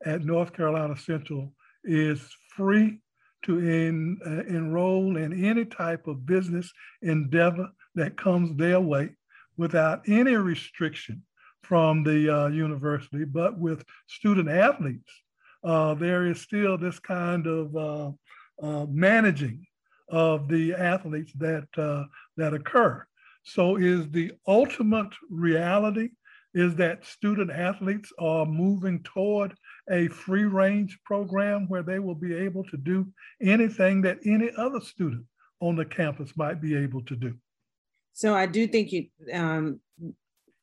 at 0.06 0.24
North 0.24 0.54
Carolina 0.54 0.98
Central 0.98 1.54
is 1.84 2.22
free 2.56 3.00
to 3.44 3.58
uh, 3.58 4.30
enroll 4.48 5.18
in 5.18 5.46
any 5.46 5.66
type 5.66 6.08
of 6.08 6.26
business 6.26 6.72
endeavor 7.02 7.70
that 7.96 8.18
comes 8.18 8.56
their 8.58 8.80
way 8.80 9.10
without 9.58 10.02
any 10.08 10.36
restriction 10.36 11.24
from 11.62 12.04
the 12.04 12.30
uh, 12.30 12.48
university. 12.48 13.26
But 13.26 13.58
with 13.58 13.84
student 14.08 14.50
athletes, 14.50 15.12
uh, 15.64 15.94
there 15.94 16.26
is 16.26 16.42
still 16.42 16.78
this 16.78 17.00
kind 17.00 17.48
of 17.48 17.76
uh, 17.76 18.12
uh, 18.62 18.86
managing 18.90 19.66
of 20.10 20.48
the 20.48 20.74
athletes 20.74 21.32
that, 21.40 21.68
uh, 21.78 22.06
that 22.38 22.54
occur. 22.54 23.06
So 23.44 23.78
is 23.78 24.10
the 24.10 24.34
ultimate 24.48 25.14
reality 25.30 26.10
is 26.54 26.76
that 26.76 27.06
student 27.06 27.52
athletes 27.52 28.12
are 28.20 28.46
moving 28.46 29.02
toward 29.04 29.56
a 29.90 30.08
free 30.08 30.46
range 30.46 31.00
program 31.04 31.68
where 31.68 31.84
they 31.84 32.00
will 32.00 32.16
be 32.16 32.34
able 32.36 32.64
to 32.66 32.78
do 32.78 33.08
anything 33.42 34.02
that 34.02 34.20
any 34.26 34.50
other 34.58 34.80
student 34.80 35.26
on 35.60 35.76
the 35.76 35.86
campus 35.86 36.32
might 36.36 36.62
be 36.62 36.76
able 36.76 37.02
to 37.04 37.16
do. 37.16 37.34
So 38.14 38.36
I 38.36 38.46
do 38.46 38.68
think 38.68 38.92
you 38.92 39.08
um, 39.34 39.80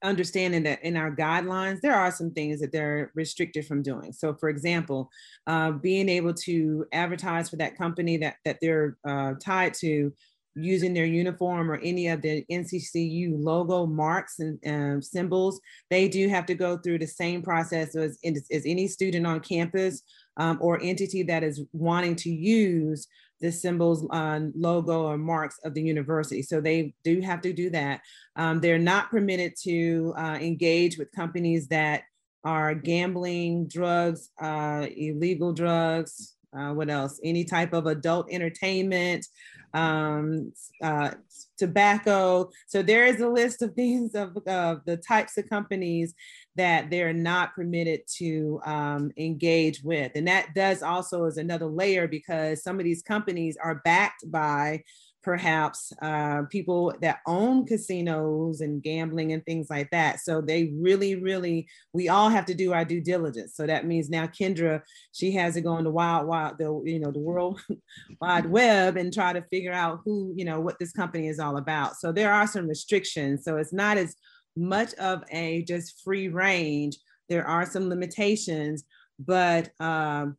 understanding 0.02 0.62
that 0.62 0.82
in 0.82 0.96
our 0.96 1.14
guidelines, 1.14 1.80
there 1.80 1.94
are 1.94 2.10
some 2.10 2.30
things 2.30 2.60
that 2.60 2.72
they're 2.72 3.10
restricted 3.14 3.66
from 3.66 3.82
doing. 3.82 4.12
So 4.12 4.34
for 4.34 4.48
example, 4.48 5.10
uh, 5.46 5.72
being 5.72 6.08
able 6.08 6.34
to 6.34 6.86
advertise 6.92 7.50
for 7.50 7.56
that 7.56 7.76
company 7.76 8.16
that, 8.18 8.36
that 8.44 8.58
they're 8.60 8.96
uh, 9.06 9.34
tied 9.40 9.74
to 9.74 10.12
using 10.54 10.92
their 10.94 11.06
uniform 11.06 11.70
or 11.70 11.76
any 11.76 12.08
of 12.08 12.22
the 12.22 12.44
NCCU 12.50 13.34
logo 13.36 13.86
marks 13.86 14.38
and 14.40 14.58
um, 14.66 15.02
symbols, 15.02 15.60
they 15.90 16.08
do 16.08 16.28
have 16.28 16.46
to 16.46 16.54
go 16.54 16.76
through 16.76 16.98
the 16.98 17.06
same 17.06 17.42
process 17.42 17.94
as, 17.96 18.18
as 18.24 18.62
any 18.66 18.88
student 18.88 19.26
on 19.26 19.40
campus 19.40 20.02
um, 20.36 20.58
or 20.60 20.80
entity 20.82 21.22
that 21.22 21.42
is 21.42 21.62
wanting 21.72 22.16
to 22.16 22.30
use 22.30 23.06
the 23.40 23.50
symbols, 23.50 24.06
uh, 24.10 24.40
logo, 24.54 25.06
or 25.06 25.16
marks 25.16 25.58
of 25.64 25.74
the 25.74 25.82
university. 25.82 26.42
So 26.42 26.60
they 26.60 26.94
do 27.04 27.20
have 27.20 27.40
to 27.42 27.52
do 27.52 27.70
that. 27.70 28.00
Um, 28.36 28.60
they're 28.60 28.78
not 28.78 29.10
permitted 29.10 29.54
to 29.62 30.14
uh, 30.16 30.38
engage 30.40 30.98
with 30.98 31.10
companies 31.12 31.68
that 31.68 32.02
are 32.44 32.74
gambling, 32.74 33.68
drugs, 33.68 34.30
uh, 34.40 34.86
illegal 34.94 35.52
drugs, 35.52 36.34
uh, 36.56 36.72
what 36.72 36.90
else? 36.90 37.20
Any 37.22 37.44
type 37.44 37.72
of 37.72 37.86
adult 37.86 38.28
entertainment, 38.30 39.26
um, 39.72 40.52
uh, 40.82 41.12
tobacco. 41.56 42.50
So 42.66 42.82
there 42.82 43.06
is 43.06 43.20
a 43.20 43.28
list 43.28 43.62
of 43.62 43.74
things 43.74 44.14
of 44.14 44.36
of 44.46 44.80
the 44.84 44.96
types 44.96 45.38
of 45.38 45.48
companies 45.48 46.14
that 46.56 46.90
they're 46.90 47.12
not 47.12 47.54
permitted 47.54 48.00
to 48.18 48.60
um, 48.66 49.12
engage 49.16 49.82
with. 49.82 50.12
And 50.14 50.26
that 50.26 50.48
does 50.54 50.82
also 50.82 51.24
is 51.26 51.36
another 51.36 51.66
layer 51.66 52.08
because 52.08 52.62
some 52.62 52.78
of 52.78 52.84
these 52.84 53.02
companies 53.02 53.56
are 53.62 53.80
backed 53.84 54.30
by 54.30 54.82
perhaps 55.22 55.92
uh, 56.00 56.42
people 56.50 56.94
that 57.02 57.18
own 57.26 57.66
casinos 57.66 58.60
and 58.60 58.82
gambling 58.82 59.32
and 59.32 59.44
things 59.44 59.68
like 59.68 59.90
that. 59.90 60.20
So 60.20 60.40
they 60.40 60.72
really, 60.78 61.16
really, 61.16 61.68
we 61.92 62.08
all 62.08 62.28
have 62.28 62.46
to 62.46 62.54
do 62.54 62.72
our 62.72 62.84
due 62.84 63.00
diligence. 63.00 63.54
So 63.54 63.66
that 63.66 63.86
means 63.86 64.08
now 64.08 64.26
Kendra, 64.26 64.82
she 65.12 65.32
has 65.32 65.54
to 65.54 65.60
go 65.60 65.72
on 65.72 65.84
the 65.84 65.90
wild, 65.90 66.26
wild, 66.26 66.58
the 66.58 66.82
you 66.84 67.00
know 67.00 67.10
the 67.10 67.18
world 67.18 67.60
wide 68.20 68.46
web 68.46 68.96
and 68.96 69.12
try 69.12 69.32
to 69.32 69.44
figure 69.50 69.72
out 69.72 70.00
who 70.04 70.32
you 70.36 70.44
know 70.44 70.60
what 70.60 70.78
this 70.78 70.92
company 70.92 71.28
is 71.28 71.38
all 71.38 71.56
about. 71.56 71.96
So 71.96 72.12
there 72.12 72.32
are 72.32 72.46
some 72.46 72.66
restrictions. 72.66 73.44
So 73.44 73.56
it's 73.56 73.72
not 73.72 73.98
as 73.98 74.16
much 74.56 74.94
of 74.94 75.22
a 75.30 75.62
just 75.64 76.02
free 76.02 76.28
range. 76.28 76.98
There 77.28 77.46
are 77.46 77.66
some 77.66 77.88
limitations, 77.88 78.84
but 79.18 79.70
um, 79.80 80.36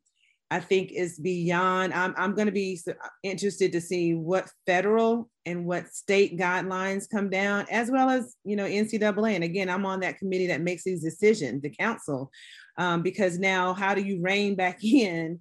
I 0.51 0.59
think 0.59 0.91
is 0.91 1.17
beyond. 1.17 1.93
I'm, 1.93 2.13
I'm 2.17 2.35
going 2.35 2.47
to 2.47 2.51
be 2.51 2.77
interested 3.23 3.71
to 3.71 3.79
see 3.79 4.15
what 4.15 4.51
federal 4.65 5.29
and 5.45 5.65
what 5.65 5.87
state 5.93 6.37
guidelines 6.37 7.09
come 7.09 7.29
down, 7.29 7.65
as 7.71 7.89
well 7.89 8.09
as 8.09 8.35
you 8.43 8.57
know 8.57 8.65
NCAA. 8.65 9.35
And 9.35 9.45
again, 9.45 9.69
I'm 9.69 9.85
on 9.85 10.01
that 10.01 10.19
committee 10.19 10.47
that 10.47 10.59
makes 10.59 10.83
these 10.83 11.01
decisions, 11.01 11.61
the 11.61 11.69
council, 11.69 12.29
um, 12.77 13.01
because 13.01 13.39
now 13.39 13.73
how 13.73 13.95
do 13.95 14.01
you 14.01 14.21
rein 14.21 14.55
back 14.55 14.83
in 14.83 15.39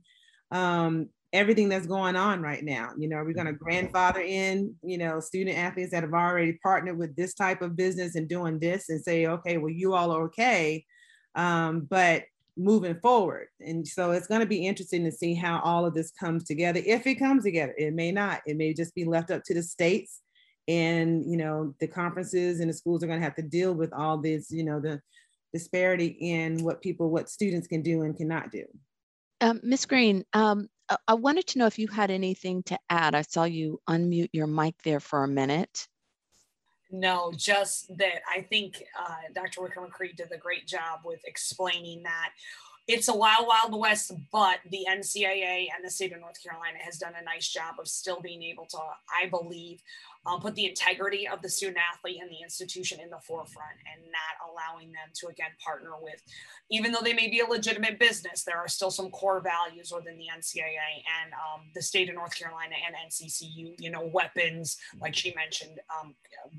um, 0.52 1.08
everything 1.32 1.68
that's 1.68 1.88
going 1.88 2.14
on 2.14 2.40
right 2.40 2.62
now? 2.62 2.90
You 2.96 3.08
know, 3.08 3.16
are 3.16 3.24
we 3.24 3.34
going 3.34 3.48
to 3.48 3.52
grandfather 3.52 4.20
in 4.20 4.76
you 4.80 4.96
know 4.96 5.18
student 5.18 5.58
athletes 5.58 5.90
that 5.90 6.04
have 6.04 6.14
already 6.14 6.52
partnered 6.62 6.96
with 6.96 7.16
this 7.16 7.34
type 7.34 7.62
of 7.62 7.74
business 7.74 8.14
and 8.14 8.28
doing 8.28 8.60
this, 8.60 8.88
and 8.88 9.02
say, 9.02 9.26
okay, 9.26 9.58
well 9.58 9.72
you 9.72 9.92
all 9.92 10.12
are 10.12 10.22
okay, 10.26 10.84
um, 11.34 11.80
but 11.90 12.22
moving 12.56 12.98
forward. 13.00 13.48
And 13.60 13.86
so 13.86 14.12
it's 14.12 14.26
going 14.26 14.40
to 14.40 14.46
be 14.46 14.66
interesting 14.66 15.04
to 15.04 15.12
see 15.12 15.34
how 15.34 15.60
all 15.60 15.84
of 15.84 15.94
this 15.94 16.10
comes 16.10 16.44
together. 16.44 16.80
If 16.84 17.06
it 17.06 17.16
comes 17.16 17.44
together, 17.44 17.74
it 17.76 17.94
may 17.94 18.12
not. 18.12 18.42
It 18.46 18.56
may 18.56 18.74
just 18.74 18.94
be 18.94 19.04
left 19.04 19.30
up 19.30 19.42
to 19.44 19.54
the 19.54 19.62
states 19.62 20.20
and 20.68 21.24
you 21.24 21.38
know 21.38 21.74
the 21.80 21.86
conferences 21.86 22.60
and 22.60 22.68
the 22.68 22.74
schools 22.74 23.02
are 23.02 23.06
going 23.06 23.18
to 23.18 23.24
have 23.24 23.34
to 23.34 23.42
deal 23.42 23.72
with 23.72 23.92
all 23.94 24.18
this 24.18 24.50
you 24.50 24.62
know 24.62 24.78
the 24.78 25.00
disparity 25.54 26.16
in 26.20 26.62
what 26.62 26.82
people 26.82 27.10
what 27.10 27.30
students 27.30 27.66
can 27.66 27.80
do 27.82 28.02
and 28.02 28.16
cannot 28.16 28.52
do 28.52 28.64
um, 29.40 29.58
Ms. 29.62 29.86
Greene, 29.86 30.24
um, 30.34 30.68
I 31.08 31.14
wanted 31.14 31.46
to 31.48 31.58
know 31.58 31.66
if 31.66 31.78
you 31.78 31.88
had 31.88 32.10
anything 32.10 32.62
to 32.64 32.78
add. 32.90 33.14
I 33.14 33.22
saw 33.22 33.44
you 33.44 33.80
unmute 33.88 34.30
your 34.32 34.46
mic 34.46 34.74
there 34.84 35.00
for 35.00 35.24
a 35.24 35.28
minute. 35.28 35.88
No, 36.90 37.32
just 37.36 37.96
that 37.98 38.22
I 38.28 38.42
think 38.42 38.82
uh, 38.98 39.32
Dr. 39.34 39.62
Wicker 39.62 39.80
McCree 39.80 40.16
did 40.16 40.32
a 40.32 40.38
great 40.38 40.66
job 40.66 41.00
with 41.04 41.20
explaining 41.24 42.02
that 42.02 42.30
it's 42.88 43.08
a 43.08 43.14
wild, 43.14 43.46
wild 43.46 43.78
west, 43.78 44.12
but 44.32 44.58
the 44.68 44.86
NCAA 44.88 45.68
and 45.74 45.84
the 45.84 45.90
state 45.90 46.12
of 46.12 46.20
North 46.20 46.42
Carolina 46.42 46.78
has 46.80 46.98
done 46.98 47.12
a 47.20 47.24
nice 47.24 47.48
job 47.48 47.76
of 47.78 47.86
still 47.86 48.20
being 48.20 48.42
able 48.42 48.66
to, 48.66 48.78
I 49.22 49.28
believe, 49.28 49.80
um, 50.26 50.40
put 50.40 50.54
the 50.54 50.66
integrity 50.66 51.26
of 51.26 51.42
the 51.42 51.48
student 51.48 51.78
athlete 51.92 52.18
and 52.20 52.30
the 52.30 52.42
institution 52.42 53.00
in 53.00 53.10
the 53.10 53.18
forefront 53.26 53.76
and 53.92 54.04
not 54.10 54.50
allowing 54.50 54.92
them 54.92 55.08
to 55.14 55.28
again 55.28 55.50
partner 55.64 55.92
with 56.00 56.22
even 56.70 56.92
though 56.92 57.00
they 57.02 57.14
may 57.14 57.28
be 57.28 57.40
a 57.40 57.46
legitimate 57.46 57.98
business 57.98 58.44
there 58.44 58.58
are 58.58 58.68
still 58.68 58.90
some 58.90 59.10
core 59.10 59.40
values 59.40 59.92
within 59.94 60.18
the 60.18 60.26
ncaa 60.36 60.94
and 61.22 61.32
um, 61.32 61.62
the 61.74 61.82
state 61.82 62.08
of 62.08 62.14
north 62.14 62.34
carolina 62.34 62.74
and 62.86 62.94
nccu 63.10 63.74
you 63.78 63.90
know 63.90 64.10
weapons 64.12 64.76
like 65.00 65.14
she 65.14 65.34
mentioned 65.34 65.78
um, 65.98 66.14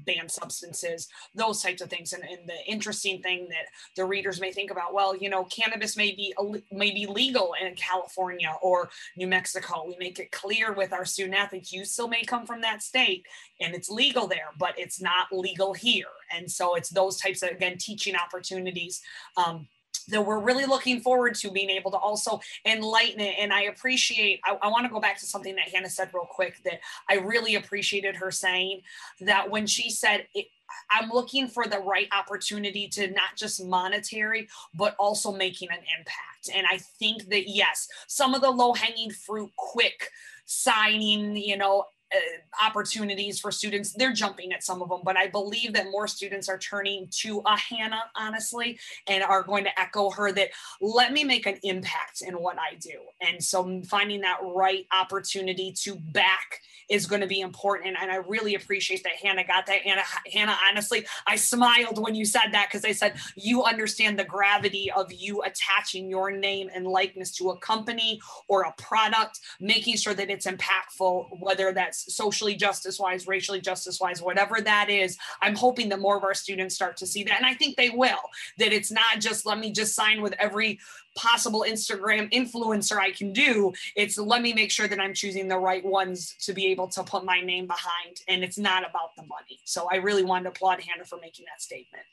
banned 0.06 0.32
substances 0.32 1.08
those 1.36 1.62
types 1.62 1.82
of 1.82 1.90
things. 1.90 2.14
And, 2.14 2.24
and, 2.24 2.40
the 2.48 2.72
interesting 2.72 3.22
thing 3.22 3.48
that 3.50 3.68
the 3.96 4.04
readers 4.04 4.42
may 4.42 4.52
think 4.52 4.72
about 4.72 4.94
well 4.94 5.16
you 5.16 5.30
know 5.30 5.44
cannabis 5.46 5.96
may 5.96 6.12
be 6.12 6.34
may 6.72 6.92
be 6.92 7.06
legal 7.06 7.54
in 7.62 7.76
california 7.76 8.56
or 8.62 8.90
new 9.16 9.28
mexico. 9.28 9.86
We 9.88 9.96
make 10.00 10.20
it 10.20 10.32
clear 10.32 10.74
with 10.74 10.92
our 10.92 11.06
student 11.06 11.36
athletes 11.36 11.72
you 11.72 11.86
still 11.86 12.08
may 12.08 12.24
come 12.24 12.46
from 12.46 12.62
that 12.62 12.82
state 12.82 13.26
and 13.62 13.74
it's 13.76 13.90
legal 13.90 14.28
there, 14.28 14.50
but 14.58 14.74
it's 14.78 15.02
not 15.02 15.28
legal 15.32 15.74
here. 15.74 16.06
And 16.36 16.50
so 16.50 16.76
it's 16.76 16.90
those 16.90 17.18
types 17.18 17.44
of, 17.44 17.50
again, 17.50 17.78
teaching 17.78 18.16
opportunities. 18.16 19.02
Um, 19.38 19.68
that 20.08 20.26
we're 20.26 20.40
really 20.40 20.66
looking 20.66 21.00
forward 21.00 21.36
to 21.36 21.52
being 21.52 21.70
able 21.70 21.92
to 21.92 21.98
also 21.98 22.40
enlighten 22.66 23.20
it. 23.20 23.36
And 23.40 23.54
I 23.54 23.64
appreciate, 23.64 24.40
I, 24.44 24.58
I 24.62 24.68
want 24.70 24.86
to 24.86 24.92
go 24.92 25.00
back 25.00 25.20
to 25.20 25.26
something 25.26 25.56
that 25.56 25.70
Hannah 25.70 25.90
said 25.90 26.10
real 26.14 26.26
quick 26.26 26.62
that 26.64 26.80
I 27.10 27.16
really 27.16 27.56
appreciated 27.56 28.16
her 28.16 28.32
saying 28.32 28.82
that 29.22 29.50
when 29.50 29.68
she 29.68 29.90
said, 29.90 30.28
it, 30.34 30.48
I'm 30.90 31.10
looking 31.10 31.48
for 31.48 31.68
the 31.68 31.80
right 31.80 32.08
opportunity 32.12 32.88
to 32.90 33.12
not 33.12 33.36
just 33.38 33.64
monetary, 33.64 34.48
but 34.74 34.96
also 34.98 35.32
making 35.32 35.70
an 35.70 35.84
impact. 35.98 36.50
And 36.54 36.66
I 36.70 36.78
think 36.78 37.30
that, 37.30 37.50
yes, 37.50 37.88
some 38.08 38.34
of 38.34 38.42
the 38.42 38.50
low 38.50 38.74
hanging 38.74 39.12
fruit, 39.12 39.52
quick 39.58 40.10
signing, 40.46 41.36
you 41.36 41.58
know, 41.58 41.86
uh, 42.14 42.66
opportunities 42.66 43.40
for 43.40 43.52
students. 43.52 43.94
They're 43.94 44.14
jumping 44.14 44.54
at 44.54 44.64
some 44.64 44.82
of 44.82 44.90
them, 44.90 45.02
but 45.04 45.18
I 45.18 45.28
believe 45.28 45.74
that 45.74 45.86
more 45.92 46.08
students 46.08 46.50
are 46.50 46.58
turning 46.58 47.08
to 47.22 47.42
a 47.46 47.58
Hannah, 47.58 48.04
honestly, 48.16 48.80
and 49.08 49.24
are 49.24 49.44
going 49.44 49.64
to 49.64 49.80
echo 49.80 50.10
her 50.12 50.32
that 50.34 50.50
let 50.82 51.14
me 51.14 51.24
make 51.24 51.46
an 51.46 51.58
impact 51.64 52.22
in 52.22 52.36
what 52.36 52.58
I 52.58 52.76
do. 52.76 53.00
And 53.22 53.44
so 53.44 53.82
finding 53.88 54.22
that 54.22 54.40
right 54.44 54.86
opportunity 54.92 55.74
to 55.84 55.96
back 55.96 56.62
is 56.92 57.06
going 57.06 57.22
to 57.22 57.28
be 57.28 57.40
important. 57.40 57.96
And 58.00 58.12
I 58.12 58.18
really 58.18 58.56
appreciate 58.56 59.04
that 59.04 59.14
Hannah 59.14 59.46
got 59.46 59.66
that. 59.68 59.82
Hannah, 59.82 60.04
Hannah, 60.32 60.58
honestly, 60.70 61.06
I 61.26 61.38
smiled 61.38 62.00
when 62.00 62.16
you 62.16 62.26
said 62.26 62.50
that 62.52 62.68
because 62.70 62.84
I 62.84 62.92
said 62.92 63.16
you 63.36 63.64
understand 63.64 64.20
the 64.20 64.26
gravity 64.26 64.92
of 64.92 65.12
you 65.12 65.42
attaching 65.44 66.10
your 66.10 66.32
name 66.32 66.70
and 66.76 66.86
likeness 66.86 67.32
to 67.38 67.52
a 67.52 67.58
company 67.58 68.20
or 68.50 68.64
a 68.64 68.74
product, 68.74 69.40
making 69.60 69.96
sure 69.96 70.14
that 70.14 70.30
it's 70.30 70.46
impactful, 70.46 71.40
whether 71.40 71.72
that's 71.72 72.01
socially 72.08 72.56
justice 72.56 73.00
wise, 73.00 73.28
racially 73.28 73.62
justice 73.62 74.00
wise, 74.00 74.22
whatever 74.22 74.62
that 74.62 74.90
is. 74.90 75.18
I'm 75.42 75.56
hoping 75.56 75.90
that 75.90 76.00
more 76.00 76.18
of 76.18 76.24
our 76.24 76.34
students 76.34 76.76
start 76.76 76.98
to 76.98 77.08
see 77.08 77.24
that. 77.24 77.38
And 77.38 77.46
I 77.46 77.54
think 77.54 77.76
they 77.76 77.90
will, 77.90 78.22
that 78.58 78.74
it's 78.74 78.92
not 78.92 79.20
just 79.20 79.46
let 79.46 79.60
me 79.60 79.72
just 79.72 79.96
sign 79.96 80.22
with 80.22 80.34
every 80.40 80.80
possible 81.16 81.66
Instagram 81.68 82.32
influencer 82.32 82.98
I 82.98 83.12
can 83.12 83.34
do. 83.34 83.74
It's 83.96 84.18
let 84.18 84.42
me 84.42 84.54
make 84.54 84.72
sure 84.72 84.88
that 84.88 85.00
I'm 85.00 85.14
choosing 85.14 85.48
the 85.48 85.58
right 85.58 85.84
ones 85.84 86.36
to 86.42 86.54
be 86.54 86.68
able 86.68 86.88
to 86.90 87.04
put 87.04 87.26
my 87.26 87.42
name 87.42 87.68
behind. 87.68 88.22
And 88.28 88.44
it's 88.44 88.58
not 88.58 88.90
about 88.90 89.16
the 89.16 89.24
money. 89.24 89.60
So 89.66 89.88
I 89.92 89.98
really 89.98 90.24
wanted 90.24 90.44
to 90.46 90.50
applaud 90.50 90.82
Hannah 90.82 91.06
for 91.06 91.20
making 91.22 91.46
that 91.46 91.62
statement. 91.62 92.06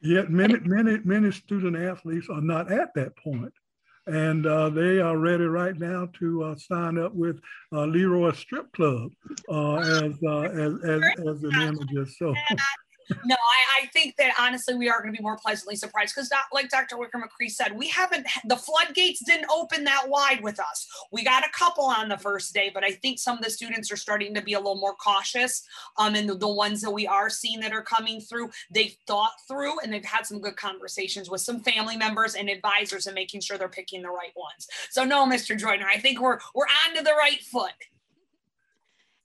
Yet 0.00 0.30
many, 0.30 0.58
many, 0.64 0.98
many 1.04 1.30
student 1.30 1.76
athletes 1.76 2.28
are 2.28 2.40
not 2.40 2.72
at 2.72 2.92
that 2.94 3.16
point. 3.16 3.52
And 4.06 4.46
uh, 4.46 4.68
they 4.70 4.98
are 4.98 5.16
ready 5.16 5.44
right 5.44 5.78
now 5.78 6.08
to 6.18 6.42
uh, 6.42 6.56
sign 6.56 6.98
up 6.98 7.14
with 7.14 7.40
uh, 7.72 7.84
Leroy 7.84 8.32
Strip 8.32 8.72
Club 8.72 9.12
uh, 9.48 9.76
as, 9.76 10.12
uh, 10.26 10.40
as, 10.40 10.72
as, 10.82 11.02
as 11.28 11.42
an 11.44 11.62
image. 11.62 12.16
So 12.16 12.34
no, 13.24 13.34
I, 13.34 13.82
I, 13.82 13.86
think 13.86 14.16
that 14.16 14.34
honestly, 14.38 14.74
we 14.74 14.88
are 14.88 15.00
going 15.00 15.12
to 15.12 15.16
be 15.16 15.22
more 15.22 15.36
pleasantly 15.36 15.76
surprised 15.76 16.14
because, 16.14 16.30
like 16.52 16.68
Dr. 16.68 16.98
Wicker 16.98 17.18
McCree 17.18 17.50
said, 17.50 17.76
we 17.76 17.88
haven't, 17.88 18.26
the 18.44 18.56
floodgates 18.56 19.24
didn't 19.24 19.50
open 19.50 19.84
that 19.84 20.08
wide 20.08 20.42
with 20.42 20.58
us. 20.60 20.86
We 21.10 21.24
got 21.24 21.44
a 21.44 21.50
couple 21.50 21.84
on 21.84 22.08
the 22.08 22.18
first 22.18 22.54
day, 22.54 22.70
but 22.72 22.84
I 22.84 22.92
think 22.92 23.18
some 23.18 23.38
of 23.38 23.44
the 23.44 23.50
students 23.50 23.90
are 23.92 23.96
starting 23.96 24.34
to 24.34 24.42
be 24.42 24.54
a 24.54 24.58
little 24.58 24.76
more 24.76 24.94
cautious. 24.94 25.66
Um, 25.96 26.14
and 26.14 26.28
the, 26.28 26.34
the 26.34 26.48
ones 26.48 26.80
that 26.82 26.90
we 26.90 27.06
are 27.06 27.30
seeing 27.30 27.60
that 27.60 27.72
are 27.72 27.82
coming 27.82 28.20
through, 28.20 28.50
they've 28.70 28.96
thought 29.06 29.32
through 29.48 29.80
and 29.80 29.92
they've 29.92 30.04
had 30.04 30.26
some 30.26 30.40
good 30.40 30.56
conversations 30.56 31.30
with 31.30 31.40
some 31.40 31.60
family 31.60 31.96
members 31.96 32.34
and 32.34 32.48
advisors 32.48 33.06
and 33.06 33.14
making 33.14 33.40
sure 33.40 33.58
they're 33.58 33.68
picking 33.68 34.02
the 34.02 34.08
right 34.08 34.32
ones. 34.36 34.68
So, 34.90 35.04
no, 35.04 35.26
Mr. 35.26 35.58
Joyner, 35.58 35.86
I 35.86 35.98
think 35.98 36.20
we're 36.20 36.38
we're 36.54 36.66
on 36.86 36.96
to 36.96 37.02
the 37.02 37.12
right 37.12 37.40
foot. 37.40 37.72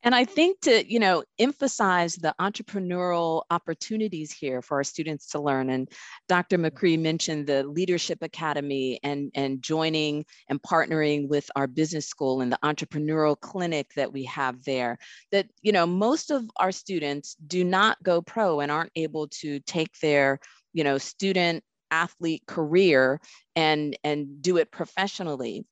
And 0.03 0.13
I 0.13 0.25
think 0.25 0.61
to, 0.61 0.89
you 0.89 0.99
know, 0.99 1.23
emphasize 1.39 2.15
the 2.15 2.33
entrepreneurial 2.39 3.43
opportunities 3.49 4.31
here 4.31 4.61
for 4.61 4.77
our 4.77 4.83
students 4.83 5.29
to 5.31 5.39
learn. 5.39 5.69
And 5.69 5.89
Dr. 6.29 6.57
McCree 6.57 6.99
mentioned 6.99 7.47
the 7.47 7.63
Leadership 7.63 8.19
Academy 8.21 8.99
and, 9.03 9.31
and 9.33 9.61
joining 9.61 10.25
and 10.47 10.61
partnering 10.61 11.27
with 11.27 11.49
our 11.55 11.67
business 11.67 12.05
school 12.05 12.41
and 12.41 12.51
the 12.51 12.59
entrepreneurial 12.63 13.39
clinic 13.39 13.91
that 13.95 14.13
we 14.13 14.23
have 14.25 14.63
there. 14.63 14.99
That, 15.31 15.47
you 15.61 15.71
know, 15.71 15.87
most 15.87 16.31
of 16.31 16.49
our 16.57 16.71
students 16.71 17.35
do 17.47 17.63
not 17.63 18.01
go 18.03 18.21
pro 18.21 18.59
and 18.59 18.71
aren't 18.71 18.91
able 18.95 19.27
to 19.39 19.59
take 19.61 19.99
their, 19.99 20.39
you 20.73 20.83
know, 20.83 20.99
student 20.99 21.63
athlete 21.89 22.43
career 22.45 23.19
and 23.55 23.97
and 24.03 24.41
do 24.41 24.57
it 24.57 24.71
professionally 24.71 25.65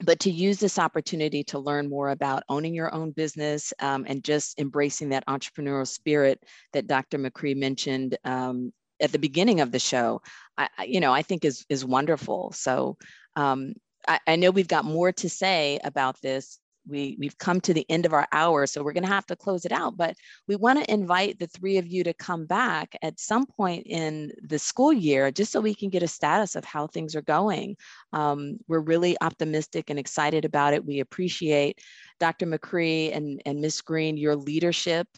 but 0.00 0.20
to 0.20 0.30
use 0.30 0.58
this 0.58 0.78
opportunity 0.78 1.44
to 1.44 1.58
learn 1.58 1.88
more 1.88 2.10
about 2.10 2.42
owning 2.48 2.74
your 2.74 2.92
own 2.94 3.10
business 3.10 3.72
um, 3.80 4.04
and 4.08 4.24
just 4.24 4.58
embracing 4.58 5.10
that 5.10 5.26
entrepreneurial 5.26 5.86
spirit 5.86 6.42
that 6.72 6.86
Dr. 6.86 7.18
McCree 7.18 7.56
mentioned 7.56 8.16
um, 8.24 8.72
at 9.00 9.12
the 9.12 9.18
beginning 9.18 9.60
of 9.60 9.72
the 9.72 9.78
show, 9.78 10.22
I, 10.56 10.68
you 10.86 11.00
know, 11.00 11.12
I 11.12 11.22
think 11.22 11.44
is 11.44 11.64
is 11.68 11.84
wonderful. 11.84 12.52
So 12.52 12.96
um, 13.36 13.74
I, 14.06 14.20
I, 14.26 14.36
know 14.36 14.50
we've 14.50 14.68
got 14.68 14.84
more 14.84 15.12
to 15.12 15.28
say 15.28 15.78
about 15.82 16.20
this 16.20 16.58
we 16.86 17.16
we've 17.18 17.38
come 17.38 17.60
to 17.60 17.74
the 17.74 17.86
end 17.88 18.06
of 18.06 18.12
our 18.12 18.26
hour 18.32 18.66
so 18.66 18.82
we're 18.82 18.92
going 18.92 19.04
to 19.04 19.08
have 19.08 19.26
to 19.26 19.36
close 19.36 19.64
it 19.64 19.72
out 19.72 19.96
but 19.96 20.16
we 20.48 20.56
want 20.56 20.78
to 20.78 20.92
invite 20.92 21.38
the 21.38 21.46
three 21.46 21.78
of 21.78 21.86
you 21.86 22.04
to 22.04 22.14
come 22.14 22.46
back 22.46 22.94
at 23.02 23.20
some 23.20 23.46
point 23.46 23.86
in 23.86 24.32
the 24.42 24.58
school 24.58 24.92
year 24.92 25.30
just 25.30 25.52
so 25.52 25.60
we 25.60 25.74
can 25.74 25.90
get 25.90 26.02
a 26.02 26.08
status 26.08 26.56
of 26.56 26.64
how 26.64 26.86
things 26.86 27.14
are 27.14 27.22
going. 27.22 27.76
Um, 28.12 28.58
we're 28.68 28.80
really 28.80 29.16
optimistic 29.20 29.90
and 29.90 29.98
excited 29.98 30.44
about 30.44 30.74
it. 30.74 30.84
We 30.84 31.00
appreciate 31.00 31.80
dr 32.20 32.44
mccree 32.46 33.14
and, 33.16 33.42
and 33.46 33.60
miss 33.60 33.80
greene 33.80 34.16
your 34.16 34.36
leadership 34.36 35.08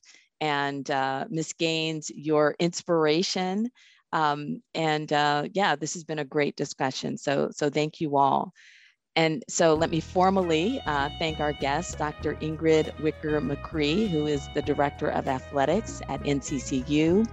and 0.40 0.90
uh, 0.90 1.26
miss 1.30 1.52
gaines 1.52 2.10
your 2.14 2.54
inspiration. 2.58 3.70
Um, 4.12 4.62
and 4.74 5.12
uh, 5.12 5.48
yeah 5.52 5.74
this 5.76 5.94
has 5.94 6.04
been 6.04 6.20
a 6.20 6.24
great 6.24 6.56
discussion 6.56 7.16
so 7.18 7.50
so 7.52 7.68
thank 7.68 8.00
you 8.00 8.16
all 8.16 8.52
and 9.16 9.44
so 9.48 9.74
let 9.74 9.90
me 9.90 10.00
formally 10.00 10.80
uh, 10.86 11.08
thank 11.18 11.40
our 11.40 11.52
guest, 11.52 11.98
Dr. 11.98 12.34
Ingrid 12.36 12.98
Wicker 13.00 13.40
McCree, 13.40 14.08
who 14.08 14.26
is 14.26 14.48
the 14.54 14.62
Director 14.62 15.08
of 15.08 15.28
Athletics 15.28 16.02
at 16.08 16.20
NCCU, 16.22 17.26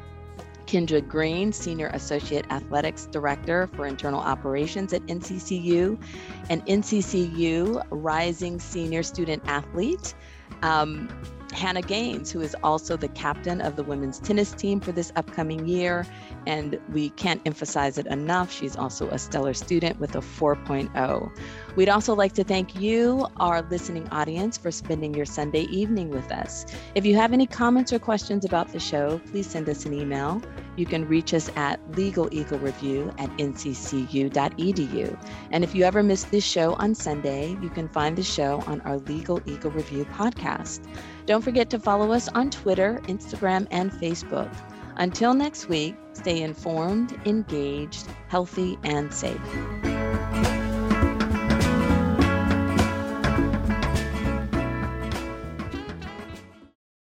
Kendra 0.67 1.05
Greene, 1.05 1.51
Senior 1.51 1.87
Associate 1.87 2.45
Athletics 2.51 3.07
Director 3.07 3.67
for 3.67 3.87
Internal 3.87 4.21
Operations 4.21 4.93
at 4.93 5.01
NCCU, 5.07 6.01
and 6.49 6.65
NCCU 6.67 7.83
Rising 7.89 8.59
Senior 8.59 9.01
Student 9.01 9.41
Athlete. 9.47 10.13
Um, 10.61 11.09
Hannah 11.51 11.81
Gaines, 11.81 12.31
who 12.31 12.41
is 12.41 12.55
also 12.63 12.97
the 12.97 13.07
captain 13.09 13.61
of 13.61 13.75
the 13.75 13.83
women's 13.83 14.19
tennis 14.19 14.51
team 14.51 14.79
for 14.79 14.91
this 14.91 15.11
upcoming 15.15 15.67
year. 15.67 16.05
And 16.47 16.79
we 16.91 17.09
can't 17.11 17.41
emphasize 17.45 17.97
it 17.97 18.07
enough. 18.07 18.51
She's 18.51 18.75
also 18.75 19.09
a 19.09 19.19
stellar 19.19 19.53
student 19.53 19.99
with 19.99 20.15
a 20.15 20.19
4.0. 20.19 21.37
We'd 21.75 21.89
also 21.89 22.15
like 22.15 22.33
to 22.33 22.43
thank 22.43 22.75
you, 22.75 23.27
our 23.37 23.61
listening 23.63 24.07
audience, 24.09 24.57
for 24.57 24.71
spending 24.71 25.13
your 25.13 25.25
Sunday 25.25 25.63
evening 25.63 26.09
with 26.09 26.31
us. 26.31 26.65
If 26.95 27.05
you 27.05 27.15
have 27.15 27.33
any 27.33 27.45
comments 27.47 27.93
or 27.93 27.99
questions 27.99 28.43
about 28.45 28.71
the 28.71 28.79
show, 28.79 29.19
please 29.31 29.47
send 29.47 29.69
us 29.69 29.85
an 29.85 29.93
email. 29.93 30.41
You 30.77 30.85
can 30.85 31.07
reach 31.07 31.33
us 31.33 31.49
at 31.55 31.79
legaleaglereview 31.91 33.19
at 33.19 33.29
nccu.edu. 33.37 35.17
And 35.51 35.63
if 35.63 35.75
you 35.75 35.83
ever 35.83 36.01
miss 36.01 36.23
this 36.23 36.43
show 36.43 36.73
on 36.73 36.95
Sunday, 36.95 37.57
you 37.61 37.69
can 37.69 37.87
find 37.87 38.17
the 38.17 38.23
show 38.23 38.63
on 38.67 38.81
our 38.81 38.97
Legal 38.99 39.41
Eagle 39.45 39.71
Review 39.71 40.05
podcast. 40.05 40.87
Don't 41.25 41.41
forget 41.41 41.69
to 41.69 41.79
follow 41.79 42.11
us 42.11 42.27
on 42.29 42.49
Twitter, 42.49 43.01
Instagram, 43.05 43.67
and 43.71 43.91
Facebook. 43.91 44.51
Until 44.97 45.33
next 45.33 45.69
week, 45.69 45.95
stay 46.13 46.41
informed, 46.41 47.19
engaged, 47.25 48.07
healthy, 48.27 48.77
and 48.83 49.13
safe. 49.13 49.39